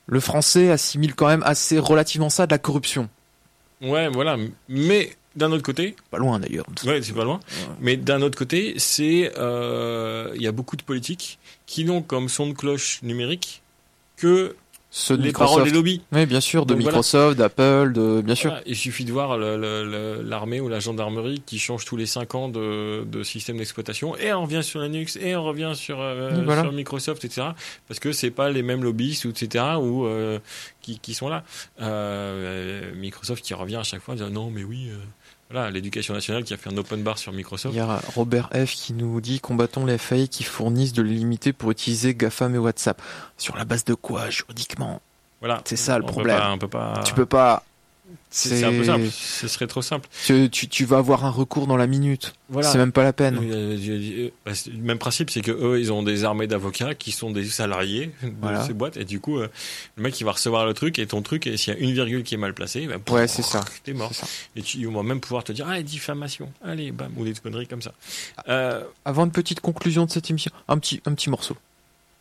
Le 0.08 0.20
français 0.20 0.70
assimile 0.70 1.14
quand 1.14 1.28
même 1.28 1.42
assez 1.44 1.78
relativement 1.78 2.30
ça 2.30 2.44
à 2.44 2.46
de 2.46 2.50
la 2.52 2.58
corruption. 2.58 3.08
Ouais, 3.82 4.08
voilà. 4.08 4.36
Mais 4.68 5.14
d'un 5.36 5.52
autre 5.52 5.62
côté, 5.62 5.94
Pas 6.10 6.18
loin 6.18 6.40
d'ailleurs. 6.40 6.64
ouais, 6.84 7.00
c'est 7.02 7.12
pas 7.12 7.24
loin. 7.24 7.38
Mais 7.80 7.96
d'un 7.96 8.22
autre 8.22 8.36
côté, 8.38 8.74
c'est 8.78 9.32
euh, 9.38 10.32
il 10.34 10.42
y 10.42 10.46
a 10.46 10.52
beaucoup 10.52 10.76
de 10.76 10.82
politiques 10.82 11.38
qui 11.66 11.84
n'ont 11.84 12.02
comme 12.02 12.28
son 12.28 12.48
de 12.48 12.54
cloche 12.54 13.00
numérique 13.02 13.62
que 14.16 14.56
Ceux 14.90 15.18
de 15.18 15.22
les 15.22 15.32
paroles 15.32 15.48
Microsoft. 15.48 15.70
des 15.70 15.76
lobbies. 15.76 16.00
Oui, 16.12 16.24
bien 16.24 16.40
sûr, 16.40 16.64
de 16.64 16.72
Donc 16.72 16.82
voilà. 16.82 16.96
Microsoft, 16.96 17.36
d'Apple, 17.36 17.92
de, 17.92 18.22
bien 18.22 18.34
sûr. 18.34 18.50
Voilà, 18.50 18.64
il 18.66 18.74
suffit 18.76 19.04
de 19.04 19.12
voir 19.12 19.36
l'armée 19.36 20.60
ou 20.60 20.68
la 20.68 20.80
gendarmerie 20.80 21.42
qui 21.44 21.58
change 21.58 21.84
tous 21.84 21.96
les 21.96 22.06
5 22.06 22.34
ans 22.34 22.48
de, 22.48 23.04
de 23.04 23.22
système 23.22 23.58
d'exploitation 23.58 24.16
et 24.16 24.32
on 24.32 24.42
revient 24.42 24.62
sur 24.62 24.80
Linux 24.80 25.16
et 25.16 25.36
on 25.36 25.44
revient 25.44 25.72
sur, 25.74 26.00
euh, 26.00 26.42
voilà. 26.42 26.62
sur 26.62 26.72
Microsoft, 26.72 27.22
etc. 27.24 27.48
Parce 27.86 28.00
que 28.00 28.12
c'est 28.12 28.30
pas 28.30 28.48
les 28.48 28.62
mêmes 28.62 28.82
lobbyistes, 28.82 29.26
etc. 29.26 29.64
Ou 29.78 30.06
euh, 30.06 30.38
qui, 30.80 30.98
qui 30.98 31.12
sont 31.12 31.28
là. 31.28 31.44
Euh, 31.82 32.94
Microsoft 32.94 33.44
qui 33.44 33.52
revient 33.52 33.76
à 33.76 33.82
chaque 33.82 34.00
fois 34.00 34.14
en 34.14 34.16
disant 34.16 34.30
non 34.30 34.50
mais 34.50 34.64
oui. 34.64 34.88
Voilà, 35.50 35.70
l'éducation 35.70 36.14
nationale 36.14 36.44
qui 36.44 36.52
a 36.54 36.56
fait 36.56 36.70
un 36.70 36.76
open 36.76 37.02
bar 37.02 37.16
sur 37.18 37.32
Microsoft. 37.32 37.74
Il 37.74 37.78
y 37.78 37.80
a 37.80 38.00
Robert 38.14 38.50
F 38.54 38.72
qui 38.74 38.92
nous 38.92 39.20
dit 39.20 39.40
combattons 39.40 39.86
les 39.86 39.96
FAI 39.98 40.28
qui 40.28 40.44
fournissent 40.44 40.92
de 40.92 41.02
l'illimité 41.02 41.52
pour 41.52 41.70
utiliser 41.70 42.14
GAFAM 42.14 42.54
et 42.54 42.58
WhatsApp. 42.58 43.00
Sur 43.36 43.56
la 43.56 43.64
base 43.64 43.84
de 43.84 43.94
quoi 43.94 44.28
juridiquement? 44.30 45.00
Voilà. 45.40 45.62
C'est 45.64 45.76
ça, 45.76 45.98
le 45.98 46.04
On 46.04 46.06
peut 46.08 46.12
problème. 46.12 46.38
pas- 46.38 46.50
on 46.52 46.58
peut 46.58 46.68
pas. 46.68 47.00
Tu 47.04 47.14
peux 47.14 47.26
pas. 47.26 47.62
C'est 48.30 48.62
un 48.64 48.70
peu 48.70 48.84
simple. 48.84 49.06
Ce 49.10 49.48
serait 49.48 49.66
trop 49.66 49.80
simple. 49.82 50.08
Tu, 50.26 50.50
tu, 50.50 50.68
tu 50.68 50.84
vas 50.84 50.98
avoir 50.98 51.24
un 51.24 51.30
recours 51.30 51.66
dans 51.66 51.76
la 51.76 51.86
minute. 51.86 52.34
Voilà. 52.50 52.68
C'est 52.70 52.76
même 52.78 52.92
pas 52.92 53.02
la 53.02 53.12
peine. 53.14 53.38
Euh, 53.42 53.76
je- 53.80 54.28
bah, 54.44 54.52
Le 54.66 54.82
même 54.82 54.98
principe, 54.98 55.30
c'est 55.30 55.40
que 55.40 55.50
eux, 55.50 55.80
ils 55.80 55.92
ont 55.92 56.02
des 56.02 56.24
armées 56.24 56.46
d'avocats 56.46 56.94
qui 56.94 57.10
sont 57.12 57.30
des 57.30 57.44
salariés 57.46 58.10
de 58.22 58.30
Voilà. 58.40 58.64
ces 58.66 58.74
boîtes, 58.74 58.96
et 58.98 59.04
du 59.04 59.18
coup, 59.20 59.38
euh, 59.38 59.48
le 59.96 60.02
mec 60.02 60.18
il 60.20 60.24
va 60.24 60.32
recevoir 60.32 60.66
le 60.66 60.74
truc 60.74 60.98
et 60.98 61.06
ton 61.06 61.22
truc, 61.22 61.46
et 61.46 61.56
s'il 61.56 61.72
y 61.74 61.76
a 61.76 61.80
une 61.80 61.92
virgule 61.92 62.22
qui 62.22 62.34
est 62.34 62.38
mal 62.38 62.54
placée, 62.54 62.86
bah, 62.86 62.96
Ouais, 63.14 63.28
c'est 63.28 63.42
ça. 63.42 63.64
T'es 63.84 63.92
mort. 63.94 64.14
Ça. 64.14 64.26
Et 64.56 64.62
tu, 64.62 64.86
on 64.86 64.92
va 64.92 65.02
même 65.02 65.20
pouvoir 65.20 65.42
te 65.44 65.52
dire, 65.52 65.66
ah, 65.68 65.80
diffamation, 65.82 66.52
allez, 66.64 66.92
bam, 66.92 67.12
ou 67.16 67.24
des 67.24 67.32
conneries 67.34 67.66
comme 67.66 67.82
ça. 67.82 67.92
Euh, 68.48 68.82
Avant 69.04 69.24
une 69.24 69.32
petite 69.32 69.60
conclusion 69.60 70.04
de 70.04 70.10
cette 70.10 70.28
émission, 70.30 70.52
un 70.68 70.78
petit, 70.78 71.00
un 71.06 71.14
petit 71.14 71.30
morceau. 71.30 71.56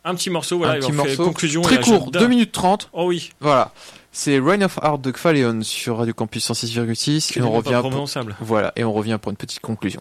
un 0.04 0.14
petit 0.14 0.30
morceau, 0.30 0.58
voilà, 0.58 0.74
un 0.74 0.76
et 0.76 0.80
petit 0.80 0.92
morceau. 0.92 1.24
conclusion. 1.24 1.60
Très 1.62 1.80
court, 1.80 1.94
agenda. 2.02 2.20
2 2.20 2.26
minutes 2.28 2.52
30. 2.52 2.88
Oh 2.94 3.06
oui, 3.08 3.30
Voilà. 3.40 3.72
C'est 4.12 4.38
Rain 4.38 4.62
of 4.62 4.78
Heart 4.82 5.00
de 5.00 5.10
Kphaleon 5.10 5.62
sur 5.62 5.98
Radio 5.98 6.14
Campus 6.14 6.50
106,6. 6.50 7.38
Et 7.38 7.42
on 7.42 7.52
revient 7.52 7.80
pour... 7.82 8.06
Voilà, 8.40 8.72
et 8.76 8.84
on 8.84 8.92
revient 8.92 9.18
pour 9.20 9.30
une 9.30 9.36
petite 9.36 9.60
conclusion. 9.60 10.00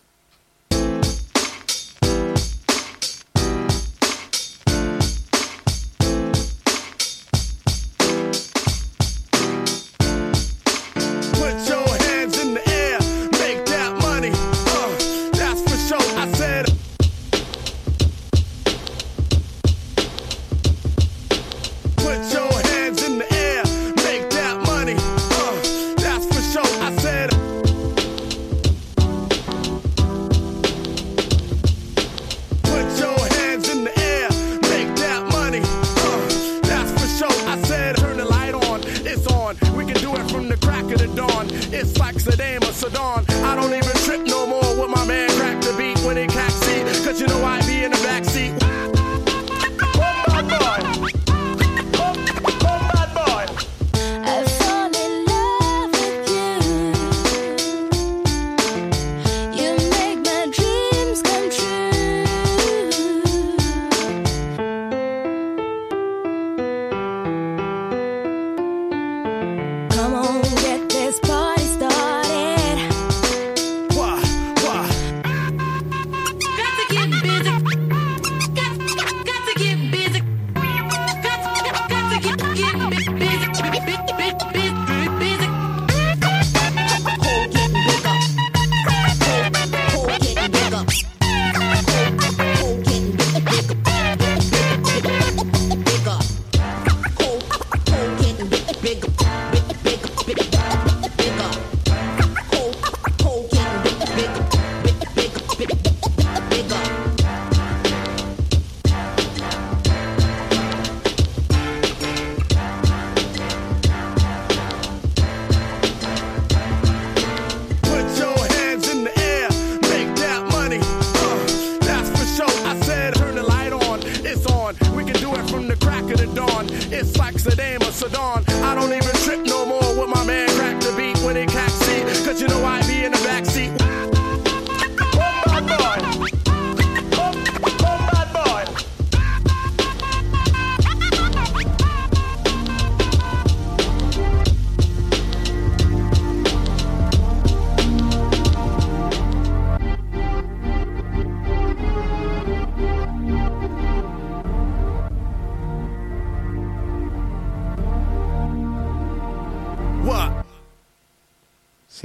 Dawn. 41.15 41.47
It's 41.71 41.97
like 41.97 42.15
Saddam 42.15 42.63
or 42.63 42.73
Saddam. 42.73 43.26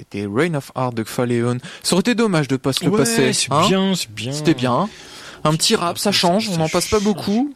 C'était 0.02 0.26
Reign 0.28 0.56
of 0.56 0.72
Heart 0.76 0.94
de 0.94 1.04
Faleon. 1.04 1.58
Ça 1.84 1.94
aurait 1.94 2.00
été 2.00 2.16
dommage 2.16 2.48
de 2.48 2.56
pas 2.56 2.72
se 2.72 2.84
le 2.84 2.90
Ouais, 2.90 2.98
passer. 2.98 3.32
c'est 3.32 3.52
hein 3.52 3.68
bien, 3.68 3.94
c'est 3.94 4.10
bien. 4.10 4.32
C'était 4.32 4.54
bien. 4.54 4.88
Un 5.44 5.54
petit 5.54 5.76
rap, 5.76 5.96
ça 5.96 6.10
change. 6.10 6.48
On 6.48 6.56
n'en 6.56 6.68
passe 6.68 6.88
pas 6.88 6.98
beaucoup. 6.98 7.54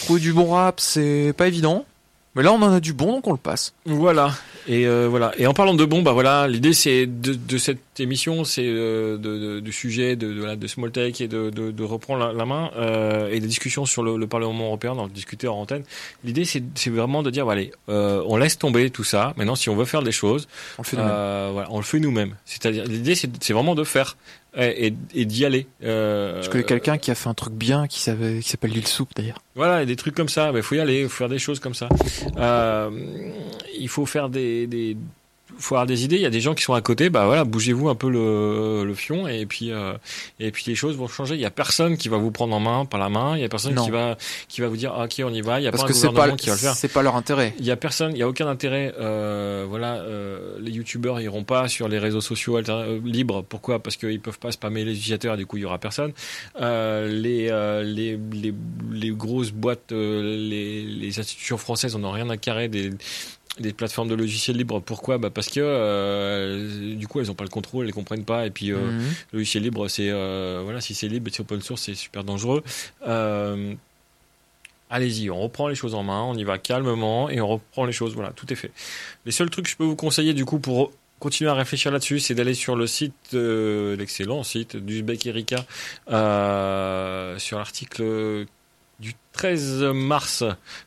Trouver 0.00 0.20
du 0.20 0.32
bon 0.32 0.50
rap, 0.50 0.80
c'est 0.80 1.32
pas 1.36 1.46
évident. 1.46 1.84
Mais 2.34 2.42
là, 2.42 2.52
on 2.52 2.60
en 2.62 2.72
a 2.72 2.80
du 2.80 2.92
bon, 2.92 3.12
donc 3.12 3.26
on 3.28 3.32
le 3.32 3.38
passe. 3.38 3.74
Voilà. 3.86 4.32
Et 4.66 4.86
euh, 4.86 5.08
voilà. 5.08 5.32
Et 5.36 5.46
en 5.46 5.52
parlant 5.54 5.74
de 5.74 5.84
bon, 5.84 6.02
bah 6.02 6.12
voilà, 6.12 6.48
l'idée 6.48 6.72
c'est 6.72 7.06
de, 7.06 7.34
de 7.34 7.58
cette 7.58 8.00
émission, 8.00 8.44
c'est 8.44 8.64
euh, 8.66 9.16
de, 9.18 9.38
de- 9.38 9.60
du 9.60 9.72
sujet 9.72 10.16
de, 10.16 10.32
de, 10.32 10.54
de 10.54 10.66
Smalltech 10.66 11.20
et 11.20 11.28
de, 11.28 11.50
de, 11.50 11.70
de 11.70 11.82
reprendre 11.84 12.26
la, 12.26 12.32
la 12.32 12.44
main 12.46 12.70
euh, 12.76 13.28
et 13.30 13.40
des 13.40 13.46
discussions 13.46 13.84
sur 13.84 14.02
le, 14.02 14.16
le 14.16 14.26
Parlement 14.26 14.64
européen, 14.66 14.94
donc 14.94 15.12
discuter 15.12 15.48
en 15.48 15.56
antenne. 15.56 15.82
L'idée 16.24 16.44
c'est 16.44 16.62
c'est 16.74 16.90
vraiment 16.90 17.22
de 17.22 17.30
dire, 17.30 17.44
bah, 17.46 17.52
allez, 17.52 17.72
euh, 17.88 18.22
on 18.26 18.36
laisse 18.36 18.58
tomber 18.58 18.88
tout 18.90 19.04
ça. 19.04 19.34
Maintenant, 19.36 19.54
si 19.54 19.68
on 19.68 19.76
veut 19.76 19.84
faire 19.84 20.02
des 20.02 20.12
choses, 20.12 20.48
On 20.78 20.82
le 20.82 20.86
fait 20.86 20.96
nous-mêmes. 20.96 21.12
euh, 21.12 21.50
voilà, 21.52 21.68
on 21.70 21.76
le 21.78 21.84
fait 21.84 22.00
nous-mêmes. 22.00 22.34
C'est-à-dire, 22.46 22.84
l'idée 22.84 23.14
c'est 23.14 23.30
c'est 23.40 23.52
vraiment 23.52 23.74
de 23.74 23.84
faire 23.84 24.16
et, 24.56 24.90
d'y 25.24 25.44
aller. 25.44 25.66
Euh, 25.82 26.42
Je 26.42 26.48
connais 26.48 26.64
quelqu'un 26.64 26.98
qui 26.98 27.10
a 27.10 27.14
fait 27.14 27.28
un 27.28 27.34
truc 27.34 27.54
bien, 27.54 27.86
qui 27.86 28.00
savait, 28.00 28.38
qui 28.40 28.48
s'appelle 28.48 28.70
Lil 28.70 28.86
Soup 28.86 29.08
d'ailleurs. 29.16 29.42
voilà, 29.54 29.82
et 29.82 29.86
des 29.86 29.96
trucs 29.96 30.14
comme 30.14 30.28
ça. 30.28 30.52
Il 30.54 30.62
faut 30.62 30.74
y 30.74 30.80
aller, 30.80 31.02
il 31.02 31.08
faut 31.08 31.16
faire 31.16 31.28
des 31.28 31.38
choses 31.38 31.60
comme 31.60 31.74
ça. 31.74 31.88
Euh, 32.36 32.90
il 33.78 33.88
faut 33.88 34.06
faire 34.06 34.28
des, 34.28 34.66
des, 34.66 34.96
faut 35.58 35.74
avoir 35.74 35.86
des 35.86 36.04
idées. 36.04 36.16
Il 36.16 36.22
y 36.22 36.26
a 36.26 36.30
des 36.30 36.40
gens 36.40 36.54
qui 36.54 36.62
sont 36.62 36.74
à 36.74 36.80
côté. 36.80 37.10
Bah 37.10 37.26
voilà, 37.26 37.44
bougez-vous 37.44 37.88
un 37.88 37.94
peu 37.94 38.08
le, 38.10 38.84
le 38.84 38.94
fion 38.94 39.26
et 39.28 39.46
puis 39.46 39.70
euh, 39.72 39.94
et 40.40 40.50
puis 40.50 40.64
les 40.66 40.74
choses 40.74 40.96
vont 40.96 41.08
changer. 41.08 41.34
Il 41.34 41.40
y 41.40 41.44
a 41.46 41.50
personne 41.50 41.96
qui 41.96 42.08
va 42.08 42.16
vous 42.16 42.30
prendre 42.30 42.54
en 42.54 42.60
main 42.60 42.84
par 42.84 43.00
la 43.00 43.08
main. 43.08 43.36
Il 43.36 43.40
y 43.42 43.44
a 43.44 43.48
personne 43.48 43.74
Non. 43.74 43.84
qui 43.84 43.90
va 43.90 44.16
qui 44.48 44.60
va 44.60 44.68
vous 44.68 44.76
dire 44.76 44.92
ah, 44.96 45.04
ok 45.04 45.22
on 45.24 45.32
y 45.32 45.40
va. 45.40 45.60
Il 45.60 45.64
y 45.64 45.66
a 45.66 45.70
Parce 45.70 45.84
pas 45.84 45.90
un 45.90 45.92
c'est 45.92 46.06
gouvernement 46.08 46.32
pas, 46.36 46.36
qui 46.42 46.46
va 46.48 46.54
le 46.54 46.58
faire. 46.60 46.74
c'est 46.74 46.88
pas 46.88 47.02
leur 47.02 47.16
intérêt. 47.16 47.54
Il 47.58 47.64
y 47.64 47.70
a 47.70 47.76
personne, 47.76 48.12
il 48.12 48.18
y 48.18 48.22
a 48.22 48.28
aucun 48.28 48.46
intérêt. 48.48 48.92
Euh, 48.98 49.64
voilà, 49.68 49.94
euh, 49.96 50.56
les 50.60 50.72
youtubeurs 50.72 51.20
iront 51.20 51.44
pas 51.44 51.68
sur 51.68 51.88
les 51.88 51.98
réseaux 51.98 52.20
sociaux 52.20 52.56
euh, 52.58 53.00
libres. 53.04 53.42
Pourquoi? 53.48 53.78
Parce 53.82 53.96
qu'ils 53.96 54.20
peuvent 54.20 54.38
pas 54.38 54.52
spammer 54.52 54.84
les 54.84 54.92
utilisateurs. 54.92 55.34
et 55.34 55.38
Du 55.38 55.46
coup, 55.46 55.56
il 55.56 55.62
y 55.62 55.66
aura 55.66 55.78
personne. 55.78 56.12
Euh, 56.60 57.08
les, 57.08 57.48
euh, 57.50 57.82
les 57.82 58.18
les 58.32 58.54
les 58.92 59.10
grosses 59.10 59.50
boîtes, 59.52 59.92
euh, 59.92 60.36
les 60.36 60.82
les 60.84 61.18
institutions 61.18 61.58
françaises, 61.58 61.94
on 61.94 62.00
n'a 62.00 62.12
rien 62.12 62.28
à 62.30 62.36
carrer 62.36 62.68
des 62.68 62.90
des 63.60 63.72
plateformes 63.72 64.08
de 64.08 64.14
logiciels 64.16 64.56
libres. 64.56 64.80
Pourquoi? 64.80 65.18
Bah 65.18 65.30
parce 65.30 65.48
que 65.48 65.60
euh, 65.60 66.94
du 66.96 67.06
coup 67.06 67.20
elles 67.20 67.30
ont 67.30 67.34
pas 67.34 67.44
le 67.44 67.50
contrôle, 67.50 67.82
elles 67.84 67.88
les 67.88 67.92
comprennent 67.92 68.24
pas. 68.24 68.46
Et 68.46 68.50
puis 68.50 68.72
euh, 68.72 68.78
Mhm. 68.90 69.00
le 69.32 69.38
logiciel 69.38 69.62
libre, 69.62 69.86
c'est 69.88 70.10
euh, 70.10 70.60
voilà, 70.64 70.80
si 70.80 70.94
c'est 70.94 71.06
libre, 71.08 71.28
et 71.28 71.32
c'est 71.32 71.40
open 71.42 71.60
source, 71.62 71.82
c'est 71.82 71.94
super 71.94 72.24
dangereux. 72.24 72.62
Euh, 73.06 73.74
Allez-y, 74.90 75.30
on 75.30 75.40
reprend 75.40 75.66
les 75.68 75.74
choses 75.74 75.94
en 75.94 76.02
main, 76.04 76.22
on 76.22 76.34
y 76.36 76.44
va 76.44 76.58
calmement 76.58 77.28
et 77.30 77.40
on 77.40 77.48
reprend 77.48 77.84
les 77.84 77.92
choses. 77.92 78.14
Voilà, 78.14 78.30
tout 78.30 78.52
est 78.52 78.56
fait. 78.56 78.70
Les 79.24 79.32
seuls 79.32 79.50
trucs 79.50 79.64
que 79.64 79.70
je 79.70 79.76
peux 79.76 79.84
vous 79.84 79.96
conseiller 79.96 80.34
du 80.34 80.44
coup 80.44 80.58
pour 80.60 80.92
continuer 81.18 81.50
à 81.50 81.54
réfléchir 81.54 81.90
là-dessus, 81.90 82.20
c'est 82.20 82.34
d'aller 82.34 82.54
sur 82.54 82.76
le 82.76 82.86
site, 82.86 83.14
l'excellent 83.32 84.42
site 84.44 84.76
d'Uzbek 84.76 85.26
Erika, 85.26 85.64
sur 87.38 87.58
l'article 87.58 88.46
du 89.00 89.14
13 89.32 89.82
mars. 89.94 90.44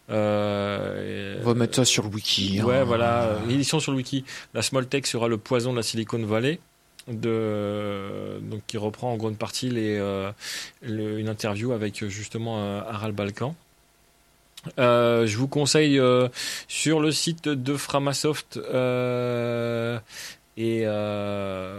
Euh, 0.10 1.40
On 1.44 1.48
va 1.48 1.54
mettre 1.54 1.76
ça 1.76 1.86
sur 1.86 2.04
le 2.04 2.10
wiki. 2.10 2.62
Ouais, 2.62 2.78
hein. 2.78 2.84
voilà. 2.84 3.38
L'édition 3.48 3.80
sur 3.80 3.92
le 3.92 3.98
wiki. 3.98 4.24
La 4.54 4.62
Smalltech 4.62 5.06
sera 5.08 5.28
le 5.28 5.38
poison 5.38 5.72
de 5.72 5.78
la 5.78 5.84
Silicon 5.84 6.20
Valley. 6.26 6.60
De, 7.08 8.38
donc, 8.42 8.62
qui 8.68 8.78
reprend 8.78 9.14
en 9.14 9.16
grande 9.18 9.38
partie 9.38 9.70
les, 9.70 9.98
euh, 9.98 10.30
le- 10.82 11.20
une 11.20 11.30
interview 11.30 11.72
avec 11.72 12.04
euh, 12.04 12.10
justement 12.10 12.58
euh, 12.60 12.82
Harald 12.86 13.16
Balkan. 13.16 13.56
Euh, 14.78 15.26
je 15.26 15.38
vous 15.38 15.48
conseille 15.48 15.98
euh, 16.00 16.28
sur 16.68 17.00
le 17.00 17.14
site 17.14 17.48
de 17.48 17.78
Framasoft 17.78 18.58
euh, 18.58 19.98
et 20.58 20.82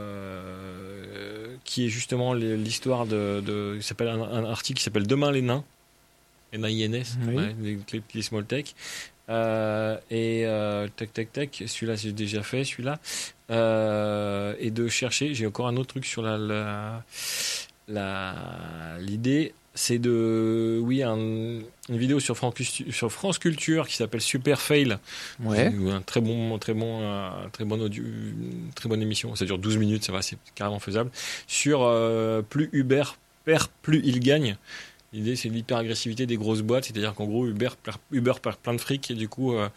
euh, 0.08 1.56
qui 1.64 1.86
est 1.86 1.88
justement 1.88 2.32
l'histoire 2.32 3.04
de, 3.06 3.42
de 3.44 3.74
il 3.76 3.82
s'appelle 3.82 4.08
un, 4.08 4.22
un 4.22 4.44
article 4.50 4.78
qui 4.78 4.84
s'appelle 4.84 5.06
Demain 5.06 5.30
les 5.30 5.42
nains 5.42 5.64
N-A-I-N-S 6.52 7.16
Oui. 7.26 7.34
ouais, 7.34 7.54
les, 7.60 7.78
les 7.92 8.00
petits 8.00 8.22
small 8.22 8.44
tech 8.44 8.74
euh, 9.30 9.96
et 10.10 10.44
euh, 10.46 10.88
tac 10.96 11.12
tac 11.12 11.32
tac 11.32 11.62
celui-là 11.66 11.96
j'ai 11.96 12.12
déjà 12.12 12.42
fait 12.42 12.64
celui-là 12.64 12.98
euh, 13.50 14.54
et 14.58 14.70
de 14.70 14.88
chercher 14.88 15.34
j'ai 15.34 15.46
encore 15.46 15.68
un 15.68 15.76
autre 15.76 15.88
truc 15.90 16.06
sur 16.06 16.22
la 16.22 16.38
la 16.38 17.04
la- 17.88 18.96
l'idée 19.00 19.52
c'est 19.74 19.98
de 19.98 20.80
oui 20.82 21.02
un- 21.02 21.16
une 21.16 21.96
vidéo 21.96 22.18
sur 22.20 22.36
France, 22.36 22.54
sur 22.90 23.12
France 23.12 23.38
Culture 23.38 23.86
qui 23.86 23.94
s'appelle 23.96 24.20
Super 24.20 24.60
Fail 24.60 24.98
Ouais. 25.40 25.68
Ou 25.78 25.90
un 25.90 26.02
très 26.02 26.20
bon, 26.20 26.58
très 26.58 26.74
bon, 26.74 27.00
très 27.52 27.64
bon 27.64 27.80
audio, 27.80 28.02
une 28.02 28.70
très 28.74 28.88
bonne 28.88 29.00
émission. 29.00 29.34
Ça 29.36 29.44
dure 29.44 29.56
12 29.58 29.76
minutes, 29.78 30.04
ça 30.04 30.12
va, 30.12 30.20
c'est 30.20 30.36
carrément 30.56 30.80
faisable. 30.80 31.10
Sur 31.46 31.82
euh, 31.82 32.42
plus 32.42 32.68
Uber 32.72 33.04
perd, 33.44 33.68
plus 33.82 34.00
il 34.04 34.18
gagne. 34.20 34.56
L'idée, 35.12 35.36
c'est 35.36 35.48
l'hyper-agressivité 35.48 36.26
des 36.26 36.36
grosses 36.36 36.60
boîtes, 36.62 36.84
c'est-à-dire 36.84 37.14
qu'en 37.14 37.24
gros, 37.24 37.46
Uber, 37.46 37.70
perd- 37.82 37.96
Uber 38.12 38.34
perd 38.42 38.56
plein 38.56 38.74
de 38.74 38.78
fric 38.78 39.10
et 39.10 39.14
du 39.14 39.28
coup, 39.28 39.54
euh, 39.54 39.68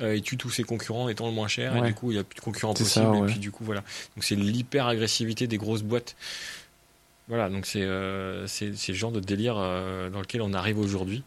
euh, 0.00 0.14
il 0.14 0.22
tue 0.22 0.36
tous 0.36 0.50
ses 0.50 0.62
concurrents 0.62 1.08
étant 1.08 1.26
le 1.26 1.32
moins 1.32 1.48
cher 1.48 1.72
et 1.76 1.80
du 1.88 1.94
coup, 1.94 2.12
il 2.12 2.14
n'y 2.14 2.20
a 2.20 2.24
plus 2.24 2.36
de 2.36 2.40
concurrents 2.40 2.74
possibles. 2.84 3.06
ça, 3.06 3.18
Et 3.24 3.26
puis 3.26 3.40
du 3.40 3.50
coup, 3.50 3.64
voilà. 3.64 3.80
Donc 4.14 4.22
c'est 4.24 4.36
l'hyper-agressivité 4.36 5.46
des 5.48 5.56
grosses 5.58 5.82
boîtes. 5.82 6.14
Voilà, 7.28 7.48
donc 7.50 7.66
c'est 7.66 7.82
euh, 7.82 8.46
le 8.62 8.94
genre 8.94 9.10
de 9.10 9.18
délire 9.18 9.56
euh, 9.58 10.08
dans 10.10 10.20
lequel 10.20 10.40
on 10.42 10.52
arrive 10.52 10.78
aujourd'hui, 10.78 11.22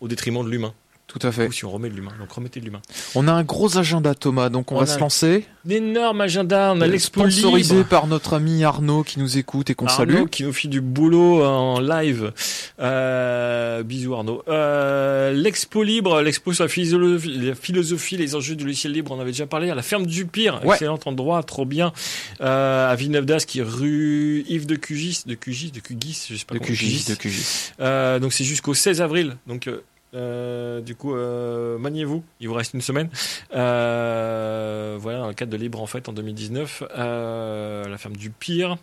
au 0.00 0.08
détriment 0.08 0.44
de 0.44 0.48
l'humain. 0.50 0.72
Tout 1.18 1.26
à 1.26 1.32
fait. 1.32 1.46
Ou 1.46 1.52
si 1.52 1.64
on 1.64 1.70
remet 1.70 1.88
de 1.88 1.94
l'humain. 1.94 2.12
Donc 2.18 2.30
remettez 2.32 2.60
de 2.60 2.64
l'humain. 2.66 2.82
On 3.14 3.26
a 3.28 3.32
un 3.32 3.42
gros 3.42 3.78
agenda, 3.78 4.14
Thomas, 4.14 4.48
donc 4.50 4.70
on, 4.72 4.76
On 4.76 4.80
va 4.80 4.86
se 4.86 4.98
lancer. 4.98 5.46
Un 5.66 5.70
énorme 5.70 6.20
agenda, 6.20 6.72
on 6.74 6.80
a 6.80 6.86
l'expo 6.86 7.20
Sponsorisé 7.22 7.76
libre. 7.76 7.88
par 7.88 8.06
notre 8.06 8.34
ami 8.34 8.62
Arnaud 8.64 9.02
qui 9.02 9.18
nous 9.18 9.38
écoute 9.38 9.70
et 9.70 9.74
qu'on 9.74 9.86
Arnaud 9.86 10.12
salue. 10.14 10.26
qui 10.30 10.44
nous 10.44 10.52
fait 10.52 10.68
du 10.68 10.80
boulot 10.80 11.42
en 11.44 11.80
live. 11.80 12.32
Euh, 12.80 13.82
bisous 13.82 14.14
Arnaud. 14.14 14.42
Euh, 14.48 15.32
l'expo 15.32 15.82
libre, 15.82 16.20
l'expo 16.20 16.52
sur 16.52 16.64
la 16.64 16.68
philosophie, 16.68 17.38
la 17.38 17.54
philosophie, 17.54 18.16
les 18.16 18.34
enjeux 18.34 18.54
du 18.54 18.64
logiciel 18.64 18.92
libre, 18.92 19.12
on 19.12 19.20
avait 19.20 19.30
déjà 19.32 19.46
parlé. 19.46 19.70
À 19.70 19.74
la 19.74 19.82
ferme 19.82 20.06
du 20.06 20.26
Pire, 20.26 20.60
Ouais. 20.64 20.74
excellent 20.74 21.00
endroit, 21.06 21.42
trop 21.42 21.64
bien. 21.64 21.92
Euh, 22.40 22.90
à 22.90 22.94
Villeneuve 22.94 23.24
d'Ascq, 23.26 23.48
qui 23.48 23.58
est 23.60 23.62
rue 23.62 24.44
Yves 24.48 24.66
de 24.66 24.76
Cugis, 24.76 25.22
de 25.26 25.34
Cugis, 25.34 25.70
de 25.70 25.80
Cugis, 25.80 26.26
je 26.30 26.36
sais 26.36 26.44
pas 26.44 26.54
De 26.54 26.58
comment, 26.58 26.70
QGIS, 26.70 27.06
de 27.08 27.14
QGIS. 27.14 27.72
Euh, 27.80 28.18
donc 28.18 28.32
c'est 28.32 28.44
jusqu'au 28.44 28.74
16 28.74 29.00
avril. 29.00 29.36
Donc 29.46 29.68
euh, 30.16 30.80
du 30.80 30.94
coup, 30.96 31.14
euh, 31.14 31.78
maniez-vous. 31.78 32.24
Il 32.40 32.48
vous 32.48 32.54
reste 32.54 32.74
une 32.74 32.80
semaine. 32.80 33.08
Euh, 33.54 34.96
voilà, 35.00 35.18
dans 35.20 35.28
le 35.28 35.34
cadre 35.34 35.52
de 35.52 35.56
Libre 35.56 35.80
en 35.82 35.86
fait 35.86 36.08
en 36.08 36.12
2019, 36.12 36.82
euh, 36.96 37.84
la 37.88 37.98
ferme 37.98 38.16
du 38.16 38.30
pire. 38.30 38.76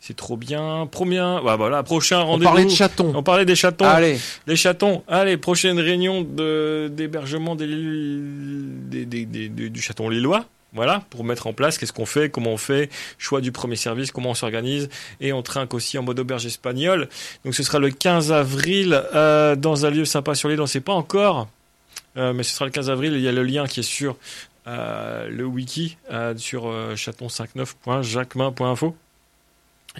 C'est 0.00 0.16
trop 0.16 0.36
bien. 0.36 0.86
Premier, 0.90 1.38
bah 1.44 1.56
voilà, 1.56 1.82
prochain 1.82 2.20
On 2.20 2.26
rendez-vous. 2.26 2.44
parlait 2.50 2.64
de 2.64 2.70
chatons. 2.70 3.12
On 3.14 3.22
parlait 3.22 3.44
des 3.46 3.54
chatons. 3.54 3.84
Allez, 3.86 4.18
Les 4.46 4.56
chatons. 4.56 5.02
Allez, 5.08 5.36
prochaine 5.36 5.78
réunion 5.78 6.22
de 6.22 6.90
d'hébergement 6.92 7.54
des- 7.56 7.66
des- 9.06 9.26
des- 9.26 9.48
du 9.70 9.80
chaton 9.80 10.08
lillois. 10.08 10.44
Voilà, 10.74 11.02
pour 11.10 11.22
mettre 11.22 11.46
en 11.46 11.52
place 11.52 11.76
qu'est-ce 11.76 11.92
qu'on 11.92 12.06
fait, 12.06 12.30
comment 12.30 12.52
on 12.52 12.56
fait, 12.56 12.88
choix 13.18 13.42
du 13.42 13.52
premier 13.52 13.76
service, 13.76 14.10
comment 14.10 14.30
on 14.30 14.34
s'organise, 14.34 14.88
et 15.20 15.34
on 15.34 15.42
trinque 15.42 15.74
aussi 15.74 15.98
en 15.98 16.02
mode 16.02 16.18
auberge 16.18 16.46
espagnole. 16.46 17.10
Donc 17.44 17.54
ce 17.54 17.62
sera 17.62 17.78
le 17.78 17.90
15 17.90 18.32
avril 18.32 19.02
euh, 19.14 19.54
dans 19.54 19.84
un 19.84 19.90
lieu 19.90 20.06
sympa 20.06 20.34
sur 20.34 20.48
l'île, 20.48 20.60
on 20.60 20.64
ne 20.64 20.68
sait 20.68 20.80
pas 20.80 20.94
encore, 20.94 21.46
euh, 22.16 22.32
mais 22.32 22.42
ce 22.42 22.54
sera 22.54 22.64
le 22.64 22.70
15 22.70 22.88
avril. 22.90 23.12
Il 23.14 23.20
y 23.20 23.28
a 23.28 23.32
le 23.32 23.42
lien 23.42 23.66
qui 23.66 23.80
est 23.80 23.84
sur 23.84 24.16
euh, 24.66 25.28
le 25.28 25.44
wiki 25.44 25.98
sur 26.36 26.68
euh, 26.68 26.94
chaton59.jacquemin.info. 26.94 28.96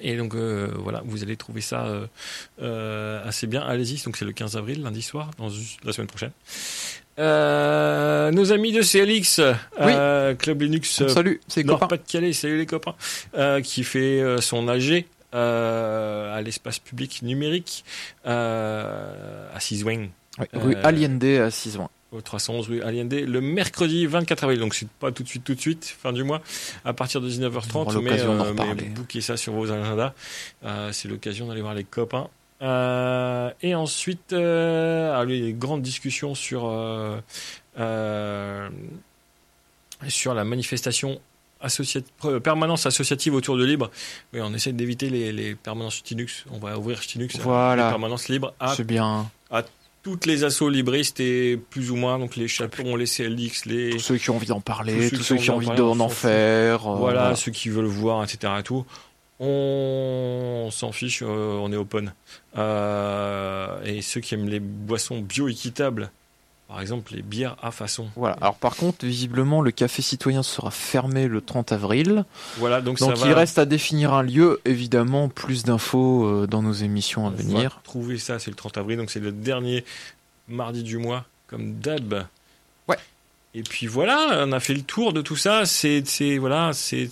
Et 0.00 0.16
donc 0.16 0.34
voilà, 0.34 1.02
vous 1.04 1.22
allez 1.22 1.36
trouver 1.36 1.60
ça 1.60 1.86
assez 2.58 3.46
bien. 3.46 3.60
Allez-y, 3.60 4.02
donc 4.02 4.16
c'est 4.16 4.24
le 4.24 4.32
15 4.32 4.56
avril, 4.56 4.82
lundi 4.82 5.02
soir, 5.02 5.30
la 5.84 5.92
semaine 5.92 6.08
prochaine. 6.08 6.32
Euh, 7.18 8.30
nos 8.30 8.52
amis 8.52 8.72
de 8.72 8.80
CLX, 8.82 9.40
euh, 9.80 10.34
Club 10.34 10.62
Linux 10.62 11.02
euh, 11.02 11.08
salue, 11.08 11.34
c'est 11.46 11.62
copains. 11.62 11.80
Nord-Pas-de-Calais, 11.80 12.32
salut 12.32 12.58
les 12.58 12.66
copains, 12.66 12.94
euh, 13.36 13.60
qui 13.60 13.84
fait 13.84 14.22
son 14.40 14.68
AG 14.68 15.04
à 15.32 16.40
l'espace 16.42 16.78
public 16.78 17.22
numérique 17.22 17.84
à 18.24 19.58
Ciswing, 19.60 20.08
Ouais, 20.38 20.48
Rue 20.54 20.74
Allende 20.82 21.24
à 21.24 21.50
Cisoin. 21.50 21.90
au 22.10 22.22
311 22.22 22.66
rue 22.68 22.82
Allende, 22.82 23.12
le 23.12 23.40
mercredi 23.42 24.06
24 24.06 24.44
avril. 24.44 24.60
Donc 24.60 24.74
c'est 24.74 24.88
pas 24.88 25.12
tout 25.12 25.22
de 25.22 25.28
suite, 25.28 25.44
tout 25.44 25.54
de 25.54 25.60
suite, 25.60 25.84
fin 25.84 26.12
du 26.12 26.24
mois, 26.24 26.40
à 26.86 26.94
partir 26.94 27.20
de 27.20 27.28
19h30. 27.28 27.70
On 27.74 27.80
aura 27.86 28.00
Mais, 28.00 28.20
euh, 28.22 28.54
mais 28.74 28.84
bouquez 28.88 29.20
ça 29.20 29.36
sur 29.36 29.52
vos 29.52 29.70
agendas. 29.70 30.14
Euh, 30.64 30.90
c'est 30.92 31.08
l'occasion 31.08 31.46
d'aller 31.46 31.60
voir 31.60 31.74
les 31.74 31.84
copains. 31.84 32.28
Euh, 32.62 33.50
et 33.60 33.74
ensuite, 33.74 34.32
euh, 34.32 35.12
ah, 35.16 35.24
les 35.24 35.52
grandes 35.52 35.82
discussions 35.82 36.34
sur 36.34 36.62
euh, 36.66 37.18
sur 40.08 40.34
la 40.34 40.44
manifestation 40.44 41.20
associat- 41.62 42.02
permanence 42.42 42.86
associative 42.86 43.34
autour 43.34 43.56
de 43.56 43.64
Libre. 43.64 43.90
Oui, 44.32 44.40
on 44.42 44.52
essaie 44.54 44.72
d'éviter 44.72 45.10
les, 45.10 45.32
les 45.32 45.54
permanences 45.54 46.02
Linux. 46.10 46.44
On 46.52 46.58
va 46.58 46.78
ouvrir 46.78 47.00
Linux. 47.14 47.36
Voilà. 47.40 47.84
Les 47.86 47.90
permanences 47.90 48.28
libres 48.28 48.52
à 48.60 48.74
bien. 48.82 49.30
toutes 50.02 50.26
les 50.26 50.42
assauts 50.44 50.68
libristes 50.68 51.20
et 51.20 51.56
plus 51.70 51.90
ou 51.92 51.96
moins 51.96 52.18
donc 52.18 52.34
les 52.36 52.48
chaperons, 52.48 52.96
les 52.96 53.06
CLX, 53.06 53.66
les 53.66 53.90
Tous 53.90 53.98
ceux 54.00 54.16
qui 54.18 54.30
ont 54.30 54.36
envie 54.36 54.46
d'en 54.46 54.60
parler, 54.60 55.08
Tous 55.10 55.16
tous 55.18 55.22
ceux 55.22 55.36
qui 55.36 55.50
ont 55.50 55.56
envie 55.56 55.66
d'en 55.68 55.90
en 55.92 55.98
s'en 55.98 56.08
faire. 56.08 56.86
euh, 56.90 56.96
voilà 56.96 57.36
ceux 57.36 57.52
qui 57.52 57.68
veulent 57.68 57.84
voir, 57.84 58.24
etc. 58.24 58.52
Et 58.58 58.62
tout. 58.64 58.84
On 59.44 60.68
s'en 60.70 60.92
fiche, 60.92 61.22
euh, 61.22 61.58
on 61.60 61.72
est 61.72 61.76
open. 61.76 62.12
Euh, 62.56 63.82
et 63.84 64.00
ceux 64.02 64.20
qui 64.20 64.34
aiment 64.34 64.48
les 64.48 64.60
boissons 64.60 65.20
bio-équitables, 65.20 66.10
par 66.68 66.80
exemple 66.80 67.12
les 67.14 67.22
bières 67.22 67.56
à 67.60 67.70
façon. 67.70 68.08
Voilà. 68.16 68.36
Alors 68.40 68.54
par 68.54 68.76
contre, 68.76 69.04
visiblement, 69.04 69.60
le 69.60 69.70
café 69.72 70.00
citoyen 70.00 70.42
sera 70.42 70.70
fermé 70.70 71.26
le 71.28 71.40
30 71.40 71.72
avril. 71.72 72.24
Voilà, 72.58 72.80
donc, 72.80 72.98
Donc 72.98 73.16
ça 73.16 73.26
il 73.26 73.30
va. 73.32 73.36
reste 73.38 73.58
à 73.58 73.64
définir 73.64 74.14
un 74.14 74.22
lieu. 74.22 74.60
Évidemment, 74.64 75.28
plus 75.28 75.64
d'infos 75.64 76.24
euh, 76.24 76.46
dans 76.46 76.62
nos 76.62 76.72
émissions 76.72 77.26
à 77.26 77.30
On 77.30 77.34
venir. 77.34 77.80
Trouver 77.84 78.18
ça, 78.18 78.38
c'est 78.38 78.50
le 78.50 78.56
30 78.56 78.78
avril, 78.78 78.96
donc 78.98 79.10
c'est 79.10 79.20
le 79.20 79.32
dernier 79.32 79.84
mardi 80.48 80.82
du 80.82 80.98
mois, 80.98 81.24
comme 81.48 81.74
d'hab. 81.74 82.26
Ouais. 82.88 82.96
Et 83.54 83.62
puis 83.62 83.86
voilà, 83.86 84.44
on 84.46 84.52
a 84.52 84.60
fait 84.60 84.74
le 84.74 84.82
tour 84.82 85.12
de 85.12 85.20
tout 85.20 85.36
ça. 85.36 85.66
C'est, 85.66 86.02
voilà, 86.38 86.70
c'est- 86.72 87.10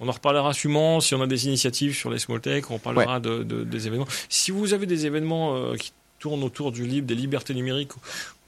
on 0.00 0.08
en 0.08 0.12
reparlera 0.12 0.52
sûrement 0.54 1.00
si 1.00 1.14
on 1.14 1.20
a 1.22 1.26
des 1.26 1.46
initiatives 1.46 1.94
sur 1.94 2.10
les 2.10 2.18
small 2.18 2.40
tech. 2.40 2.64
On 2.70 2.78
parlera 2.78 3.20
de, 3.20 3.42
de- 3.42 3.64
des 3.64 3.86
événements. 3.86 4.08
Si 4.28 4.50
vous 4.50 4.72
avez 4.74 4.86
des 4.86 5.06
événements 5.06 5.54
euh, 5.56 5.76
qui 5.76 5.92
tournent 6.18 6.42
autour 6.42 6.72
du 6.72 6.84
libre, 6.86 7.06
des 7.06 7.14
libertés 7.14 7.54
numériques 7.54 7.92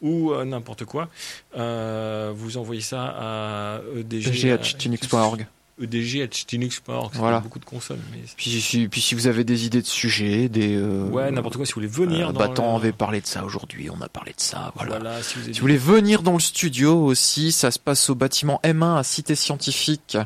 ou 0.02 0.32
euh, 0.32 0.44
n'importe 0.44 0.84
quoi, 0.84 1.08
euh, 1.56 2.32
vous 2.34 2.56
envoyez 2.58 2.80
ça 2.82 3.04
à 3.04 3.78
E 3.96 4.00
EDG. 4.00 4.28
EDG@tinux.org. 4.46 5.46
EDG@tinux.org. 5.80 7.10
C'est 7.12 7.18
Voilà. 7.18 7.40
beaucoup 7.40 7.58
de 7.58 7.64
consonnes, 7.64 8.00
mais 8.12 8.18
Puis, 8.36 8.60
si- 8.60 8.88
puis 8.88 9.00
si 9.00 9.14
vous 9.14 9.26
avez 9.26 9.42
des 9.42 9.64
idées 9.66 9.80
de 9.80 9.86
sujets, 9.86 10.48
des 10.48 10.76
euh, 10.76 11.08
ouais, 11.08 11.30
n'importe 11.30 11.56
quoi. 11.56 11.64
Si 11.66 11.72
vous 11.72 11.80
voulez 11.80 11.88
venir 11.88 12.28
euh, 12.28 12.32
dans 12.32 12.40
Battant 12.40 12.72
le- 12.72 12.76
avait 12.76 12.92
parlé 12.92 13.20
de 13.20 13.26
ça 13.26 13.44
aujourd'hui. 13.44 13.88
On 13.90 14.00
a 14.02 14.08
parlé 14.08 14.32
de 14.32 14.40
ça. 14.40 14.72
Voilà. 14.76 14.98
Voilà, 14.98 15.22
si 15.22 15.38
vous, 15.38 15.44
Si 15.46 15.52
vous 15.52 15.60
voulez 15.60 15.76
venir 15.78 16.22
dans 16.22 16.34
le 16.34 16.40
studio 16.40 17.02
aussi, 17.04 17.52
ça 17.52 17.70
se 17.70 17.78
passe 17.78 18.10
au 18.10 18.14
bâtiment 18.14 18.60
M1 18.62 18.96
à 18.98 19.02
Cité 19.02 19.34
Scientifique, 19.34 20.16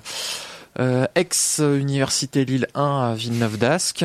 euh, 0.78 1.06
ex-Université 1.14 2.44
Lille 2.44 2.66
1 2.74 3.10
à 3.12 3.14
Villeneuve 3.14 3.58
d'Ascq. 3.58 4.04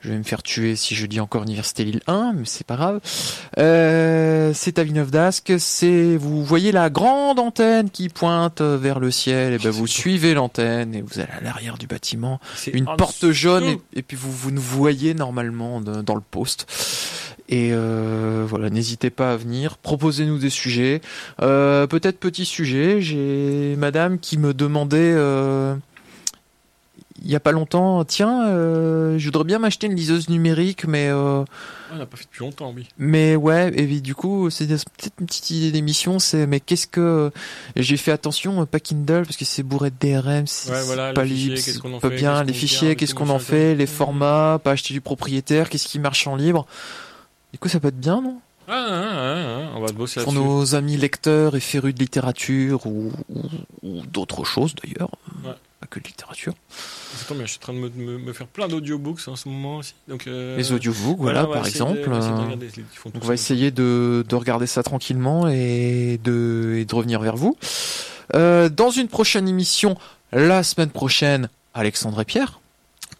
Je 0.00 0.10
vais 0.10 0.18
me 0.18 0.22
faire 0.22 0.44
tuer 0.44 0.76
si 0.76 0.94
je 0.94 1.06
dis 1.06 1.18
encore 1.18 1.42
Université 1.42 1.84
Lille 1.84 2.00
1, 2.06 2.32
mais 2.36 2.44
c'est 2.44 2.64
pas 2.66 2.76
grave. 2.76 3.00
Euh, 3.58 4.52
c'est 4.54 4.78
à 4.78 4.84
Villeneuve 4.84 5.10
d'Ascq. 5.10 5.54
C'est, 5.58 6.16
vous 6.16 6.44
voyez 6.44 6.70
la 6.70 6.88
grande 6.88 7.40
antenne 7.40 7.90
qui 7.90 8.08
pointe 8.08 8.60
vers 8.62 9.00
le 9.00 9.10
ciel. 9.10 9.54
Et 9.54 9.58
ben 9.58 9.70
vous 9.70 9.88
suivez 9.88 10.34
l'antenne 10.34 10.94
et 10.94 11.02
vous 11.02 11.18
allez 11.18 11.32
à 11.36 11.40
l'arrière 11.42 11.78
du 11.78 11.86
bâtiment 11.88 12.38
C'est 12.54 12.70
une 12.70 12.84
porte 12.96 13.30
jaune 13.32 13.64
et, 13.64 13.80
et 13.96 14.02
puis 14.02 14.16
vous, 14.16 14.30
vous 14.30 14.52
nous 14.52 14.62
voyez 14.62 15.14
normalement 15.14 15.80
de- 15.80 16.00
dans 16.02 16.14
le 16.14 16.20
poste. 16.20 16.66
Et 17.50 17.70
euh, 17.72 18.44
voilà, 18.46 18.68
n'hésitez 18.68 19.08
pas 19.08 19.32
à 19.32 19.36
venir, 19.36 19.78
proposez-nous 19.78 20.36
des 20.38 20.50
sujets. 20.50 21.00
Euh, 21.40 21.86
Peut-être 21.86 22.18
petit 22.20 22.44
sujet, 22.44 23.00
j'ai 23.00 23.74
madame 23.78 24.18
qui 24.18 24.36
me 24.36 24.52
demandait 24.52 24.98
euh, 25.16 25.74
il 27.22 27.30
y 27.30 27.36
a 27.36 27.40
pas 27.40 27.52
longtemps, 27.52 28.04
tiens, 28.04 28.46
euh, 28.48 29.18
je 29.18 29.24
voudrais 29.26 29.44
bien 29.44 29.58
m'acheter 29.58 29.86
une 29.86 29.94
liseuse 29.94 30.28
numérique, 30.28 30.86
mais 30.86 31.08
euh, 31.08 31.42
Ah, 31.90 31.94
on 31.94 31.96
n'a 31.98 32.06
pas 32.06 32.16
fait 32.16 32.24
depuis 32.24 32.44
longtemps, 32.44 32.72
oui. 32.74 32.86
mais 32.98 33.34
ouais, 33.36 33.68
et 33.74 33.86
puis, 33.86 34.00
du 34.00 34.14
coup, 34.14 34.50
c'est 34.50 34.66
peut-être 34.66 35.14
une 35.20 35.26
petite 35.26 35.50
idée 35.50 35.72
d'émission, 35.72 36.18
c'est 36.18 36.46
mais 36.46 36.60
qu'est-ce 36.60 36.86
que 36.86 37.30
j'ai 37.76 37.96
fait 37.96 38.12
attention, 38.12 38.62
euh, 38.62 38.64
pas 38.66 38.80
Kindle 38.80 39.22
parce 39.24 39.36
que 39.36 39.44
c'est 39.44 39.62
bourré 39.62 39.90
de 39.90 39.96
DRM, 39.98 40.46
c'est 40.46 40.70
Ouais, 40.70 40.76
c'est 40.78 40.86
voilà, 40.86 41.12
pas 41.12 41.24
libre, 41.24 41.56
c'est 41.58 41.80
pas 42.00 42.08
bien, 42.10 42.42
les 42.44 42.52
fichiers, 42.52 42.94
qu'est-ce 42.96 43.14
qu'on 43.14 43.30
en 43.30 43.38
fait, 43.38 43.74
les 43.74 43.86
formats, 43.86 44.60
pas 44.62 44.72
acheter 44.72 44.94
du 44.94 45.00
propriétaire, 45.00 45.68
qu'est-ce 45.70 45.88
qui 45.88 45.98
marche 45.98 46.26
en 46.26 46.36
libre. 46.36 46.66
Du 47.52 47.58
coup, 47.58 47.68
ça 47.68 47.80
peut 47.80 47.88
être 47.88 47.98
bien, 48.00 48.20
non? 48.20 48.38
Ah, 48.70 48.86
ah, 48.90 48.94
ah, 49.10 49.60
ah, 49.72 49.72
on 49.76 49.80
va 49.80 49.92
bosser 49.92 50.22
Pour 50.22 50.34
nos 50.34 50.74
amis 50.74 50.98
lecteurs 50.98 51.56
et 51.56 51.60
férus 51.60 51.94
de 51.94 52.00
littérature 52.00 52.86
ou, 52.86 53.10
ou, 53.30 53.42
ou 53.82 54.02
d'autres 54.12 54.44
choses 54.44 54.74
d'ailleurs, 54.74 55.10
Ouais. 55.42 55.52
Que 55.90 55.98
de 56.00 56.04
littérature. 56.04 56.54
Ça 56.70 57.24
tombe 57.26 57.38
bien, 57.38 57.46
je 57.46 57.52
suis 57.52 57.58
en 57.58 57.62
train 57.62 57.72
de 57.72 57.78
me, 57.78 57.88
me- 57.90 58.18
me 58.18 58.32
faire 58.32 58.46
plein 58.46 58.68
d'audiobooks 58.68 59.26
en 59.28 59.36
ce 59.36 59.48
moment 59.48 59.76
aussi. 59.78 59.94
Donc, 60.08 60.26
euh, 60.26 60.56
Les 60.56 60.72
audiobooks, 60.72 61.18
voilà, 61.18 61.44
par 61.46 61.66
exemple. 61.66 62.00
on 62.06 62.10
va 62.10 62.16
essayer 62.18 62.30
de 62.30 62.40
euh, 62.40 62.44
regarder, 62.44 62.70
on 63.14 63.26
va 63.26 63.34
essayer 63.34 63.70
de, 63.70 64.24
de 64.28 64.34
regarder 64.34 64.66
ça 64.66 64.82
tranquillement 64.82 65.48
et 65.48 66.20
de, 66.22 66.76
et 66.78 66.84
de 66.84 66.94
revenir 66.94 67.20
vers 67.20 67.36
vous. 67.36 67.56
Euh, 68.34 68.68
dans 68.68 68.90
une 68.90 69.08
prochaine 69.08 69.48
émission, 69.48 69.96
la 70.32 70.62
semaine 70.62 70.90
prochaine, 70.90 71.48
Alexandre 71.74 72.20
et 72.20 72.24
Pierre. 72.24 72.60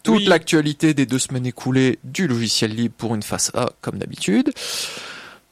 Toute 0.03 0.19
Oui. 0.19 0.25
l'actualité 0.25 0.93
des 0.93 1.05
deux 1.05 1.19
semaines 1.19 1.45
écoulées 1.45 1.99
du 2.05 2.27
logiciel 2.27 2.73
libre 2.73 2.93
pour 2.97 3.15
une 3.15 3.23
face 3.23 3.51
A, 3.53 3.71
comme 3.81 3.97
d'habitude. 3.97 4.51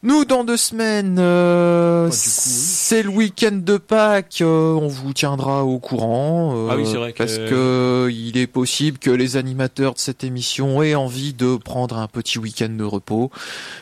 Nous, 0.03 0.25
dans 0.25 0.43
deux 0.43 0.57
semaines, 0.57 1.17
euh, 1.19 2.03
Bah, 2.05 2.09
oui. 2.11 2.15
c'est 2.15 3.01
le 3.01 3.09
week-end 3.09 3.51
de 3.53 3.77
Pâques. 3.77 4.41
euh, 4.41 4.73
on 4.73 4.87
vous 4.87 5.11
tiendra 5.13 5.63
au 5.65 5.79
courant. 5.79 6.53
euh, 6.55 6.69
Ah 6.71 6.77
oui, 6.77 6.85
c'est 6.85 6.97
vrai 6.97 7.13
que- 7.13 7.17
Parce 7.17 7.37
que 7.37 8.07
il 8.11 8.37
est 8.37 8.45
possible 8.45 8.99
que 8.99 9.09
les 9.09 9.37
animateurs 9.37 9.95
de 9.95 9.99
cette 9.99 10.23
émission 10.23 10.83
aient 10.83 10.93
envie 10.93 11.33
de 11.33 11.55
prendre 11.57 11.97
un 11.97 12.07
petit 12.07 12.37
week-end 12.37 12.69
de 12.69 12.83
repos 12.83 13.31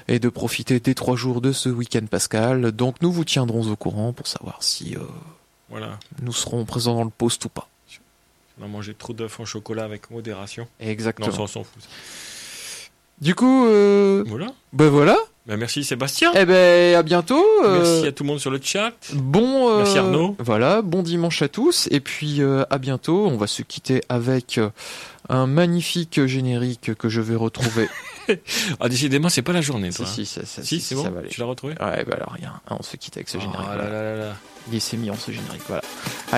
et 0.08 0.20
de 0.20 0.30
profiter 0.30 0.80
des 0.80 0.96
trois 0.96 1.18
jours 1.18 1.42
de 1.42 1.52
ce 1.52 1.68
week-end 1.68 2.06
pascal. 2.10 2.72
Donc, 2.72 2.96
nous 3.02 3.12
vous 3.12 3.26
tiendrons 3.26 3.70
au 3.70 3.76
courant 3.76 4.14
pour 4.14 4.28
savoir 4.28 4.64
si 4.64 4.96
euh, 4.96 5.00
Voilà. 5.70 6.00
nous 6.22 6.32
serons 6.34 6.64
présents 6.64 6.96
dans 6.96 7.04
le 7.04 7.10
post 7.10 7.44
ou 7.44 7.50
pas. 7.50 7.68
On 8.60 8.64
a 8.64 8.68
mangé 8.70 8.94
trop 8.94 9.12
d'œufs 9.12 9.38
en 9.42 9.46
chocolat 9.46 9.84
avec 9.84 10.10
modération. 10.12 10.66
Exactement. 10.80 11.28
Non, 11.28 11.34
ça, 11.36 11.42
on 11.42 11.48
s'en 11.48 11.64
fout. 11.66 11.84
Du 13.20 13.36
coup, 13.36 13.66
euh, 13.68 14.24
Voilà. 14.28 14.54
ben 14.72 14.88
voilà. 14.88 15.18
Bah, 15.48 15.58
merci 15.58 15.84
Sébastien. 15.84 16.32
Eh 16.36 16.44
ben, 16.46 16.96
à 16.96 17.04
bientôt. 17.04 17.44
euh, 17.64 17.78
Merci 17.84 18.08
à 18.08 18.12
tout 18.12 18.24
le 18.24 18.28
monde 18.30 18.40
sur 18.40 18.50
le 18.50 18.60
chat. 18.64 18.94
Bon, 19.14 19.70
euh, 19.70 19.78
Merci 19.80 19.98
Arnaud. 20.00 20.36
Voilà, 20.40 20.82
bon 20.82 21.04
dimanche 21.04 21.42
à 21.44 21.48
tous 21.48 21.88
et 21.92 22.00
puis 22.00 22.42
euh, 22.42 22.64
à 22.72 22.80
bientôt. 22.80 23.28
On 23.28 23.38
va 23.38 23.46
se 23.48 23.62
quitter 23.62 24.02
avec 24.10 24.58
euh, 24.58 24.70
un 25.30 25.46
magnifique 25.46 26.26
générique 26.26 26.96
que 26.98 27.10
je 27.10 27.22
vais 27.22 27.36
retrouver. 27.36 27.88
Ah, 28.80 28.90
décidément, 28.90 29.30
c'est 29.30 29.44
pas 29.44 29.54
la 29.54 29.62
journée, 29.62 29.92
si, 29.92 29.98
toi. 29.98 30.08
si, 30.08 30.26
ça, 30.26 30.44
ça, 30.48 30.64
Si, 30.64 30.80
si, 30.80 30.82
c'est 30.82 30.96
ça 30.96 31.04
bon. 31.04 31.12
va 31.12 31.20
aller. 31.20 31.30
Tu 31.30 31.40
l'as 31.42 31.46
retrouvé 31.46 31.74
Ouais, 31.74 32.04
bah 32.06 32.16
alors 32.16 32.32
rien. 32.34 32.54
On 32.72 32.82
se 32.82 32.98
quitte 32.98 33.18
avec 33.18 33.30
ce 33.30 33.38
générique. 33.38 33.62
Ah 33.70 33.76
là 33.78 33.84
voilà. 33.84 34.02
là 34.02 34.16
là 34.16 34.26
là. 34.30 34.34
Il 34.74 34.82
s'est 34.82 34.98
mis 34.98 35.12
en 35.12 35.16
ce 35.16 35.30
générique. 35.32 35.62
Voilà. 35.68 35.84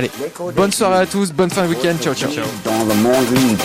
Des 0.01 0.11
Bonne 0.53 0.73
soirée 0.73 0.99
à 1.03 1.05
tous. 1.05 1.31
Bonne 1.31 1.49
fin 1.49 1.63
de 1.63 1.69
week-end. 1.69 1.95
Ciao, 2.01 2.13
ciao. 2.13 2.29
Ciao. 2.29 2.43
Dans 2.65 2.83
le 2.83 2.93
monde 2.95 3.31
libre. 3.37 3.63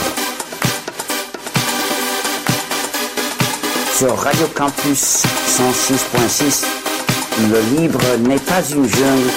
Radio 4.10 4.48
Campus 4.48 5.22
106.6, 5.46 6.64
le 7.50 7.78
libre 7.78 8.00
n'est 8.18 8.38
pas 8.40 8.60
une 8.70 8.88
jungle. 8.88 9.30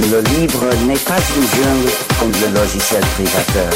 Le 0.00 0.20
libre 0.38 0.64
n'est 0.86 0.96
pas 0.96 1.20
une 1.36 1.46
jungle 1.46 1.92
comme 2.18 2.32
le 2.32 2.58
logiciel 2.58 3.02
privateur. 3.14 3.72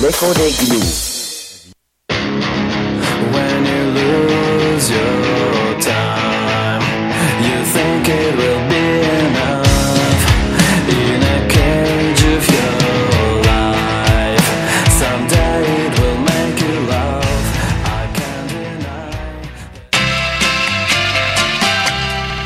L'écho 0.00 0.32
des 0.34 0.50
your 4.90 5.39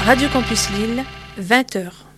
Radio 0.06 0.28
Campus 0.28 0.68
Lille, 0.70 1.02
20h. 1.38 2.13